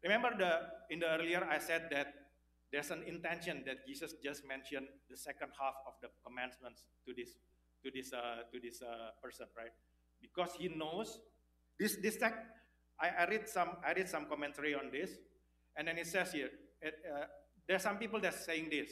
Remember 0.03 0.31
the 0.37 0.61
in 0.91 0.99
the 0.99 1.09
earlier 1.09 1.47
I 1.49 1.59
said 1.59 1.89
that 1.93 2.13
there's 2.73 2.91
an 2.91 3.05
intention 3.07 3.63
that 3.67 3.87
Jesus 3.87 4.15
just 4.23 4.47
mentioned 4.47 4.89
the 5.09 5.17
second 5.17 5.51
half 5.59 5.75
of 5.87 5.95
the 6.03 6.09
commandments 6.27 6.83
to 7.07 7.15
this 7.15 7.39
to 7.85 7.91
this 7.95 8.13
uh, 8.13 8.43
to 8.51 8.59
this 8.59 8.83
uh, 8.83 9.15
person, 9.23 9.47
right? 9.57 9.71
Because 10.21 10.51
he 10.59 10.69
knows 10.69 11.21
this 11.79 11.97
this 12.03 12.17
I, 13.01 13.09
I 13.09 13.25
read 13.29 13.49
some 13.49 13.71
I 13.87 13.93
read 13.93 14.09
some 14.09 14.27
commentary 14.27 14.75
on 14.75 14.91
this, 14.91 15.11
and 15.77 15.89
then 15.89 15.99
it 15.99 16.07
says 16.07 16.33
here 16.33 16.51
it, 16.81 16.95
uh, 17.13 17.25
there 17.67 17.77
are 17.77 17.81
some 17.81 17.99
people 17.99 18.21
that 18.21 18.35
saying 18.35 18.69
this. 18.71 18.91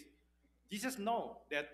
Jesus 0.71 0.99
know 0.99 1.39
that 1.51 1.69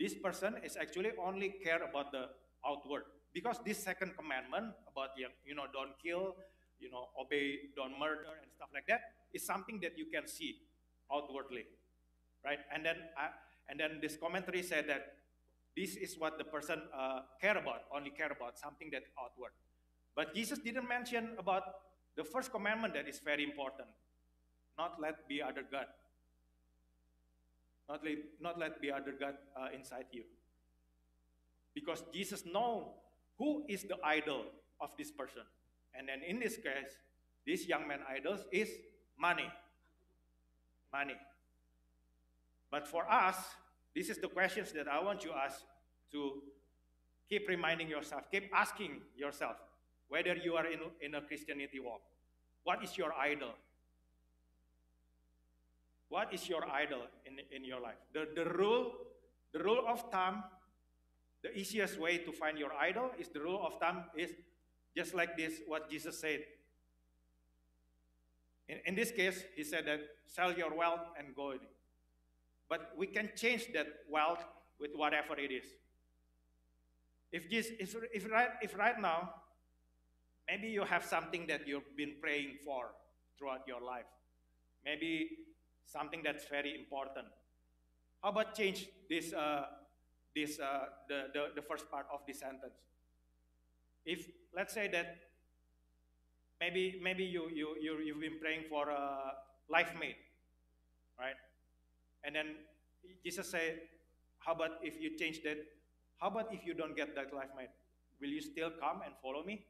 this 0.00 0.14
person 0.14 0.56
is 0.64 0.76
actually 0.76 1.12
only 1.22 1.54
care 1.62 1.82
about 1.82 2.12
the 2.12 2.28
outward 2.66 3.04
because 3.32 3.58
this 3.64 3.78
second 3.78 4.16
commandment 4.16 4.74
about 4.90 5.10
you 5.16 5.54
know 5.54 5.66
don't 5.72 5.98
kill 6.02 6.34
you 6.82 6.90
know, 6.90 7.08
obey, 7.14 7.70
don't 7.76 7.94
murder, 7.98 8.34
and 8.42 8.50
stuff 8.50 8.68
like 8.74 8.86
that, 8.88 9.14
is 9.32 9.46
something 9.46 9.78
that 9.80 9.96
you 9.96 10.06
can 10.12 10.26
see 10.26 10.58
outwardly. 11.14 11.64
right? 12.44 12.58
And 12.74 12.84
then, 12.84 12.96
uh, 13.16 13.30
and 13.70 13.78
then 13.78 14.02
this 14.02 14.16
commentary 14.16 14.62
said 14.62 14.88
that 14.88 15.14
this 15.76 15.94
is 15.94 16.18
what 16.18 16.36
the 16.36 16.44
person 16.44 16.82
uh, 16.92 17.20
care 17.40 17.56
about, 17.56 17.86
only 17.94 18.10
care 18.10 18.32
about 18.32 18.58
something 18.58 18.90
that 18.90 19.04
outward. 19.16 19.52
But 20.14 20.34
Jesus 20.34 20.58
didn't 20.58 20.88
mention 20.88 21.30
about 21.38 21.62
the 22.16 22.24
first 22.24 22.52
commandment 22.52 22.94
that 22.94 23.08
is 23.08 23.20
very 23.20 23.44
important, 23.44 23.88
not 24.76 25.00
let 25.00 25.26
be 25.28 25.40
other 25.40 25.64
God. 25.70 25.86
Not 27.88 28.04
let, 28.04 28.18
not 28.40 28.58
let 28.58 28.80
be 28.80 28.90
other 28.90 29.12
God 29.18 29.34
uh, 29.56 29.68
inside 29.74 30.06
you. 30.12 30.24
Because 31.74 32.04
Jesus 32.12 32.44
know 32.44 32.94
who 33.38 33.64
is 33.68 33.82
the 33.84 33.96
idol 34.04 34.44
of 34.80 34.90
this 34.96 35.10
person. 35.10 35.42
And 35.94 36.08
then 36.08 36.22
in 36.26 36.38
this 36.38 36.56
case, 36.56 36.96
this 37.46 37.66
young 37.66 37.88
man 37.88 38.00
idol 38.08 38.38
is 38.52 38.68
money. 39.18 39.50
Money. 40.92 41.16
But 42.70 42.86
for 42.86 43.10
us, 43.10 43.36
this 43.94 44.08
is 44.08 44.18
the 44.18 44.28
questions 44.28 44.72
that 44.72 44.88
I 44.88 45.02
want 45.02 45.24
you 45.24 45.32
ask 45.32 45.60
to 46.12 46.42
keep 47.28 47.48
reminding 47.48 47.88
yourself, 47.88 48.30
keep 48.30 48.50
asking 48.54 49.00
yourself 49.16 49.56
whether 50.12 50.36
you 50.36 50.56
are 50.56 50.66
in, 50.66 50.80
in 51.00 51.14
a 51.14 51.22
Christianity 51.22 51.80
walk. 51.80 52.02
What 52.64 52.84
is 52.84 52.98
your 52.98 53.14
idol? 53.14 53.54
What 56.10 56.34
is 56.34 56.46
your 56.50 56.68
idol 56.70 57.00
in, 57.24 57.38
in 57.50 57.64
your 57.64 57.80
life? 57.80 57.96
The, 58.12 58.28
the 58.36 58.44
rule, 58.44 58.92
the 59.54 59.60
rule 59.64 59.82
of 59.88 60.04
thumb, 60.12 60.44
the 61.42 61.56
easiest 61.58 61.98
way 61.98 62.18
to 62.18 62.30
find 62.30 62.58
your 62.58 62.74
idol 62.74 63.10
is 63.18 63.28
the 63.28 63.40
rule 63.40 63.62
of 63.66 63.80
thumb 63.80 64.04
is 64.14 64.32
just 64.94 65.14
like 65.14 65.34
this, 65.34 65.54
what 65.66 65.90
Jesus 65.90 66.20
said. 66.20 66.40
In, 68.68 68.80
in 68.84 68.94
this 68.94 69.12
case, 69.12 69.42
he 69.56 69.64
said 69.64 69.86
that 69.86 70.00
sell 70.26 70.52
your 70.52 70.76
wealth 70.76 71.06
and 71.18 71.34
go. 71.34 71.54
But 72.68 72.92
we 72.98 73.06
can 73.06 73.30
change 73.34 73.72
that 73.72 73.86
wealth 74.10 74.44
with 74.78 74.90
whatever 74.94 75.38
it 75.38 75.50
is. 75.50 75.64
If, 77.32 77.48
this, 77.48 77.68
if, 77.80 77.96
if, 78.12 78.30
right, 78.30 78.50
if 78.60 78.76
right 78.76 79.00
now, 79.00 79.30
maybe 80.52 80.68
you 80.68 80.84
have 80.84 81.02
something 81.02 81.46
that 81.46 81.66
you've 81.66 81.96
been 81.96 82.12
praying 82.20 82.56
for 82.62 82.90
throughout 83.38 83.66
your 83.66 83.80
life, 83.80 84.10
maybe 84.84 85.30
something 85.86 86.20
that's 86.22 86.44
very 86.44 86.74
important. 86.78 87.26
How 88.22 88.28
about 88.28 88.54
change 88.54 88.88
this, 89.08 89.32
uh, 89.32 89.64
this, 90.36 90.60
uh, 90.60 90.92
the, 91.08 91.28
the, 91.32 91.42
the 91.56 91.62
first 91.62 91.90
part 91.90 92.06
of 92.12 92.20
this 92.26 92.40
sentence? 92.40 92.76
If, 94.04 94.28
let's 94.54 94.74
say 94.74 94.88
that 94.88 95.16
maybe, 96.60 97.00
maybe 97.02 97.24
you, 97.24 97.48
you, 97.48 97.68
you, 97.80 97.98
you've 98.04 98.20
been 98.20 98.38
praying 98.38 98.64
for 98.68 98.90
a 98.90 99.32
life 99.70 99.92
mate, 99.98 100.20
right? 101.18 101.36
And 102.24 102.36
then 102.36 102.46
Jesus 103.24 103.48
said, 103.48 103.78
how 104.40 104.52
about 104.52 104.72
if 104.82 105.00
you 105.00 105.16
change 105.16 105.42
that? 105.44 105.64
How 106.20 106.28
about 106.28 106.52
if 106.52 106.66
you 106.66 106.74
don't 106.74 106.94
get 106.94 107.14
that 107.14 107.32
life 107.32 107.48
mate? 107.56 107.70
Will 108.20 108.28
you 108.28 108.42
still 108.42 108.70
come 108.78 109.00
and 109.02 109.14
follow 109.22 109.42
me? 109.44 109.64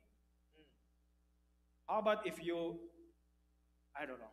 How 1.93 1.99
about 1.99 2.27
if 2.27 2.43
you, 2.43 2.79
I 3.95 4.07
don't 4.07 4.19
know, 4.19 4.33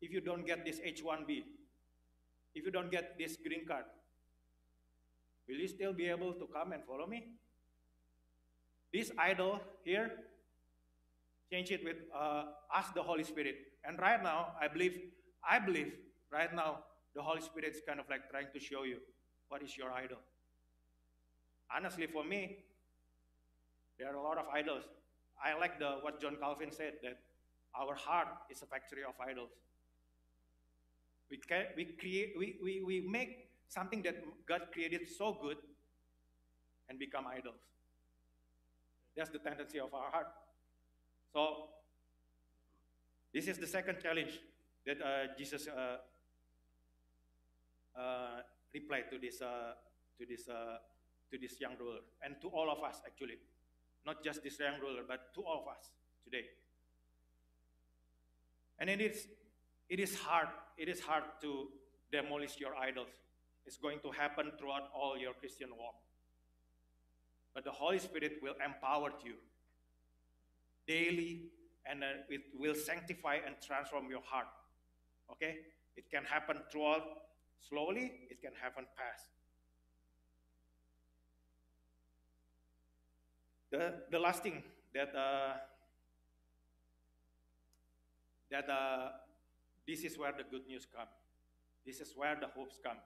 if 0.00 0.10
you 0.10 0.22
don't 0.22 0.46
get 0.46 0.64
this 0.64 0.80
H1B, 0.80 1.42
if 2.54 2.64
you 2.64 2.70
don't 2.70 2.90
get 2.90 3.18
this 3.18 3.36
green 3.36 3.66
card, 3.66 3.84
will 5.46 5.56
you 5.56 5.68
still 5.68 5.92
be 5.92 6.06
able 6.06 6.32
to 6.32 6.46
come 6.46 6.72
and 6.72 6.82
follow 6.84 7.06
me? 7.06 7.26
This 8.94 9.12
idol 9.18 9.60
here, 9.84 10.10
change 11.50 11.70
it 11.70 11.84
with 11.84 11.98
uh, 12.18 12.44
ask 12.74 12.94
the 12.94 13.02
Holy 13.02 13.24
Spirit. 13.24 13.56
And 13.84 13.98
right 13.98 14.22
now, 14.22 14.52
I 14.58 14.68
believe, 14.68 14.98
I 15.46 15.58
believe 15.58 15.92
right 16.32 16.54
now, 16.54 16.78
the 17.14 17.20
Holy 17.20 17.42
Spirit 17.42 17.74
is 17.74 17.82
kind 17.86 18.00
of 18.00 18.08
like 18.08 18.30
trying 18.30 18.46
to 18.54 18.58
show 18.58 18.84
you 18.84 18.96
what 19.50 19.62
is 19.62 19.76
your 19.76 19.92
idol. 19.92 20.16
Honestly, 21.76 22.06
for 22.06 22.24
me, 22.24 22.64
there 23.98 24.08
are 24.08 24.16
a 24.16 24.22
lot 24.22 24.38
of 24.38 24.46
idols. 24.50 24.84
I 25.42 25.58
like 25.58 25.78
the 25.78 25.98
what 26.02 26.20
John 26.20 26.36
Calvin 26.40 26.70
said 26.70 26.94
that 27.02 27.18
our 27.78 27.94
heart 27.94 28.28
is 28.50 28.62
a 28.62 28.66
factory 28.66 29.02
of 29.02 29.14
idols. 29.20 29.50
We, 31.30 31.38
can, 31.38 31.64
we, 31.76 31.84
create, 31.84 32.34
we, 32.38 32.56
we, 32.62 32.82
we 32.84 33.00
make 33.00 33.48
something 33.68 34.02
that 34.02 34.16
God 34.46 34.68
created 34.72 35.08
so 35.08 35.36
good 35.40 35.56
and 36.88 36.98
become 36.98 37.26
idols. 37.26 37.60
That's 39.16 39.30
the 39.30 39.38
tendency 39.38 39.80
of 39.80 39.94
our 39.94 40.10
heart. 40.10 40.28
So, 41.32 41.68
this 43.32 43.48
is 43.48 43.56
the 43.56 43.66
second 43.66 43.96
challenge 44.02 44.40
that 44.84 45.00
uh, 45.00 45.34
Jesus 45.38 45.68
uh, 45.68 45.96
uh, 47.98 48.42
replied 48.74 49.04
to 49.10 49.18
this, 49.18 49.40
uh, 49.40 49.72
to, 50.18 50.26
this, 50.26 50.48
uh, 50.48 50.76
to 51.30 51.38
this 51.38 51.60
young 51.60 51.72
ruler, 51.80 52.00
and 52.22 52.36
to 52.42 52.48
all 52.48 52.70
of 52.70 52.82
us 52.84 53.00
actually. 53.06 53.38
Not 54.04 54.24
just 54.24 54.42
this 54.42 54.58
young 54.58 54.80
ruler, 54.80 55.02
but 55.06 55.34
to 55.34 55.42
all 55.42 55.62
of 55.62 55.68
us 55.68 55.90
today. 56.24 56.46
And 58.78 58.90
it 58.90 59.00
is, 59.00 59.28
it 59.88 60.00
is 60.00 60.18
hard, 60.18 60.48
it 60.76 60.88
is 60.88 61.00
hard 61.00 61.24
to 61.42 61.68
demolish 62.10 62.58
your 62.58 62.74
idols. 62.74 63.08
It's 63.64 63.76
going 63.76 64.00
to 64.00 64.10
happen 64.10 64.50
throughout 64.58 64.90
all 64.94 65.16
your 65.16 65.34
Christian 65.34 65.68
walk. 65.78 65.94
But 67.54 67.64
the 67.64 67.70
Holy 67.70 67.98
Spirit 67.98 68.38
will 68.42 68.54
empower 68.64 69.12
you 69.24 69.34
daily 70.86 71.42
and 71.86 72.02
uh, 72.02 72.06
it 72.28 72.42
will 72.58 72.74
sanctify 72.74 73.38
and 73.46 73.54
transform 73.64 74.10
your 74.10 74.22
heart. 74.24 74.46
Okay? 75.30 75.58
It 75.96 76.10
can 76.10 76.24
happen 76.24 76.56
throughout 76.70 77.04
slowly, 77.68 78.12
it 78.30 78.40
can 78.40 78.52
happen 78.60 78.84
fast. 78.96 79.28
The, 83.72 83.94
the 84.10 84.18
last 84.18 84.42
thing 84.42 84.62
that 84.94 85.16
uh, 85.16 85.54
that 88.50 88.68
uh, 88.68 89.08
this 89.88 90.04
is 90.04 90.18
where 90.18 90.32
the 90.32 90.44
good 90.44 90.66
news 90.68 90.86
come. 90.94 91.08
This 91.84 92.00
is 92.00 92.12
where 92.14 92.36
the 92.38 92.46
hopes 92.46 92.78
come. 92.84 92.98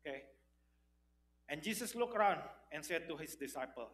Okay, 0.00 0.22
and 1.48 1.62
Jesus 1.62 1.94
looked 1.94 2.16
around 2.16 2.40
and 2.72 2.84
said 2.84 3.08
to 3.08 3.16
his 3.16 3.34
disciple, 3.34 3.88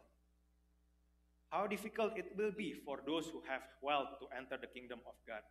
How 1.51 1.67
difficult 1.67 2.19
it 2.19 2.33
will 2.37 2.51
be 2.51 2.75
for 2.75 2.99
those 3.07 3.29
who 3.29 3.43
have 3.49 3.63
wealth 3.81 4.19
to 4.21 4.27
enter 4.37 4.59
the 4.61 4.67
kingdom 4.67 5.01
of 5.07 5.15
God. 5.27 5.43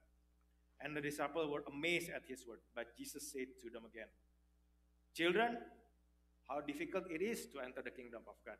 And 0.82 0.96
the 0.96 1.02
disciples 1.02 1.50
were 1.50 1.64
amazed 1.72 2.10
at 2.10 2.24
his 2.28 2.46
word. 2.46 2.60
But 2.76 2.98
Jesus 2.98 3.32
said 3.32 3.48
to 3.64 3.70
them 3.70 3.84
again, 3.90 4.08
Children, 5.16 5.58
how 6.50 6.60
difficult 6.60 7.06
it 7.10 7.22
is 7.22 7.48
to 7.54 7.60
enter 7.60 7.82
the 7.82 7.92
kingdom 7.92 8.24
of 8.28 8.36
God. 8.46 8.58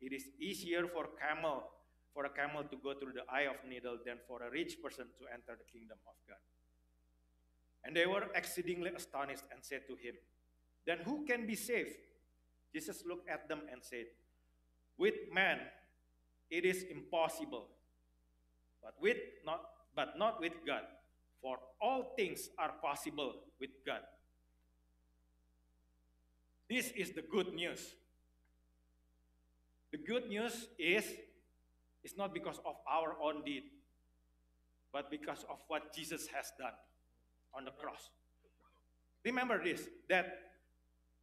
It 0.00 0.12
is 0.12 0.28
easier 0.38 0.86
for 0.86 1.08
camel 1.20 1.64
for 2.14 2.24
a 2.26 2.30
camel 2.30 2.62
to 2.62 2.76
go 2.76 2.94
through 2.94 3.12
the 3.12 3.26
eye 3.28 3.50
of 3.50 3.56
needle 3.68 3.98
than 4.06 4.18
for 4.28 4.40
a 4.42 4.50
rich 4.50 4.80
person 4.80 5.06
to 5.18 5.26
enter 5.34 5.58
the 5.58 5.66
kingdom 5.66 5.98
of 6.06 6.14
God. 6.28 6.38
And 7.82 7.94
they 7.94 8.06
were 8.06 8.30
exceedingly 8.34 8.92
astonished 8.96 9.42
and 9.50 9.62
said 9.62 9.82
to 9.88 9.94
him, 9.96 10.14
Then 10.86 10.98
who 11.04 11.26
can 11.26 11.44
be 11.46 11.56
saved? 11.56 11.96
Jesus 12.72 13.02
looked 13.06 13.28
at 13.28 13.48
them 13.48 13.62
and 13.70 13.82
said, 13.82 14.06
With 14.96 15.14
man 15.32 15.58
it 16.50 16.64
is 16.64 16.84
impossible, 16.84 17.66
but 18.80 18.94
with 19.00 19.18
not 19.44 19.60
but 19.96 20.18
not 20.18 20.40
with 20.40 20.54
God, 20.66 20.82
for 21.42 21.58
all 21.80 22.14
things 22.16 22.48
are 22.58 22.72
possible 22.82 23.34
with 23.60 23.70
God. 23.84 24.00
This 26.68 26.90
is 26.96 27.10
the 27.10 27.22
good 27.22 27.54
news. 27.54 27.94
The 29.94 30.02
good 30.02 30.26
news 30.26 30.66
is 30.76 31.06
it's 32.02 32.16
not 32.18 32.34
because 32.34 32.58
of 32.66 32.74
our 32.90 33.14
own 33.22 33.44
deed, 33.44 33.62
but 34.92 35.08
because 35.08 35.46
of 35.48 35.62
what 35.68 35.94
Jesus 35.94 36.26
has 36.34 36.50
done 36.58 36.74
on 37.54 37.64
the 37.64 37.70
cross. 37.70 38.10
Remember 39.24 39.62
this 39.62 39.86
that 40.10 40.50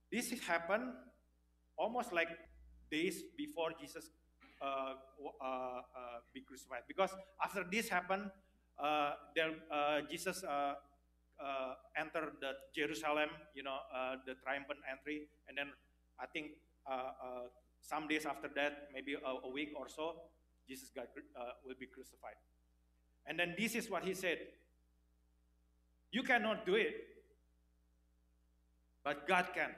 this 0.10 0.32
happened 0.48 0.88
almost 1.76 2.14
like 2.14 2.30
days 2.90 3.24
before 3.36 3.76
Jesus 3.76 4.10
uh, 4.62 4.96
uh, 5.20 5.44
uh, 5.44 5.82
be 6.34 6.40
crucified. 6.40 6.88
Because 6.88 7.12
after 7.44 7.66
this 7.70 7.90
happened, 7.90 8.32
uh, 8.80 9.20
there, 9.36 9.52
uh, 9.70 10.00
Jesus 10.10 10.46
uh, 10.46 10.76
entered 12.00 12.40
the 12.40 12.54
Jerusalem, 12.74 13.36
you 13.54 13.64
know, 13.64 13.80
the 14.26 14.36
triumphant 14.42 14.80
entry, 14.90 15.28
and 15.50 15.58
then 15.58 15.68
I 16.22 16.26
think 16.26 16.56
some 17.82 18.08
days 18.08 18.26
after 18.26 18.50
that, 18.56 18.90
maybe 18.94 19.14
a, 19.14 19.48
a 19.48 19.50
week 19.50 19.74
or 19.76 19.90
so, 19.90 20.16
Jesus 20.68 20.90
got, 20.96 21.08
uh, 21.36 21.52
will 21.66 21.76
be 21.80 21.88
crucified. 21.88 22.36
And 23.26 23.40
then 23.40 23.56
this 23.58 23.76
is 23.76 23.90
what 23.90 24.04
he 24.04 24.14
said 24.14 24.40
You 26.12 26.24
cannot 26.24 26.66
do 26.66 26.76
it, 26.76 26.96
but 29.04 29.28
God 29.28 29.48
can. 29.54 29.72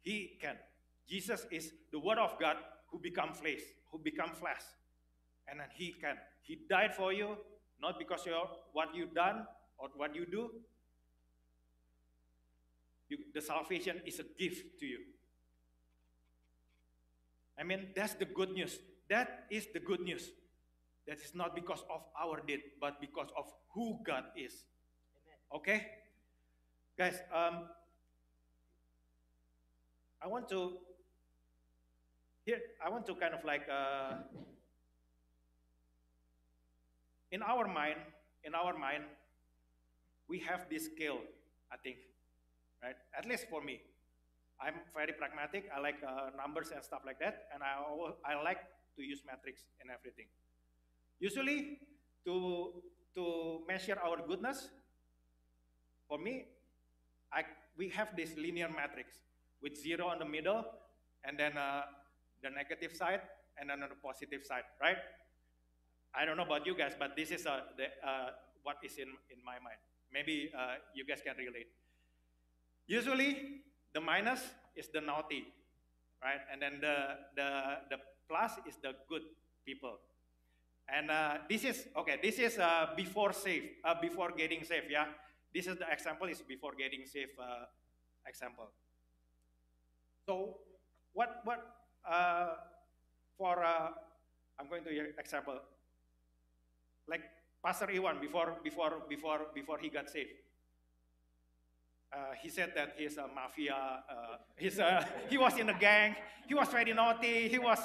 He 0.00 0.38
can. 0.40 0.56
Jesus 1.08 1.46
is 1.50 1.72
the 1.92 1.98
Word 1.98 2.18
of 2.18 2.38
God 2.38 2.56
who 2.90 2.98
become 2.98 3.32
flesh, 3.32 3.60
who 3.90 3.98
become 3.98 4.30
flesh. 4.34 4.62
And 5.48 5.60
then 5.60 5.68
He 5.74 5.92
can. 5.92 6.16
He 6.42 6.58
died 6.68 6.94
for 6.94 7.12
you, 7.12 7.36
not 7.80 7.98
because 7.98 8.26
of 8.26 8.50
what 8.72 8.94
you've 8.94 9.14
done 9.14 9.46
or 9.78 9.88
what 9.96 10.14
you 10.14 10.26
do, 10.26 10.50
You, 13.08 13.18
the 13.32 13.40
salvation 13.40 14.02
is 14.04 14.20
a 14.20 14.26
gift 14.38 14.78
to 14.80 14.86
you. 14.86 15.00
I 17.58 17.64
mean, 17.64 17.88
that's 17.94 18.14
the 18.14 18.24
good 18.24 18.50
news. 18.50 18.78
That 19.10 19.46
is 19.50 19.66
the 19.72 19.80
good 19.80 20.00
news. 20.00 20.30
That 21.06 21.18
is 21.18 21.34
not 21.34 21.54
because 21.54 21.82
of 21.90 22.02
our 22.20 22.40
deed, 22.46 22.60
but 22.80 23.00
because 23.00 23.28
of 23.36 23.46
who 23.74 23.98
God 24.04 24.24
is. 24.36 24.64
Amen. 25.16 25.38
Okay? 25.54 25.86
Guys, 26.96 27.20
um, 27.34 27.64
I 30.22 30.26
want 30.26 30.48
to 30.50 30.78
here 32.44 32.60
I 32.84 32.88
want 32.88 33.06
to 33.06 33.14
kind 33.14 33.34
of 33.34 33.44
like 33.44 33.68
uh, 33.68 34.24
in 37.30 37.42
our 37.42 37.68
mind, 37.68 38.00
in 38.44 38.54
our 38.54 38.76
mind, 38.76 39.04
we 40.28 40.38
have 40.40 40.66
this 40.70 40.86
skill, 40.86 41.18
I 41.70 41.76
think, 41.76 41.96
right? 42.82 42.96
At 43.16 43.26
least 43.26 43.46
for 43.50 43.62
me, 43.62 43.80
I'm 44.60 44.74
very 44.94 45.12
pragmatic. 45.12 45.70
I 45.74 45.78
like 45.80 46.02
uh, 46.02 46.30
numbers 46.36 46.70
and 46.74 46.82
stuff 46.82 47.02
like 47.06 47.18
that, 47.20 47.46
and 47.54 47.62
I 47.62 47.78
I 48.26 48.42
like 48.42 48.58
to 48.96 49.02
use 49.02 49.22
metrics 49.24 49.62
in 49.82 49.90
everything. 49.90 50.26
Usually, 51.20 51.78
to 52.26 52.82
to 53.14 53.62
measure 53.66 53.98
our 54.02 54.18
goodness, 54.26 54.68
for 56.08 56.18
me, 56.18 56.46
I 57.32 57.46
we 57.78 57.88
have 57.94 58.16
this 58.16 58.34
linear 58.36 58.68
matrix 58.68 59.22
with 59.62 59.78
zero 59.78 60.10
in 60.12 60.18
the 60.18 60.26
middle, 60.26 60.66
and 61.24 61.38
then 61.38 61.56
uh, 61.56 61.86
the 62.42 62.50
negative 62.50 62.94
side, 62.94 63.22
and 63.58 63.70
then 63.70 63.82
on 63.82 63.88
the 63.88 64.00
positive 64.02 64.44
side, 64.44 64.66
right? 64.82 64.98
I 66.14 66.24
don't 66.24 66.36
know 66.36 66.44
about 66.44 66.66
you 66.66 66.74
guys, 66.74 66.94
but 66.98 67.14
this 67.14 67.30
is 67.30 67.46
uh, 67.46 67.60
the, 67.76 67.86
uh, 68.02 68.30
what 68.62 68.76
is 68.82 68.96
in, 68.98 69.08
in 69.30 69.38
my 69.44 69.58
mind. 69.62 69.78
Maybe 70.12 70.50
uh, 70.56 70.80
you 70.94 71.04
guys 71.04 71.20
can 71.22 71.36
relate. 71.36 71.68
Usually, 72.86 73.60
the 73.98 74.04
minus 74.04 74.38
is 74.76 74.86
the 74.94 75.00
naughty, 75.00 75.42
right? 76.22 76.38
And 76.52 76.62
then 76.62 76.78
the, 76.80 77.18
the, 77.34 77.50
the 77.90 77.98
plus 78.30 78.52
is 78.62 78.76
the 78.80 78.94
good 79.08 79.22
people. 79.66 79.98
And 80.88 81.10
uh, 81.10 81.38
this 81.50 81.64
is, 81.64 81.88
okay, 81.96 82.16
this 82.22 82.38
is 82.38 82.58
uh, 82.60 82.94
before 82.96 83.32
safe, 83.32 83.64
uh, 83.84 83.96
before 84.00 84.30
getting 84.30 84.62
safe, 84.62 84.84
yeah? 84.88 85.06
This 85.52 85.66
is 85.66 85.76
the 85.78 85.90
example 85.90 86.28
is 86.28 86.40
before 86.42 86.74
getting 86.78 87.04
safe 87.06 87.34
example. 88.24 88.68
So 90.26 90.58
what, 91.12 91.40
what 91.42 91.58
for, 93.36 93.64
I'm 94.60 94.68
going 94.68 94.84
to 94.84 94.90
example, 95.18 95.58
like 97.08 97.22
Pastor 97.64 97.90
Iwan 97.90 98.20
before 98.20 98.54
before 98.62 99.02
before 99.08 99.40
before 99.54 99.78
he 99.78 99.88
got 99.88 100.08
saved. 100.08 100.30
Uh, 102.12 102.32
he 102.40 102.48
said 102.48 102.72
that 102.74 102.94
he's 102.96 103.16
a 103.16 103.28
mafia. 103.28 103.76
Uh, 104.08 104.36
he's 104.56 104.78
a, 104.78 105.06
he 105.30 105.36
was 105.36 105.56
in 105.58 105.68
a 105.68 105.78
gang. 105.78 106.16
He 106.46 106.54
was 106.54 106.68
very 106.68 106.92
naughty. 106.92 107.48
He 107.48 107.58
was 107.58 107.78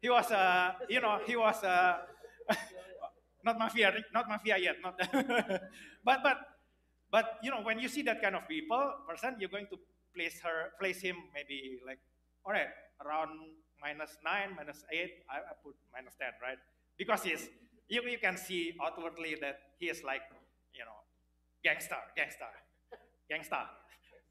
he 0.00 0.10
was 0.10 0.30
uh, 0.30 0.72
you 0.88 1.00
know 1.00 1.18
he 1.26 1.36
was 1.36 1.62
uh, 1.64 1.98
not 3.44 3.58
mafia 3.58 3.92
not 4.12 4.28
mafia 4.28 4.58
yet 4.58 4.76
not 4.82 4.94
but 6.04 6.18
but 6.22 6.38
but 7.10 7.38
you 7.42 7.50
know 7.50 7.62
when 7.62 7.78
you 7.78 7.88
see 7.88 8.02
that 8.02 8.20
kind 8.20 8.36
of 8.36 8.46
people 8.46 8.92
person 9.08 9.36
you're 9.40 9.48
going 9.48 9.66
to 9.72 9.78
place 10.14 10.40
her 10.44 10.70
place 10.78 11.00
him 11.00 11.16
maybe 11.32 11.80
like 11.86 11.98
all 12.44 12.52
right 12.52 12.68
around 13.04 13.30
minus 13.80 14.16
nine 14.22 14.54
minus 14.54 14.84
eight 14.92 15.24
I, 15.28 15.38
I 15.38 15.52
put 15.64 15.74
minus 15.92 16.14
ten 16.20 16.36
right 16.40 16.58
because 16.96 17.22
he's 17.22 17.48
you, 17.88 18.02
you 18.08 18.18
can 18.18 18.36
see 18.36 18.74
outwardly 18.82 19.36
that 19.40 19.58
he 19.78 19.86
is 19.86 20.02
like, 20.02 20.22
you 20.72 20.84
know, 20.84 20.98
gangster, 21.62 21.96
gangster, 22.16 22.48
gangster, 23.28 23.64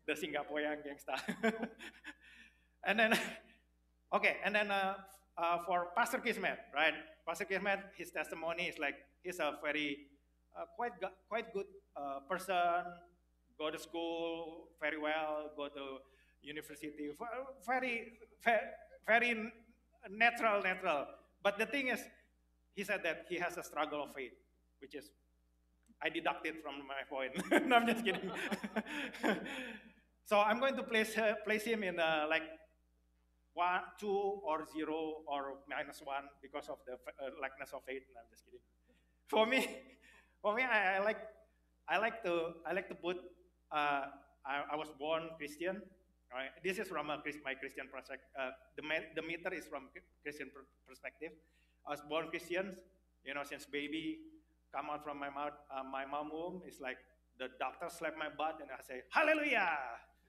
the 0.07 0.13
Singaporean 0.13 0.83
gangster. 0.83 1.15
and 2.85 2.99
then, 2.99 3.17
okay, 4.13 4.37
and 4.43 4.55
then 4.55 4.71
uh, 4.71 4.95
uh, 5.37 5.57
for 5.65 5.87
Pastor 5.95 6.19
Kismet, 6.19 6.57
right? 6.73 6.93
Pastor 7.27 7.45
Kismet, 7.45 7.79
his 7.97 8.11
testimony 8.11 8.67
is 8.67 8.77
like 8.79 8.95
he's 9.23 9.39
a 9.39 9.57
very 9.63 10.09
uh, 10.57 10.65
quite 10.75 10.93
quite 11.29 11.53
good 11.53 11.67
uh, 11.95 12.19
person. 12.29 12.83
Go 13.57 13.69
to 13.69 13.79
school 13.79 14.69
very 14.81 14.97
well. 14.97 15.51
Go 15.55 15.69
to 15.69 15.99
university. 16.41 17.11
Very 17.65 18.13
very, 18.43 18.59
very 19.07 19.51
natural, 20.09 20.61
natural. 20.61 21.07
But 21.41 21.57
the 21.57 21.65
thing 21.65 21.87
is, 21.87 22.01
he 22.75 22.83
said 22.83 23.01
that 23.03 23.25
he 23.29 23.37
has 23.37 23.57
a 23.57 23.63
struggle 23.63 24.03
of 24.03 24.13
faith, 24.15 24.33
which 24.79 24.95
is, 24.95 25.09
I 26.03 26.09
deducted 26.09 26.55
from 26.61 26.83
my 26.85 27.01
point. 27.07 27.31
no, 27.67 27.77
I'm 27.77 27.87
just 27.87 28.03
kidding. 28.03 28.29
so 30.25 30.39
I'm 30.39 30.59
going 30.59 30.75
to 30.75 30.83
place, 30.83 31.15
place 31.45 31.63
him 31.63 31.83
in 31.83 31.99
uh, 31.99 32.25
like 32.29 32.43
one, 33.53 33.81
two, 33.99 34.41
or 34.43 34.67
zero, 34.67 35.23
or 35.25 35.63
minus 35.69 36.01
one 36.03 36.27
because 36.41 36.67
of 36.67 36.77
the 36.85 36.93
uh, 36.93 37.31
likeness 37.41 37.71
of 37.71 37.83
faith. 37.87 38.03
No, 38.13 38.19
I'm 38.19 38.29
just 38.29 38.43
kidding. 38.43 38.59
For 39.29 39.45
me, 39.45 39.63
for 40.41 40.53
me, 40.55 40.63
I, 40.63 40.97
I 40.97 40.99
like, 40.99 41.21
I 41.87 41.97
like 41.97 42.23
to, 42.23 42.59
I 42.67 42.73
like 42.73 42.89
to 42.89 42.95
put. 42.95 43.17
Uh, 43.71 44.11
I, 44.45 44.63
I, 44.73 44.75
was 44.75 44.89
born 44.99 45.29
Christian. 45.37 45.81
Right? 46.33 46.49
This 46.63 46.79
is 46.79 46.87
from 46.87 47.09
a, 47.11 47.21
my 47.45 47.53
Christian 47.53 47.87
project. 47.87 48.23
Uh, 48.37 48.51
the, 48.75 48.83
the 49.15 49.21
meter 49.21 49.53
is 49.53 49.65
from 49.65 49.87
Christian 50.23 50.49
perspective. 50.87 51.31
I 51.87 51.91
was 51.91 52.01
born 52.09 52.27
Christian, 52.29 52.75
you 53.23 53.33
know, 53.33 53.43
since 53.47 53.65
baby, 53.65 54.19
come 54.73 54.89
out 54.89 55.03
from 55.05 55.19
my 55.19 55.29
mouth, 55.29 55.53
uh, 55.69 55.83
my 55.85 56.05
mom 56.05 56.33
womb, 56.33 56.61
it's 56.65 56.81
like 56.81 56.97
the 57.39 57.47
doctor 57.59 57.87
slapped 57.89 58.17
my 58.17 58.29
butt 58.29 58.57
and 58.61 58.69
I 58.73 58.81
say, 58.81 59.05
Hallelujah! 59.09 59.77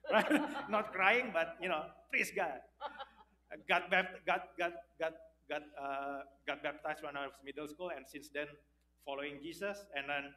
Right? 0.05 0.29
Not 0.69 0.93
crying, 0.93 1.33
but 1.33 1.57
you 1.59 1.67
know, 1.67 1.89
praise 2.11 2.29
God. 2.29 2.61
got, 3.67 3.89
got, 3.89 4.05
got, 4.27 4.43
got, 4.59 4.73
got, 5.49 5.63
uh, 5.81 6.19
got 6.45 6.61
baptized 6.61 7.01
when 7.01 7.17
I 7.17 7.25
was 7.25 7.33
middle 7.43 7.67
school, 7.67 7.89
and 7.89 8.05
since 8.05 8.29
then, 8.29 8.45
following 9.03 9.41
Jesus, 9.41 9.81
and 9.97 10.05
then 10.05 10.29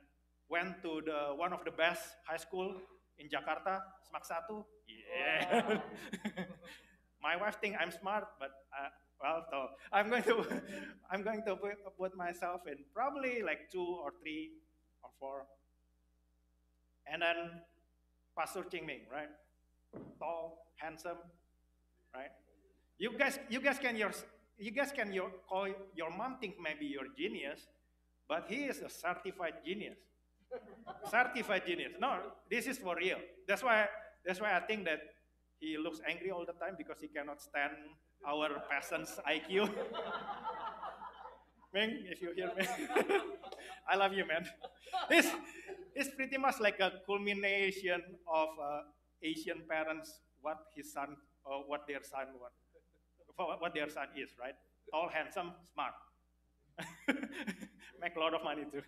went 0.48 0.80
to 0.80 1.04
the 1.04 1.36
one 1.36 1.52
of 1.52 1.68
the 1.68 1.70
best 1.70 2.16
high 2.24 2.40
school 2.40 2.80
in 3.18 3.28
Jakarta, 3.28 3.84
Semak 4.08 4.24
Satu. 4.24 4.64
Yeah. 4.88 5.84
my 7.26 7.36
wife 7.36 7.60
think 7.60 7.76
I'm 7.76 7.92
smart, 7.92 8.24
but 8.40 8.52
uh, 8.72 8.88
well, 9.20 9.70
I'm 9.92 10.10
going 10.10 10.22
to 10.24 10.44
I'm 11.10 11.22
going 11.22 11.42
to 11.46 11.56
put 11.98 12.16
myself 12.16 12.62
in 12.66 12.78
probably 12.94 13.42
like 13.42 13.70
two 13.70 13.98
or 14.02 14.12
three 14.22 14.50
or 15.02 15.10
four. 15.18 15.46
And 17.10 17.22
then 17.22 17.62
Pastor 18.36 18.64
Ching 18.70 18.86
Ming, 18.86 19.00
right? 19.10 19.30
Tall, 20.18 20.66
handsome, 20.76 21.18
right? 22.14 22.30
You 22.98 23.16
guys, 23.16 23.38
you 23.48 23.60
guys 23.60 23.78
can 23.78 23.96
your 23.96 24.12
you 24.58 24.70
guys 24.70 24.92
can 24.92 25.12
your 25.12 25.30
call 25.48 25.68
your 25.94 26.10
mom 26.10 26.38
think 26.40 26.56
maybe 26.60 26.86
you're 26.86 27.08
genius, 27.16 27.66
but 28.28 28.44
he 28.48 28.64
is 28.64 28.80
a 28.80 28.90
certified 28.90 29.54
genius. 29.64 29.98
certified 31.10 31.62
genius. 31.66 31.92
No, 31.98 32.18
this 32.50 32.66
is 32.66 32.78
for 32.78 32.96
real. 32.96 33.18
That's 33.46 33.62
why 33.62 33.86
that's 34.24 34.40
why 34.40 34.56
I 34.56 34.60
think 34.60 34.84
that 34.84 35.00
he 35.60 35.76
looks 35.78 36.00
angry 36.08 36.30
all 36.30 36.44
the 36.44 36.52
time 36.52 36.74
because 36.76 37.00
he 37.00 37.08
cannot 37.08 37.40
stand 37.40 37.72
our 38.26 38.62
peasants 38.70 39.18
IQ. 39.28 39.70
Meng, 41.74 42.04
if 42.10 42.22
you 42.22 42.32
hear 42.34 42.50
me, 42.56 42.66
I 43.90 43.96
love 43.96 44.12
you, 44.12 44.26
man. 44.26 44.46
It's, 45.10 45.28
it's 45.94 46.14
pretty 46.14 46.38
much 46.38 46.60
like 46.60 46.80
a 46.80 46.92
culmination 47.06 48.00
of 48.32 48.48
uh, 48.62 48.80
Asian 49.22 49.62
parents, 49.68 50.20
what 50.40 50.58
his 50.74 50.92
son, 50.92 51.16
or 51.44 51.64
what 51.66 51.86
their 51.86 52.02
son, 52.02 52.26
what, 53.36 53.60
what 53.60 53.74
their 53.74 53.88
son 53.88 54.08
is, 54.16 54.30
right? 54.40 54.54
Tall, 54.90 55.08
handsome, 55.12 55.52
smart. 55.72 55.92
Make 58.00 58.16
a 58.16 58.20
lot 58.20 58.34
of 58.34 58.42
money 58.44 58.64
too. 58.70 58.82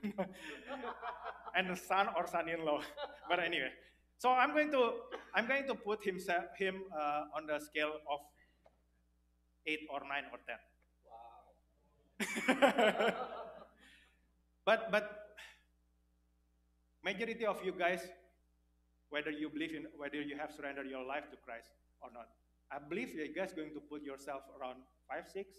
and 1.56 1.76
son 1.76 2.08
or 2.16 2.26
son-in-law. 2.26 2.80
But 3.28 3.40
anyway, 3.40 3.70
so 4.18 4.30
I'm 4.30 4.52
going 4.52 4.70
to 4.72 4.92
I'm 5.34 5.46
going 5.46 5.66
to 5.66 5.74
put 5.74 6.04
himself 6.04 6.44
him 6.58 6.82
uh, 6.96 7.36
on 7.36 7.46
the 7.46 7.58
scale 7.58 7.92
of 8.10 8.20
eight 9.66 9.86
or 9.92 10.00
nine 10.08 10.24
or 10.32 10.38
ten. 10.46 10.58
Wow. 11.08 11.50
but 14.64 14.90
but 14.90 15.36
majority 17.04 17.46
of 17.46 17.62
you 17.64 17.72
guys, 17.72 18.08
whether 19.10 19.30
you 19.30 19.48
believe 19.48 19.74
in 19.74 19.86
whether 19.96 20.20
you 20.20 20.36
have 20.36 20.52
surrendered 20.52 20.88
your 20.88 21.04
life 21.04 21.30
to 21.30 21.36
Christ 21.36 21.70
or 22.02 22.10
not, 22.12 22.28
I 22.70 22.78
believe 22.78 23.14
you 23.14 23.34
guys 23.34 23.52
going 23.52 23.72
to 23.74 23.80
put 23.80 24.02
yourself 24.02 24.42
around 24.58 24.78
five, 25.08 25.28
six, 25.32 25.54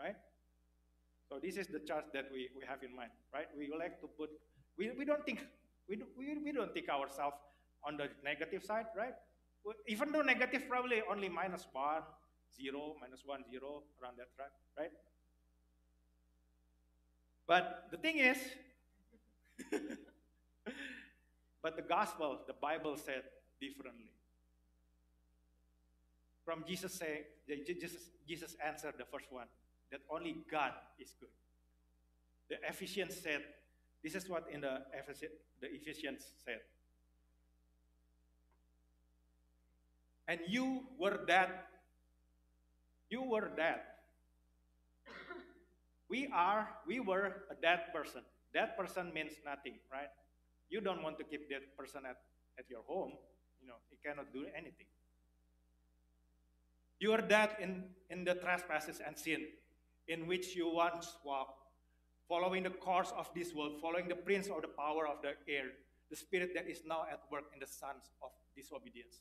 right? 0.00 0.16
So 1.28 1.38
this 1.42 1.56
is 1.56 1.66
the 1.68 1.80
chart 1.80 2.06
that 2.14 2.30
we, 2.32 2.48
we 2.56 2.64
have 2.66 2.82
in 2.82 2.96
mind, 2.96 3.10
right? 3.34 3.48
We 3.56 3.70
like 3.78 4.00
to 4.00 4.06
put 4.06 4.30
we, 4.78 4.90
we 4.96 5.04
don't 5.04 5.24
think 5.24 5.44
we, 5.88 6.00
we, 6.16 6.36
we 6.42 6.52
don't 6.52 6.72
think 6.72 6.88
ourselves 6.88 7.36
on 7.84 7.96
the 7.96 8.08
negative 8.24 8.64
side, 8.64 8.86
right? 8.96 9.14
Even 9.86 10.12
though 10.12 10.22
negative 10.22 10.62
probably 10.68 11.02
only 11.10 11.28
minus 11.28 11.66
one, 11.72 12.02
0, 12.56 12.96
minus 13.00 13.22
1, 13.24 13.44
0, 13.50 13.82
around 14.02 14.16
that 14.18 14.34
track, 14.36 14.50
right? 14.78 14.92
But 17.46 17.88
the 17.90 17.96
thing 17.96 18.18
is, 18.18 18.36
but 21.62 21.76
the 21.76 21.82
gospel, 21.82 22.40
the 22.46 22.52
Bible 22.52 22.96
said 22.96 23.22
differently. 23.60 24.10
from 26.44 26.64
Jesus 26.66 26.94
saying, 26.94 27.24
Jesus, 27.66 28.08
Jesus 28.26 28.56
answered 28.64 28.94
the 28.96 29.04
first 29.04 29.26
one, 29.30 29.46
that 29.90 30.00
only 30.10 30.36
God 30.50 30.72
is 30.98 31.14
good. 31.20 31.28
The 32.48 32.56
Ephesians 32.68 33.16
said, 33.22 33.42
this 34.02 34.14
is 34.14 34.28
what 34.28 34.46
in 34.50 34.60
the, 34.60 34.82
the 35.60 35.68
Ephesians 35.74 36.24
said. 36.44 36.60
And 40.26 40.40
you 40.46 40.82
were 40.98 41.20
dead. 41.26 41.48
You 43.10 43.22
were 43.22 43.50
dead. 43.56 43.80
We 46.08 46.28
are, 46.32 46.68
we 46.86 47.00
were 47.00 47.44
a 47.50 47.54
dead 47.60 47.92
person. 47.94 48.22
Dead 48.54 48.76
person 48.76 49.12
means 49.12 49.32
nothing, 49.44 49.74
right? 49.92 50.08
You 50.70 50.80
don't 50.80 51.02
want 51.02 51.18
to 51.18 51.24
keep 51.24 51.48
that 51.50 51.76
person 51.76 52.02
at, 52.08 52.16
at 52.58 52.64
your 52.70 52.82
home. 52.86 53.12
You 53.60 53.68
know, 53.68 53.74
he 53.90 53.96
cannot 54.04 54.32
do 54.32 54.46
anything. 54.56 54.86
You 56.98 57.12
are 57.12 57.20
dead 57.20 57.56
in, 57.60 57.84
in 58.10 58.24
the 58.24 58.34
trespasses 58.34 59.00
and 59.04 59.16
sin 59.18 59.46
in 60.08 60.26
which 60.26 60.56
you 60.56 60.72
once 60.72 61.16
walked, 61.24 61.60
following 62.28 62.62
the 62.62 62.70
course 62.70 63.12
of 63.16 63.28
this 63.34 63.52
world, 63.54 63.74
following 63.80 64.08
the 64.08 64.16
prince 64.16 64.48
of 64.48 64.62
the 64.62 64.68
power 64.68 65.06
of 65.06 65.20
the 65.22 65.36
air, 65.52 65.68
the 66.10 66.16
spirit 66.16 66.52
that 66.54 66.66
is 66.68 66.80
now 66.86 67.04
at 67.12 67.20
work 67.30 67.44
in 67.52 67.60
the 67.60 67.66
sons 67.66 68.10
of 68.22 68.30
disobedience, 68.56 69.20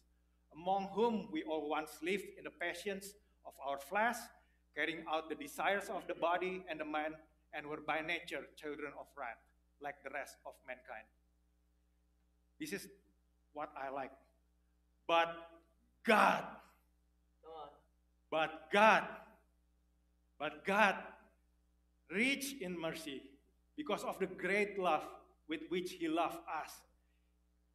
among 0.55 0.87
whom 0.93 1.27
we 1.31 1.43
all 1.43 1.69
once 1.69 1.99
lived 2.01 2.25
in 2.37 2.45
the 2.45 2.49
passions 2.49 3.13
of 3.47 3.53
our 3.65 3.79
flesh, 3.79 4.17
carrying 4.75 5.03
out 5.09 5.29
the 5.29 5.35
desires 5.35 5.89
of 5.89 6.05
the 6.07 6.13
body 6.13 6.63
and 6.69 6.79
the 6.79 6.85
mind, 6.85 7.15
and 7.53 7.65
were 7.65 7.81
by 7.85 8.01
nature 8.01 8.45
children 8.55 8.91
of 8.99 9.07
wrath, 9.17 9.41
like 9.81 9.95
the 10.03 10.09
rest 10.09 10.35
of 10.45 10.53
mankind. 10.67 11.07
This 12.59 12.73
is 12.73 12.87
what 13.53 13.71
I 13.75 13.89
like. 13.89 14.11
But 15.07 15.33
God, 16.05 16.43
but 18.29 18.69
God, 18.71 19.03
but 20.37 20.65
God, 20.65 20.95
rich 22.11 22.55
in 22.61 22.79
mercy, 22.79 23.23
because 23.75 24.03
of 24.03 24.19
the 24.19 24.27
great 24.27 24.77
love 24.77 25.03
with 25.47 25.61
which 25.69 25.93
He 25.93 26.07
loved 26.07 26.39
us, 26.63 26.71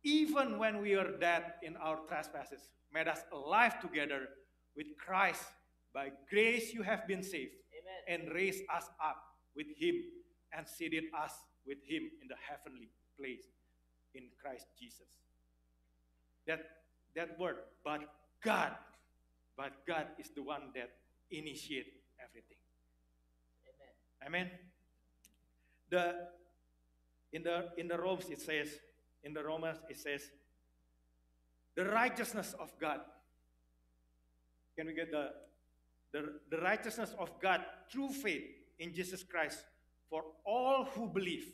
even 0.05 0.59
when 0.59 0.83
we 0.83 0.97
were 0.97 1.17
dead 1.19 1.55
in 1.63 1.77
our 1.77 1.99
trespasses, 2.09 2.69
made 2.93 3.09
us 3.09 3.21
alive 3.33 3.81
together 3.81 4.29
with 4.77 4.87
Christ. 4.99 5.45
By 5.95 6.11
grace 6.31 6.73
you 6.73 6.83
have 6.83 7.07
been 7.07 7.23
saved, 7.23 7.53
Amen. 7.73 8.23
and 8.25 8.35
raised 8.35 8.63
us 8.75 8.89
up 9.05 9.17
with 9.55 9.67
Him 9.77 9.97
and 10.57 10.67
seated 10.67 11.05
us 11.19 11.33
with 11.67 11.79
Him 11.87 12.11
in 12.21 12.29
the 12.29 12.37
heavenly 12.49 12.89
place 13.19 13.45
in 14.15 14.25
Christ 14.41 14.67
Jesus. 14.79 15.09
That, 16.47 16.61
that 17.15 17.39
word, 17.39 17.57
but 17.85 18.01
God, 18.43 18.73
but 19.57 19.73
God 19.87 20.07
is 20.19 20.31
the 20.35 20.43
one 20.43 20.73
that 20.75 20.91
initiate 21.31 21.93
everything. 22.21 22.59
Amen. 24.27 24.49
Amen. 24.49 24.51
The 25.91 26.29
in 27.33 27.43
the 27.43 27.69
in 27.79 27.89
the 27.89 27.99
Romans 27.99 28.29
it 28.31 28.41
says, 28.41 28.69
in 29.25 29.33
the 29.33 29.43
Romans 29.43 29.79
it 29.89 29.97
says, 29.97 30.23
the 31.75 31.85
righteousness 31.85 32.55
of 32.61 32.71
God. 32.79 33.01
Can 34.77 34.87
we 34.87 34.95
get 34.95 35.11
the 35.11 35.31
the, 36.13 36.41
the 36.51 36.59
righteousness 36.59 37.15
of 37.19 37.31
God 37.41 37.61
through 37.91 38.11
faith 38.11 38.45
in 38.79 38.95
Jesus 38.95 39.23
Christ 39.23 39.65
for 40.09 40.25
all 40.45 40.85
who 40.95 41.09
believe? 41.09 41.53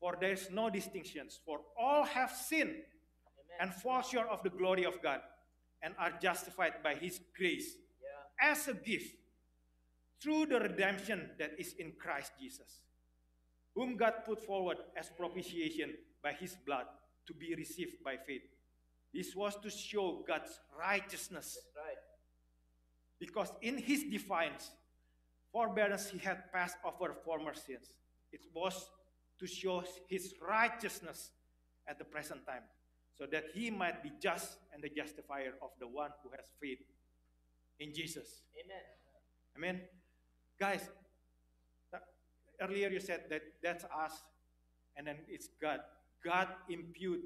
For 0.00 0.16
there 0.20 0.32
is 0.32 0.50
no 0.50 0.68
distinctions, 0.68 1.38
for 1.44 1.60
all 1.78 2.02
have 2.02 2.32
sinned 2.32 2.70
Amen. 2.70 3.58
and 3.60 3.72
fall 3.72 4.02
short 4.02 4.28
of 4.28 4.42
the 4.42 4.50
glory 4.50 4.84
of 4.84 5.00
God 5.00 5.20
and 5.80 5.94
are 5.96 6.12
justified 6.20 6.74
by 6.82 6.94
his 6.94 7.20
grace 7.36 7.76
yeah. 8.02 8.50
as 8.50 8.66
a 8.66 8.74
gift 8.74 9.14
through 10.20 10.46
the 10.46 10.60
redemption 10.60 11.30
that 11.38 11.52
is 11.58 11.74
in 11.78 11.92
Christ 12.00 12.32
Jesus, 12.40 12.82
whom 13.74 13.96
God 13.96 14.14
put 14.24 14.44
forward 14.44 14.78
as 14.96 15.08
mm. 15.08 15.16
propitiation 15.16 15.94
by 16.22 16.32
his 16.32 16.56
blood 16.66 16.86
to 17.26 17.34
be 17.34 17.54
received 17.54 18.02
by 18.04 18.16
faith. 18.16 18.42
This 19.12 19.34
was 19.36 19.56
to 19.62 19.70
show 19.70 20.24
God's 20.26 20.58
righteousness. 20.78 21.58
Because 23.22 23.52
in 23.62 23.78
his 23.78 24.02
defiance, 24.02 24.72
forbearance 25.52 26.10
he 26.10 26.18
had 26.18 26.52
passed 26.52 26.76
over 26.84 27.14
former 27.24 27.54
sins. 27.54 27.86
It 28.32 28.40
was 28.52 28.90
to 29.38 29.46
show 29.46 29.84
his 30.08 30.34
righteousness 30.44 31.30
at 31.86 32.00
the 32.00 32.04
present 32.04 32.44
time, 32.44 32.64
so 33.16 33.26
that 33.30 33.44
he 33.54 33.70
might 33.70 34.02
be 34.02 34.10
just 34.20 34.58
and 34.74 34.82
the 34.82 34.88
justifier 34.88 35.52
of 35.62 35.70
the 35.78 35.86
one 35.86 36.10
who 36.24 36.30
has 36.30 36.46
faith 36.60 36.80
in 37.78 37.94
Jesus. 37.94 38.42
Amen. 38.60 38.82
Amen. 39.56 39.80
Guys, 40.58 40.88
earlier 42.60 42.88
you 42.88 42.98
said 42.98 43.26
that 43.30 43.42
that's 43.62 43.84
us, 43.84 44.14
and 44.96 45.06
then 45.06 45.18
it's 45.28 45.48
God. 45.60 45.78
God 46.24 46.48
impute 46.68 47.22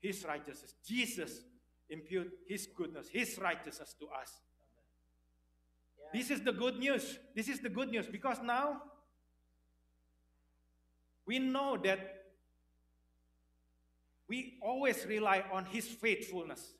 his 0.00 0.24
righteousness. 0.24 0.74
Jesus 0.84 1.42
impute 1.90 2.32
his 2.48 2.66
goodness, 2.76 3.08
his 3.08 3.38
righteousness 3.38 3.94
to 4.00 4.06
us. 4.20 4.40
This 6.12 6.30
is 6.30 6.40
the 6.40 6.52
good 6.52 6.78
news. 6.78 7.18
This 7.34 7.48
is 7.48 7.60
the 7.60 7.68
good 7.68 7.90
news 7.90 8.06
because 8.06 8.38
now 8.42 8.82
we 11.26 11.38
know 11.38 11.76
that 11.84 11.98
we 14.28 14.58
always 14.62 15.04
rely 15.06 15.44
on 15.52 15.66
his 15.66 15.86
faithfulness 15.86 16.72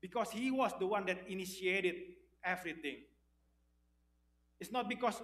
because 0.00 0.30
he 0.30 0.50
was 0.50 0.72
the 0.78 0.86
one 0.86 1.06
that 1.06 1.18
initiated 1.28 1.94
everything. 2.44 2.96
It's 4.60 4.70
not 4.70 4.88
because 4.88 5.22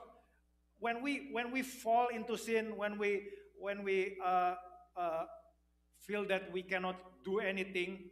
when 0.79 1.03
we 1.03 1.29
when 1.33 1.53
we 1.53 1.63
fall 1.63 2.09
into 2.09 2.37
sin, 2.39 2.77
when 2.77 2.99
we 2.99 3.29
when 3.59 3.85
we 3.85 4.17
uh, 4.25 4.55
uh, 4.97 5.25
feel 5.99 6.27
that 6.29 6.51
we 6.51 6.63
cannot 6.63 6.97
do 7.25 7.41
anything, 7.41 8.11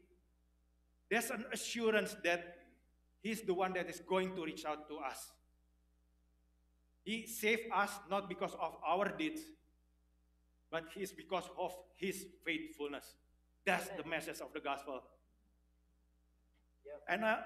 there's 1.10 1.30
an 1.30 1.44
assurance 1.52 2.16
that 2.24 2.56
He's 3.20 3.42
the 3.42 3.54
one 3.54 3.72
that 3.72 3.90
is 3.90 4.00
going 4.00 4.34
to 4.36 4.44
reach 4.44 4.64
out 4.64 4.88
to 4.88 4.98
us. 4.98 5.32
He 7.08 7.26
saved 7.26 7.72
us 7.74 7.88
not 8.10 8.28
because 8.28 8.52
of 8.60 8.76
our 8.86 9.08
deeds, 9.08 9.40
but 10.70 10.84
it's 10.94 11.10
because 11.10 11.44
of 11.58 11.72
his 11.96 12.26
faithfulness. 12.44 13.14
That's 13.64 13.88
the 13.96 14.04
message 14.06 14.42
of 14.42 14.52
the 14.52 14.60
gospel. 14.60 15.00
Yep. 16.84 17.02
And 17.08 17.24
uh, 17.24 17.36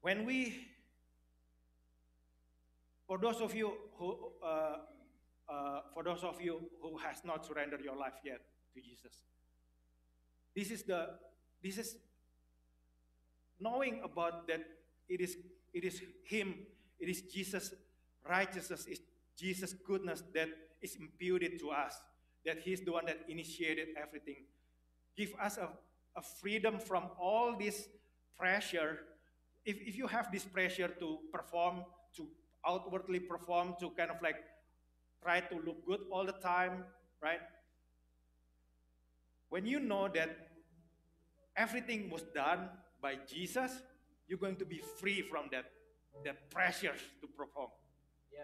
when 0.00 0.24
we, 0.24 0.68
for 3.06 3.18
those 3.18 3.42
of 3.42 3.54
you 3.54 3.74
who, 3.98 4.16
uh, 4.42 4.76
uh, 5.50 5.80
for 5.92 6.02
those 6.02 6.24
of 6.24 6.40
you 6.40 6.62
who 6.80 6.96
has 6.96 7.18
not 7.26 7.44
surrendered 7.44 7.84
your 7.84 7.96
life 7.96 8.14
yet 8.24 8.40
to 8.74 8.80
Jesus, 8.80 9.20
this 10.54 10.70
is 10.70 10.84
the, 10.84 11.10
this 11.62 11.76
is 11.76 11.96
knowing 13.60 14.00
about 14.02 14.48
that 14.48 14.64
it 15.10 15.20
is, 15.20 15.36
it 15.74 15.84
is 15.84 16.00
Him, 16.24 16.54
it 16.98 17.08
is 17.08 17.22
Jesus' 17.22 17.74
righteousness, 18.28 18.86
is 18.86 19.00
Jesus' 19.38 19.74
goodness 19.74 20.22
that 20.34 20.48
is 20.82 20.96
imputed 20.96 21.58
to 21.60 21.70
us, 21.70 21.96
that 22.44 22.58
He's 22.60 22.80
the 22.80 22.92
one 22.92 23.06
that 23.06 23.18
initiated 23.28 23.88
everything. 24.00 24.44
Give 25.16 25.32
us 25.40 25.56
a, 25.58 25.68
a 26.16 26.22
freedom 26.22 26.78
from 26.78 27.04
all 27.20 27.56
this 27.58 27.88
pressure. 28.38 29.00
If, 29.64 29.76
if 29.80 29.96
you 29.96 30.06
have 30.06 30.30
this 30.30 30.44
pressure 30.44 30.88
to 30.88 31.18
perform, 31.32 31.84
to 32.16 32.26
outwardly 32.66 33.20
perform, 33.20 33.74
to 33.80 33.90
kind 33.90 34.10
of 34.10 34.20
like 34.22 34.36
try 35.22 35.40
to 35.40 35.54
look 35.64 35.84
good 35.86 36.00
all 36.10 36.24
the 36.24 36.32
time, 36.32 36.84
right? 37.22 37.40
When 39.48 39.66
you 39.66 39.80
know 39.80 40.08
that 40.08 40.36
everything 41.56 42.10
was 42.10 42.22
done 42.34 42.68
by 43.00 43.16
Jesus, 43.26 43.72
you're 44.28 44.38
going 44.38 44.56
to 44.56 44.64
be 44.64 44.82
free 45.00 45.22
from 45.22 45.46
that, 45.52 45.66
that 46.24 46.50
pressures 46.50 47.00
to 47.20 47.26
perform. 47.26 47.70
Yeah. 48.32 48.40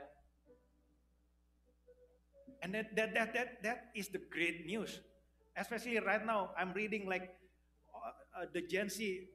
And 2.63 2.75
that, 2.75 2.95
that, 2.97 3.15
that, 3.15 3.35
that, 3.35 3.63
that 3.63 3.85
is 3.95 4.09
the 4.09 4.21
great 4.31 4.67
news. 4.67 5.01
Especially 5.57 5.99
right 5.99 6.25
now, 6.25 6.51
I'm 6.57 6.73
reading 6.73 7.09
like 7.09 7.35
uh, 7.95 8.43
uh, 8.43 8.47
the 8.53 8.63
Gen 8.63 8.89
Z, 8.89 9.29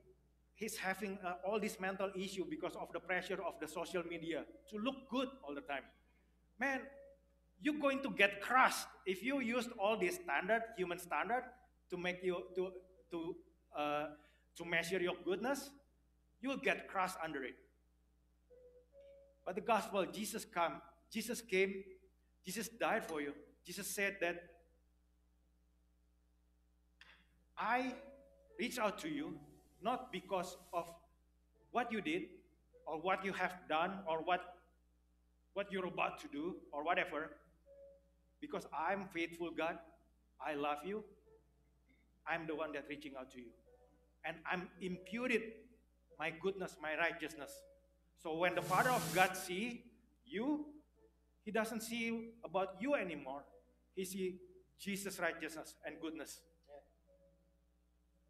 he's 0.55 0.77
having 0.77 1.19
uh, 1.23 1.33
all 1.45 1.59
this 1.59 1.79
mental 1.79 2.09
issue 2.15 2.45
because 2.49 2.75
of 2.75 2.87
the 2.93 2.99
pressure 2.99 3.39
of 3.45 3.59
the 3.59 3.67
social 3.67 4.03
media 4.03 4.45
to 4.71 4.77
look 4.77 4.95
good 5.09 5.27
all 5.43 5.53
the 5.53 5.61
time. 5.61 5.83
Man, 6.59 6.81
you're 7.61 7.79
going 7.79 8.01
to 8.03 8.09
get 8.09 8.41
crushed 8.41 8.87
if 9.05 9.23
you 9.23 9.39
used 9.41 9.69
all 9.79 9.97
this 9.99 10.15
standard, 10.15 10.63
human 10.77 10.97
standard, 10.97 11.43
to 11.89 11.97
make 11.97 12.23
you 12.23 12.43
to 12.55 12.71
to 13.11 13.35
uh, 13.77 14.05
to 14.57 14.65
measure 14.65 14.99
your 14.99 15.15
goodness. 15.23 15.69
You'll 16.41 16.57
get 16.57 16.87
crushed 16.87 17.17
under 17.23 17.43
it. 17.43 17.55
But 19.47 19.55
the 19.55 19.61
gospel, 19.61 20.05
Jesus 20.05 20.45
come, 20.45 20.81
Jesus 21.09 21.41
came 21.41 21.83
Jesus 22.47 22.69
died 22.69 23.05
for 23.05 23.19
you. 23.19 23.33
Jesus 23.65 23.85
said 23.85 24.15
that 24.21 24.41
I 27.57 27.93
reach 28.57 28.79
out 28.79 28.97
to 28.99 29.09
you 29.09 29.33
not 29.83 30.13
because 30.13 30.55
of 30.73 30.89
what 31.71 31.91
you 31.91 31.99
did 31.99 32.23
or 32.85 33.01
what 33.01 33.25
you 33.25 33.33
have 33.33 33.53
done 33.67 33.99
or 34.07 34.19
what, 34.19 34.55
what 35.55 35.69
you're 35.73 35.87
about 35.87 36.21
to 36.21 36.29
do 36.29 36.55
or 36.71 36.85
whatever. 36.85 37.31
Because 38.39 38.65
I'm 38.71 39.09
faithful, 39.13 39.51
God. 39.51 39.77
I 40.39 40.53
love 40.53 40.77
you. 40.85 41.03
I'm 42.25 42.47
the 42.47 42.55
one 42.55 42.71
that's 42.71 42.87
reaching 42.87 43.11
out 43.19 43.29
to 43.33 43.39
you. 43.39 43.51
And 44.23 44.37
I'm 44.49 44.69
imputed 44.81 45.41
my 46.17 46.31
goodness, 46.41 46.77
my 46.81 46.95
righteousness. 46.95 47.51
So 48.17 48.35
when 48.35 48.55
the 48.55 48.61
Father 48.61 48.89
of 48.89 49.03
God 49.13 49.37
see 49.37 49.83
you, 50.25 50.65
he 51.43 51.51
doesn't 51.51 51.81
see 51.81 52.31
about 52.43 52.75
you 52.79 52.95
anymore. 52.95 53.43
He 53.95 54.05
see 54.05 54.39
Jesus' 54.79 55.19
righteousness 55.19 55.75
and 55.85 55.95
goodness. 56.01 56.39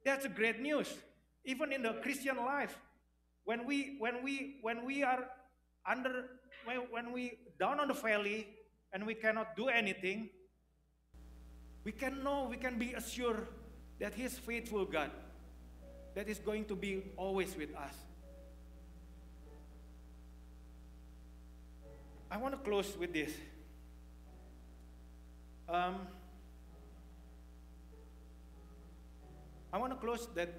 That's 0.05 0.25
a 0.25 0.29
great 0.29 0.61
news. 0.61 0.93
Even 1.43 1.71
in 1.71 1.81
the 1.81 1.93
Christian 2.01 2.37
life, 2.37 2.77
when 3.45 3.65
we 3.65 3.95
when 3.99 4.23
we 4.23 4.59
when 4.61 4.85
we 4.85 5.03
are 5.03 5.25
under 5.85 6.25
when, 6.65 6.77
when 6.91 7.11
we 7.11 7.39
down 7.59 7.79
on 7.79 7.87
the 7.87 7.93
valley 7.93 8.47
and 8.93 9.05
we 9.05 9.13
cannot 9.15 9.55
do 9.55 9.67
anything, 9.67 10.29
we 11.83 11.91
can 11.91 12.23
know, 12.23 12.47
we 12.49 12.57
can 12.57 12.77
be 12.77 12.93
assured 12.93 13.47
that 13.99 14.13
He's 14.13 14.37
faithful 14.37 14.85
God, 14.85 15.11
that 16.15 16.27
is 16.27 16.39
going 16.39 16.65
to 16.65 16.75
be 16.75 17.03
always 17.17 17.55
with 17.55 17.75
us. 17.75 17.95
I 22.29 22.37
want 22.37 22.53
to 22.53 22.59
close 22.59 22.97
with 22.97 23.13
this. 23.13 23.31
Um, 25.69 25.95
I 29.71 29.77
want 29.77 29.93
to 29.93 29.99
close 29.99 30.27
that 30.35 30.49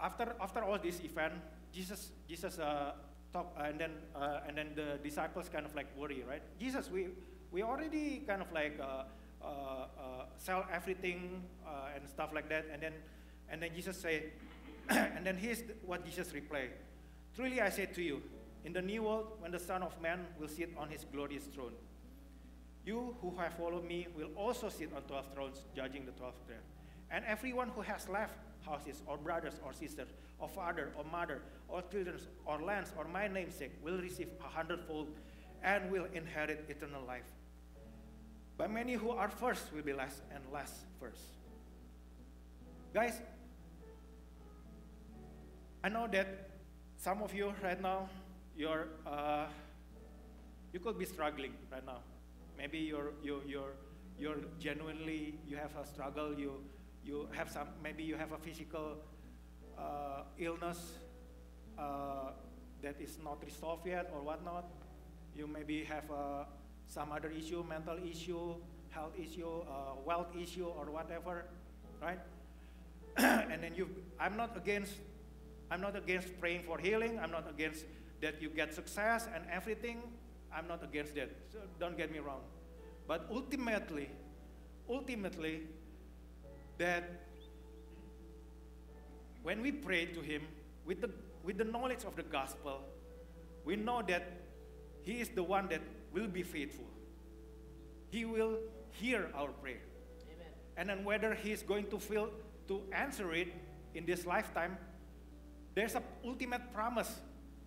after 0.00 0.34
after 0.40 0.64
all 0.64 0.78
this 0.78 1.00
event, 1.00 1.34
Jesus 1.72 2.12
Jesus 2.28 2.58
uh, 2.58 2.92
talk 3.32 3.52
and 3.58 3.80
then 3.80 3.92
uh, 4.14 4.40
and 4.48 4.56
then 4.56 4.72
the 4.74 4.98
disciples 5.02 5.48
kind 5.48 5.64
of 5.64 5.74
like 5.74 5.86
worry, 5.96 6.24
right? 6.28 6.42
Jesus, 6.58 6.90
we 6.90 7.08
we 7.50 7.62
already 7.62 8.24
kind 8.26 8.42
of 8.42 8.52
like 8.52 8.78
uh, 8.80 9.04
uh, 9.40 9.46
uh 9.46 10.24
sell 10.36 10.66
everything 10.72 11.42
uh, 11.66 11.96
and 11.96 12.08
stuff 12.08 12.32
like 12.34 12.48
that, 12.48 12.66
and 12.72 12.82
then 12.82 12.92
and 13.48 13.62
then 13.62 13.70
Jesus 13.74 13.96
say, 13.96 14.32
and 14.88 15.24
then 15.24 15.36
here's 15.36 15.62
what 15.84 16.04
Jesus 16.04 16.32
replied: 16.32 16.72
Truly 17.34 17.60
I 17.60 17.70
say 17.70 17.86
to 17.86 18.02
you, 18.02 18.22
in 18.66 18.72
the 18.72 18.82
new 18.82 19.04
world, 19.04 19.28
when 19.38 19.52
the 19.52 19.60
Son 19.60 19.80
of 19.80 19.98
Man 20.02 20.26
will 20.40 20.48
sit 20.48 20.70
on 20.76 20.88
his 20.88 21.06
glorious 21.12 21.44
throne, 21.44 21.72
you 22.84 23.14
who 23.22 23.32
have 23.38 23.54
followed 23.54 23.84
me 23.84 24.08
will 24.16 24.30
also 24.34 24.68
sit 24.68 24.92
on 24.92 25.02
twelve 25.02 25.32
thrones, 25.32 25.62
judging 25.74 26.04
the 26.04 26.10
twelve 26.10 26.34
there. 26.48 26.62
And 27.12 27.24
everyone 27.24 27.68
who 27.68 27.82
has 27.82 28.08
left 28.08 28.34
houses 28.64 29.02
or 29.06 29.18
brothers 29.18 29.60
or 29.64 29.72
sisters 29.72 30.08
or 30.40 30.48
father 30.48 30.92
or 30.98 31.04
mother 31.04 31.42
or 31.68 31.80
children 31.92 32.18
or 32.44 32.60
lands 32.60 32.92
or 32.98 33.04
my 33.04 33.28
namesake 33.28 33.70
will 33.84 33.98
receive 33.98 34.28
a 34.44 34.48
hundredfold 34.48 35.10
and 35.62 35.88
will 35.92 36.06
inherit 36.12 36.64
eternal 36.68 37.04
life. 37.06 37.30
But 38.58 38.72
many 38.72 38.94
who 38.94 39.10
are 39.10 39.28
first 39.28 39.72
will 39.72 39.82
be 39.82 39.92
last 39.92 40.22
and 40.34 40.42
last 40.52 40.74
first. 40.98 41.22
Guys, 42.92 43.20
I 45.84 45.88
know 45.88 46.08
that 46.08 46.48
some 46.96 47.22
of 47.22 47.32
you 47.32 47.54
right 47.62 47.80
now, 47.80 48.08
you're, 48.56 48.88
uh, 49.06 49.46
you 50.72 50.80
could 50.80 50.98
be 50.98 51.04
struggling 51.04 51.52
right 51.70 51.84
now. 51.84 51.98
Maybe 52.56 52.78
you're, 52.78 53.12
you're, 53.22 53.44
you're, 53.46 53.72
you're 54.18 54.38
genuinely, 54.58 55.38
you 55.46 55.56
have 55.56 55.76
a 55.76 55.86
struggle, 55.86 56.38
you, 56.38 56.60
you 57.04 57.28
have 57.32 57.50
some, 57.50 57.68
maybe 57.82 58.02
you 58.02 58.16
have 58.16 58.32
a 58.32 58.38
physical 58.38 58.96
uh, 59.78 60.22
illness 60.38 60.92
uh, 61.78 62.30
that 62.82 63.00
is 63.00 63.18
not 63.22 63.44
resolved 63.44 63.86
yet 63.86 64.10
or 64.14 64.22
whatnot. 64.22 64.64
You 65.34 65.46
maybe 65.46 65.84
have 65.84 66.10
uh, 66.10 66.44
some 66.88 67.12
other 67.12 67.30
issue, 67.30 67.62
mental 67.68 67.98
issue, 67.98 68.54
health 68.88 69.12
issue, 69.18 69.60
uh, 69.68 70.00
wealth 70.04 70.34
issue, 70.40 70.66
or 70.66 70.86
whatever, 70.90 71.44
right? 72.00 72.18
and 73.18 73.62
then 73.62 73.74
you, 73.74 73.88
I'm 74.18 74.36
not 74.36 74.56
against, 74.56 74.94
I'm 75.70 75.82
not 75.82 75.94
against 75.94 76.40
praying 76.40 76.62
for 76.66 76.78
healing. 76.78 77.18
I'm 77.18 77.30
not 77.30 77.50
against 77.50 77.84
that 78.20 78.40
you 78.40 78.48
get 78.48 78.74
success 78.74 79.28
and 79.34 79.44
everything. 79.50 80.02
I'm 80.54 80.66
not 80.66 80.82
against 80.82 81.14
that. 81.16 81.30
So 81.52 81.58
don't 81.78 81.96
get 81.96 82.12
me 82.12 82.18
wrong. 82.18 82.40
But 83.06 83.26
ultimately, 83.30 84.08
ultimately, 84.88 85.62
that 86.78 87.04
when 89.42 89.62
we 89.62 89.72
pray 89.72 90.06
to 90.06 90.20
Him 90.20 90.42
with 90.84 91.00
the, 91.00 91.10
with 91.44 91.58
the 91.58 91.64
knowledge 91.64 92.04
of 92.04 92.16
the 92.16 92.22
gospel, 92.22 92.80
we 93.64 93.76
know 93.76 94.02
that 94.08 94.40
He 95.02 95.20
is 95.20 95.28
the 95.28 95.42
one 95.42 95.68
that 95.68 95.82
will 96.12 96.28
be 96.28 96.42
faithful. 96.42 96.86
He 98.10 98.24
will 98.24 98.58
hear 98.90 99.30
our 99.34 99.48
prayer. 99.48 99.82
Amen. 100.32 100.46
And 100.76 100.88
then 100.88 101.04
whether 101.04 101.34
He 101.34 101.52
is 101.52 101.62
going 101.62 101.86
to 101.88 101.98
feel 101.98 102.30
to 102.68 102.82
answer 102.92 103.32
it 103.32 103.52
in 103.94 104.04
this 104.06 104.26
lifetime, 104.26 104.76
there's 105.74 105.94
an 105.94 106.02
ultimate 106.24 106.72
promise 106.72 107.20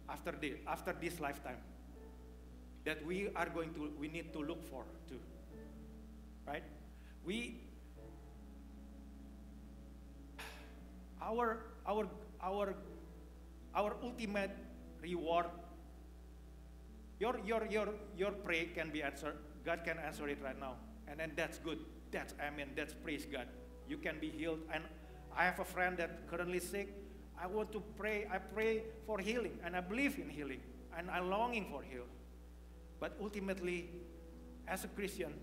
after 0.09 0.31
this, 0.31 0.57
after 0.67 0.93
this 0.99 1.19
lifetime 1.19 1.57
that 2.85 3.05
we 3.05 3.29
are 3.35 3.49
going 3.49 3.73
to 3.73 3.91
we 3.99 4.07
need 4.07 4.33
to 4.33 4.39
look 4.39 4.63
for 4.69 4.83
too. 5.07 5.19
Right? 6.47 6.63
We 7.25 7.69
our, 11.21 11.59
our, 11.85 12.07
our, 12.41 12.75
our 13.75 13.95
ultimate 14.03 14.51
reward, 15.01 15.45
your, 17.19 17.39
your, 17.45 17.65
your, 17.69 17.89
your 18.17 18.31
prayer 18.31 18.65
can 18.73 18.89
be 18.89 19.03
answered. 19.03 19.35
God 19.65 19.81
can 19.83 19.97
answer 19.99 20.27
it 20.27 20.39
right 20.43 20.59
now. 20.59 20.75
And 21.07 21.19
then 21.19 21.33
that's 21.35 21.57
good. 21.59 21.79
That's 22.11 22.33
amen. 22.41 22.69
That's 22.75 22.93
praise 22.93 23.25
God. 23.25 23.47
You 23.87 23.97
can 23.97 24.19
be 24.19 24.29
healed. 24.29 24.59
And 24.73 24.83
I 25.35 25.43
have 25.43 25.59
a 25.59 25.65
friend 25.65 25.97
that 25.97 26.27
currently 26.27 26.59
sick. 26.59 26.93
I 27.41 27.47
want 27.47 27.71
to 27.71 27.81
pray. 27.97 28.27
I 28.31 28.37
pray 28.37 28.83
for 29.05 29.19
healing. 29.19 29.57
And 29.63 29.75
I 29.75 29.81
believe 29.81 30.17
in 30.17 30.29
healing. 30.29 30.59
And 30.97 31.09
I'm 31.09 31.29
longing 31.29 31.67
for 31.71 31.81
healing. 31.81 32.15
But 32.99 33.15
ultimately, 33.21 33.89
as 34.67 34.83
a 34.83 34.87
Christian, 34.89 35.33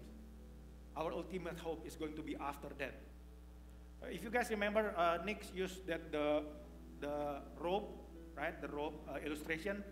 our 0.96 1.12
ultimate 1.12 1.58
hope 1.58 1.86
is 1.86 1.96
going 1.96 2.14
to 2.14 2.22
be 2.22 2.36
after 2.36 2.68
that. 2.78 2.94
Uh, 4.02 4.06
if 4.10 4.22
you 4.22 4.30
guys 4.30 4.50
remember, 4.50 4.94
uh, 4.96 5.18
Nick 5.24 5.44
used 5.54 5.86
that 5.86 6.12
the, 6.12 6.42
the 7.00 7.40
rope, 7.58 8.06
right, 8.36 8.60
the 8.60 8.68
rope 8.68 9.06
uh, 9.08 9.18
illustration. 9.24 9.82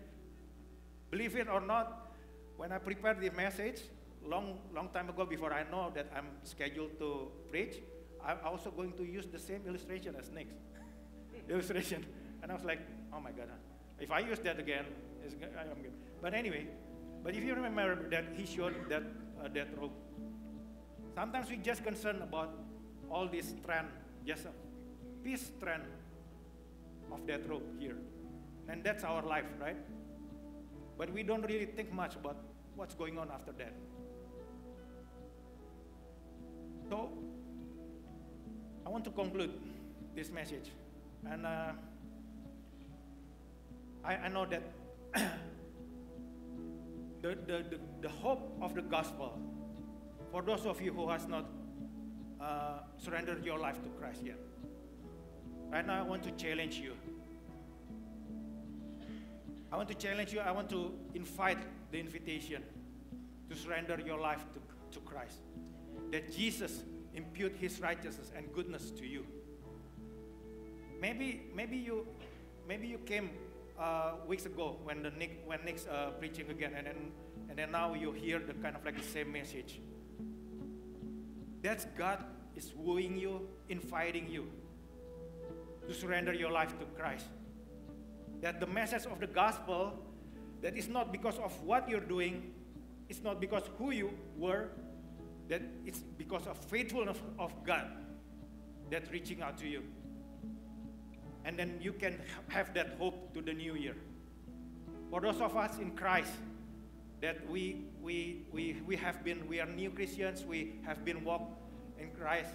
Believe 1.09 1.35
it 1.35 1.47
or 1.49 1.61
not, 1.61 2.13
when 2.57 2.71
I 2.71 2.77
prepared 2.77 3.19
the 3.19 3.31
message, 3.31 3.81
long, 4.23 4.59
long 4.73 4.89
time 4.89 5.09
ago 5.09 5.25
before 5.25 5.53
I 5.53 5.63
know 5.69 5.91
that 5.95 6.07
I'm 6.15 6.27
scheduled 6.43 6.97
to 6.99 7.31
preach, 7.49 7.77
I'm 8.23 8.37
also 8.43 8.71
going 8.71 8.93
to 8.93 9.03
use 9.03 9.27
the 9.27 9.39
same 9.39 9.61
illustration 9.67 10.15
as 10.17 10.31
Nick's 10.31 10.53
illustration. 11.49 12.05
And 12.41 12.51
I 12.51 12.55
was 12.55 12.63
like, 12.63 12.79
oh 13.13 13.19
my 13.19 13.31
God, 13.31 13.47
if 13.99 14.11
I 14.11 14.19
use 14.19 14.39
that 14.39 14.59
again, 14.59 14.85
I'm 15.59 15.81
good. 15.81 15.93
But 16.21 16.33
anyway, 16.33 16.67
but 17.23 17.35
if 17.35 17.43
you 17.43 17.55
remember 17.55 18.07
that 18.09 18.25
he 18.35 18.45
showed 18.45 18.75
that, 18.89 19.03
uh, 19.43 19.47
that 19.53 19.67
rope, 19.79 19.93
sometimes 21.15 21.49
we 21.49 21.57
just 21.57 21.83
concerned 21.83 22.21
about 22.21 22.51
all 23.09 23.27
this 23.27 23.53
trend, 23.65 23.87
just 24.25 24.45
a 24.45 24.51
piece 25.23 25.51
trend 25.59 25.83
of 27.11 27.25
that 27.27 27.49
rope 27.49 27.65
here. 27.79 27.97
And 28.67 28.83
that's 28.83 29.03
our 29.03 29.21
life, 29.23 29.45
right? 29.59 29.77
But 30.97 31.11
we 31.13 31.23
don't 31.23 31.43
really 31.43 31.65
think 31.65 31.91
much 31.93 32.15
about 32.15 32.37
what's 32.75 32.95
going 32.95 33.17
on 33.17 33.29
after 33.31 33.51
that. 33.53 33.73
So, 36.89 37.09
I 38.85 38.89
want 38.89 39.03
to 39.05 39.11
conclude 39.11 39.53
this 40.15 40.29
message. 40.29 40.69
And 41.29 41.45
uh, 41.45 41.71
I, 44.03 44.15
I 44.15 44.27
know 44.27 44.45
that 44.45 44.63
the, 47.21 47.29
the, 47.29 47.65
the, 47.69 47.79
the 48.01 48.09
hope 48.09 48.57
of 48.61 48.75
the 48.75 48.81
gospel, 48.81 49.39
for 50.31 50.41
those 50.41 50.65
of 50.65 50.81
you 50.81 50.93
who 50.93 51.09
has 51.09 51.27
not 51.27 51.45
uh, 52.39 52.79
surrendered 52.97 53.43
your 53.43 53.57
life 53.57 53.81
to 53.83 53.89
Christ 53.89 54.21
yet. 54.23 54.37
Right 55.71 55.85
now, 55.85 55.99
I 55.99 56.03
want 56.03 56.23
to 56.23 56.31
challenge 56.31 56.77
you. 56.77 56.93
I 59.71 59.77
want 59.77 59.89
to 59.89 59.95
challenge 59.95 60.31
you. 60.31 60.39
I 60.39 60.51
want 60.51 60.69
to 60.69 60.93
invite 61.15 61.57
the 61.91 61.99
invitation 61.99 62.61
to 63.49 63.55
surrender 63.55 63.99
your 64.05 64.19
life 64.19 64.45
to, 64.53 64.99
to 64.99 65.05
Christ. 65.05 65.39
That 66.11 66.31
Jesus 66.31 66.83
impute 67.13 67.55
his 67.55 67.79
righteousness 67.81 68.31
and 68.35 68.51
goodness 68.53 68.91
to 68.91 69.05
you. 69.05 69.25
Maybe, 71.01 71.43
maybe 71.55 71.77
you, 71.77 72.07
maybe 72.67 72.87
you 72.87 72.97
came 72.99 73.29
uh, 73.79 74.13
weeks 74.27 74.45
ago 74.45 74.77
when 74.83 75.03
the 75.03 75.11
Nick, 75.11 75.43
when 75.45 75.63
Nick's 75.65 75.87
uh, 75.87 76.11
preaching 76.19 76.49
again, 76.49 76.73
and 76.77 76.87
then, 76.87 77.11
and 77.49 77.57
then 77.57 77.71
now 77.71 77.93
you 77.93 78.11
hear 78.11 78.39
the 78.39 78.53
kind 78.53 78.75
of 78.75 78.85
like 78.85 78.97
the 78.97 79.03
same 79.03 79.31
message. 79.31 79.81
That's 81.61 81.85
God 81.97 82.23
is 82.55 82.73
wooing 82.75 83.17
you, 83.17 83.47
inviting 83.69 84.29
you. 84.29 84.47
to 85.87 85.93
surrender 85.93 86.33
your 86.33 86.51
life 86.51 86.77
to 86.79 86.85
Christ. 86.97 87.27
That 88.41 88.59
the 88.59 88.67
message 88.67 89.05
of 89.05 89.19
the 89.19 89.27
gospel 89.27 89.93
that 90.61 90.77
is 90.77 90.87
not 90.87 91.11
because 91.11 91.37
of 91.37 91.51
what 91.63 91.89
you're 91.89 91.99
doing, 91.99 92.53
it's 93.09 93.21
not 93.21 93.39
because 93.39 93.63
who 93.77 93.91
you 93.91 94.11
were, 94.37 94.69
that 95.47 95.61
it's 95.85 95.99
because 96.17 96.47
of 96.47 96.57
faithfulness 96.57 97.17
of 97.37 97.53
God 97.63 97.85
that 98.89 99.11
reaching 99.11 99.41
out 99.41 99.57
to 99.59 99.67
you. 99.67 99.83
And 101.45 101.57
then 101.57 101.77
you 101.79 101.93
can 101.93 102.19
have 102.47 102.73
that 102.73 102.95
hope 102.97 103.33
to 103.35 103.41
the 103.41 103.53
new 103.53 103.75
year. 103.75 103.95
For 105.11 105.21
those 105.21 105.39
of 105.39 105.55
us 105.55 105.77
in 105.77 105.91
Christ, 105.91 106.31
that 107.21 107.47
we, 107.49 107.85
we, 108.01 108.41
we, 108.51 108.81
we 108.85 108.95
have 108.95 109.23
been, 109.23 109.47
we 109.47 109.59
are 109.59 109.67
new 109.67 109.91
Christians, 109.91 110.43
we 110.43 110.73
have 110.85 111.05
been 111.05 111.23
walked 111.23 111.61
in 111.99 112.09
Christ, 112.11 112.49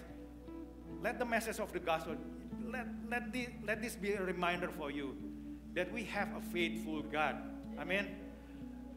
let 1.01 1.17
the 1.17 1.25
message 1.25 1.59
of 1.59 1.71
the 1.71 1.79
gospel, 1.79 2.15
let, 2.69 2.85
let, 3.09 3.33
this, 3.33 3.47
let 3.65 3.81
this 3.81 3.95
be 3.95 4.11
a 4.11 4.21
reminder 4.21 4.69
for 4.69 4.91
you 4.91 5.15
that 5.73 5.91
we 5.91 6.03
have 6.03 6.27
a 6.35 6.41
faithful 6.41 7.01
God. 7.01 7.37
Amen. 7.79 8.07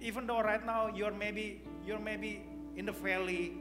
Even 0.00 0.26
though 0.26 0.40
right 0.40 0.64
now 0.66 0.90
you're 0.94 1.12
maybe, 1.12 1.62
you're 1.86 2.00
maybe 2.00 2.42
in 2.76 2.86
the 2.86 2.92
valley, 2.92 3.54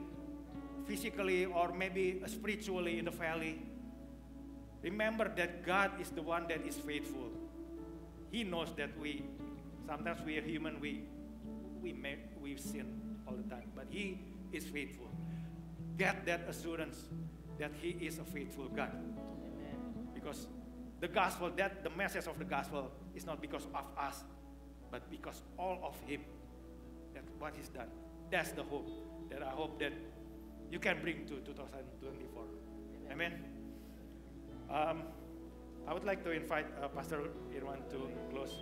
physically 0.86 1.46
or 1.46 1.72
maybe 1.72 2.22
spiritually 2.26 3.00
in 3.00 3.06
the 3.06 3.12
valley, 3.12 3.62
remember 4.84 5.32
that 5.36 5.66
God 5.66 5.92
is 6.00 6.10
the 6.10 6.22
one 6.22 6.48
that 6.50 6.66
is 6.68 6.76
faithful. 6.76 7.32
He 8.32 8.44
knows 8.44 8.70
that 8.78 8.90
we, 9.00 9.24
sometimes 9.88 10.22
we 10.26 10.38
are 10.38 10.42
human, 10.42 10.80
we, 10.80 11.04
we, 11.82 11.94
may, 11.94 12.18
we 12.42 12.58
sin 12.58 13.00
all 13.28 13.36
the 13.36 13.50
time, 13.50 13.72
but 13.76 13.86
He 13.90 14.20
is 14.52 14.66
faithful. 14.66 15.08
Get 15.98 16.26
that 16.26 16.42
assurance 16.50 17.06
that 17.60 17.72
He 17.82 17.90
is 17.90 18.20
a 18.20 18.24
faithful 18.24 18.68
God. 18.70 18.92
Amen. 18.94 19.76
Because 20.14 20.48
the 21.00 21.08
gospel, 21.08 21.52
that 21.58 21.84
the 21.84 21.90
message 21.92 22.28
of 22.28 22.40
the 22.40 22.46
gospel 22.46 22.92
is 23.16 23.26
not 23.26 23.42
because 23.42 23.68
of 23.76 23.86
us, 23.98 24.24
but 24.92 25.10
because 25.10 25.42
all 25.58 25.80
of 25.84 26.00
Him. 26.10 26.22
That 27.14 27.24
what 27.40 27.54
He's 27.56 27.70
done. 27.70 27.88
That's 28.32 28.52
the 28.52 28.64
hope 28.64 28.90
that 29.30 29.44
I 29.44 29.50
hope 29.50 29.80
that 29.80 29.94
you 30.72 30.80
can 30.80 31.00
bring 31.02 31.26
to 31.28 31.36
2024. 31.36 32.44
Amen. 33.12 33.53
Um, 34.70 35.04
I 35.88 35.94
would 35.94 36.06
like 36.06 36.24
to 36.24 36.32
invite 36.32 36.66
uh, 36.82 36.88
Pastor 36.88 37.22
Irwan 37.54 37.78
to 37.92 38.10
close. 38.32 38.56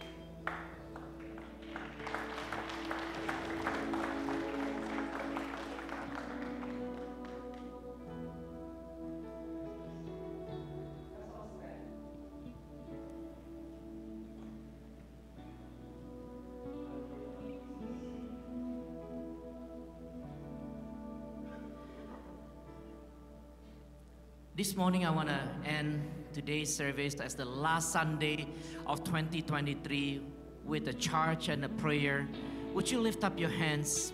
This 24.62 24.76
morning, 24.76 25.08
I 25.08 25.10
want 25.10 25.28
to 25.28 25.42
end 25.66 26.08
today's 26.34 26.72
service 26.72 27.16
as 27.16 27.34
the 27.34 27.46
last 27.46 27.92
Sunday 27.92 28.46
of 28.86 29.04
2023 29.04 30.22
with 30.66 30.88
a 30.88 30.94
charge 30.94 31.50
and 31.50 31.66
a 31.66 31.70
prayer. 31.70 32.30
Would 32.76 32.92
you 32.92 33.02
lift 33.02 33.24
up 33.24 33.40
your 33.40 33.50
hands? 33.50 34.14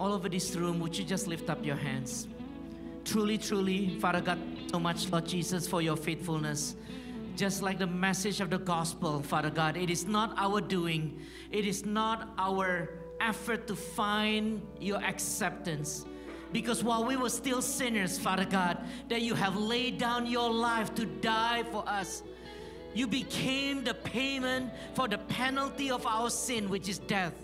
All 0.00 0.12
over 0.12 0.28
this 0.28 0.56
room, 0.56 0.80
would 0.80 0.98
you 0.98 1.04
just 1.04 1.28
lift 1.28 1.48
up 1.48 1.64
your 1.64 1.76
hands? 1.76 2.26
Truly, 3.04 3.38
truly, 3.38 4.00
Father 4.00 4.20
God, 4.20 4.40
so 4.68 4.80
much, 4.80 5.08
Lord 5.12 5.26
Jesus, 5.26 5.68
for 5.68 5.80
your 5.80 5.96
faithfulness. 5.96 6.74
Just 7.36 7.62
like 7.62 7.78
the 7.78 7.86
message 7.86 8.40
of 8.40 8.50
the 8.50 8.58
gospel, 8.58 9.22
Father 9.22 9.50
God, 9.50 9.76
it 9.76 9.90
is 9.90 10.06
not 10.06 10.34
our 10.38 10.60
doing, 10.60 11.20
it 11.52 11.66
is 11.66 11.86
not 11.86 12.34
our 12.36 12.90
effort 13.20 13.68
to 13.68 13.76
find 13.76 14.60
your 14.80 15.00
acceptance 15.04 16.04
because 16.52 16.84
while 16.84 17.04
we 17.04 17.16
were 17.16 17.30
still 17.30 17.62
sinners, 17.62 18.18
Father 18.18 18.44
God, 18.44 18.78
that 19.08 19.22
you 19.22 19.34
have 19.34 19.56
laid 19.56 19.98
down 19.98 20.26
your 20.26 20.50
life 20.50 20.94
to 20.96 21.06
die 21.06 21.64
for 21.70 21.88
us. 21.88 22.22
You 22.94 23.06
became 23.06 23.84
the 23.84 23.94
payment 23.94 24.70
for 24.94 25.08
the 25.08 25.18
penalty 25.18 25.90
of 25.90 26.06
our 26.06 26.28
sin, 26.28 26.68
which 26.68 26.88
is 26.88 26.98
death. 26.98 27.34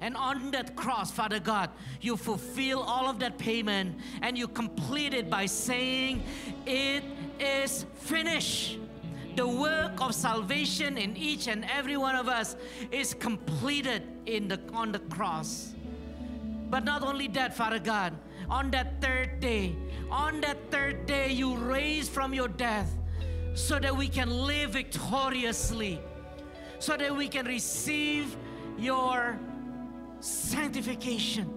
And 0.00 0.16
on 0.16 0.50
that 0.50 0.74
cross, 0.74 1.12
Father 1.12 1.38
God, 1.38 1.70
you 2.00 2.16
fulfill 2.16 2.80
all 2.80 3.08
of 3.08 3.20
that 3.20 3.38
payment 3.38 3.96
and 4.20 4.36
you 4.36 4.48
complete 4.48 5.14
it 5.14 5.30
by 5.30 5.46
saying, 5.46 6.22
It 6.66 7.04
is 7.38 7.86
finished. 7.94 8.78
The 9.36 9.46
work 9.46 10.00
of 10.00 10.14
salvation 10.14 10.98
in 10.98 11.16
each 11.16 11.48
and 11.48 11.64
every 11.64 11.96
one 11.96 12.14
of 12.14 12.28
us 12.28 12.56
is 12.92 13.14
completed 13.14 14.02
in 14.26 14.46
the, 14.46 14.60
on 14.72 14.92
the 14.92 15.00
cross. 15.00 15.74
But 16.70 16.84
not 16.84 17.02
only 17.02 17.28
that, 17.28 17.56
Father 17.56 17.78
God, 17.78 18.12
on 18.48 18.70
that 18.70 19.00
third 19.00 19.40
day, 19.40 19.74
on 20.10 20.40
that 20.42 20.70
third 20.70 21.06
day, 21.06 21.32
you 21.32 21.56
raise 21.56 22.08
from 22.08 22.34
your 22.34 22.48
death 22.48 22.96
so 23.54 23.78
that 23.78 23.96
we 23.96 24.08
can 24.08 24.30
live 24.30 24.70
victoriously, 24.70 26.00
so 26.78 26.96
that 26.96 27.14
we 27.16 27.28
can 27.28 27.46
receive 27.46 28.36
your 28.78 29.38
sanctification. 30.20 31.50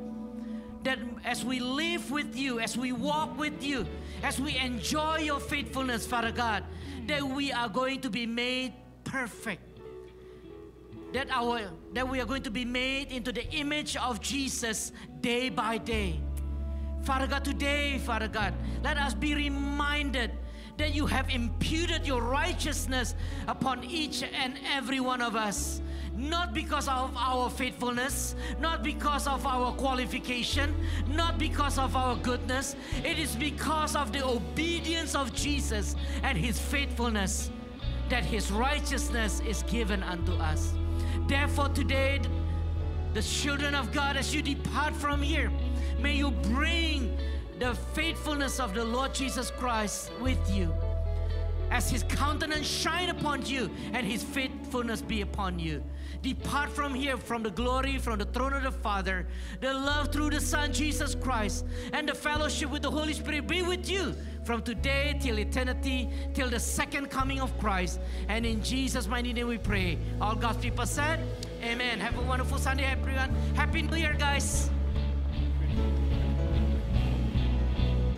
That 0.84 1.00
as 1.26 1.44
we 1.44 1.60
live 1.60 2.12
with 2.12 2.36
you, 2.36 2.60
as 2.60 2.78
we 2.78 2.92
walk 2.92 3.38
with 3.38 3.64
you, 3.64 3.86
as 4.24 4.40
we 4.40 4.58
enjoy 4.58 5.18
your 5.18 5.40
faithfulness, 5.40 6.06
Father 6.06 6.32
God, 6.32 6.64
that 7.08 7.24
we 7.24 7.52
are 7.52 7.70
going 7.70 8.02
to 8.02 8.10
be 8.10 8.26
made 8.26 8.74
perfect. 9.04 9.62
That 11.14 11.30
our 11.32 11.62
that 11.94 12.08
we 12.08 12.20
are 12.22 12.26
going 12.26 12.44
to 12.44 12.52
be 12.52 12.66
made 12.66 13.12
into 13.12 13.32
the 13.32 13.50
image 13.54 13.96
of 13.96 14.22
Jesus 14.22 14.92
day 15.22 15.50
by 15.50 15.78
day. 15.78 16.20
Father 17.08 17.26
God, 17.26 17.46
today, 17.46 18.00
Father 18.00 18.28
God, 18.28 18.54
let 18.84 18.98
us 18.98 19.14
be 19.14 19.34
reminded 19.34 20.30
that 20.76 20.94
you 20.94 21.06
have 21.06 21.30
imputed 21.30 22.06
your 22.06 22.22
righteousness 22.22 23.16
upon 23.48 23.82
each 23.86 24.24
and 24.24 24.60
every 24.74 25.00
one 25.00 25.22
of 25.22 25.34
us. 25.34 25.82
Not 26.14 26.54
because 26.54 26.90
of 26.90 27.16
our 27.16 27.50
faithfulness, 27.50 28.36
not 28.60 28.84
because 28.84 29.26
of 29.26 29.46
our 29.48 29.72
qualification, 29.72 30.76
not 31.08 31.38
because 31.38 31.78
of 31.78 31.96
our 31.96 32.18
goodness. 32.18 32.76
It 33.06 33.18
is 33.18 33.38
because 33.38 33.96
of 33.96 34.12
the 34.12 34.26
obedience 34.26 35.16
of 35.16 35.34
Jesus 35.34 35.96
and 36.24 36.38
his 36.38 36.60
faithfulness 36.60 37.52
that 38.10 38.26
his 38.26 38.52
righteousness 38.52 39.40
is 39.48 39.64
given 39.64 40.04
unto 40.04 40.34
us. 40.34 40.74
Therefore, 41.30 41.70
today, 41.70 42.20
the 43.14 43.22
children 43.22 43.76
of 43.76 43.94
God, 43.94 44.18
as 44.18 44.36
you 44.36 44.42
depart 44.42 44.94
from 44.94 45.22
here, 45.22 45.50
May 46.00 46.16
you 46.16 46.32
bring 46.32 47.18
the 47.60 47.74
faithfulness 47.94 48.60
of 48.60 48.74
the 48.74 48.84
Lord 48.84 49.14
Jesus 49.14 49.52
Christ 49.52 50.12
with 50.22 50.40
you. 50.52 50.74
As 51.70 51.90
his 51.90 52.04
countenance 52.04 52.66
shine 52.66 53.10
upon 53.10 53.46
you 53.46 53.70
and 53.94 54.06
his 54.06 54.24
faithfulness 54.24 55.02
be 55.02 55.22
upon 55.22 55.60
you. 55.60 55.84
Depart 56.22 56.70
from 56.70 56.94
here 56.94 57.18
from 57.18 57.44
the 57.44 57.50
glory 57.50 57.98
from 57.98 58.20
the 58.20 58.26
throne 58.26 58.54
of 58.54 58.64
the 58.64 58.72
Father, 58.72 59.28
the 59.60 59.74
love 59.74 60.12
through 60.12 60.30
the 60.30 60.40
Son 60.40 60.72
Jesus 60.72 61.14
Christ, 61.16 61.66
and 61.94 62.08
the 62.08 62.14
fellowship 62.14 62.70
with 62.70 62.84
the 62.84 62.92
Holy 62.92 63.14
Spirit 63.14 63.48
be 63.48 63.62
with 63.62 63.90
you 63.90 64.16
from 64.44 64.62
today 64.62 65.18
till 65.22 65.40
eternity, 65.40 66.10
till 66.34 66.50
the 66.50 66.60
second 66.60 67.10
coming 67.10 67.42
of 67.42 67.58
Christ. 67.60 68.00
And 68.30 68.46
in 68.46 68.64
Jesus' 68.64 69.08
mighty 69.08 69.34
name 69.34 69.48
we 69.48 69.58
pray. 69.58 69.98
All 70.22 70.36
God's 70.36 70.60
people 70.60 70.86
said, 70.86 71.20
Amen. 71.64 72.00
Have 72.00 72.18
a 72.18 72.22
wonderful 72.22 72.58
Sunday, 72.58 72.86
everyone. 72.86 73.30
Happy 73.56 73.82
New 73.82 73.98
Year, 73.98 74.16
guys. 74.18 74.70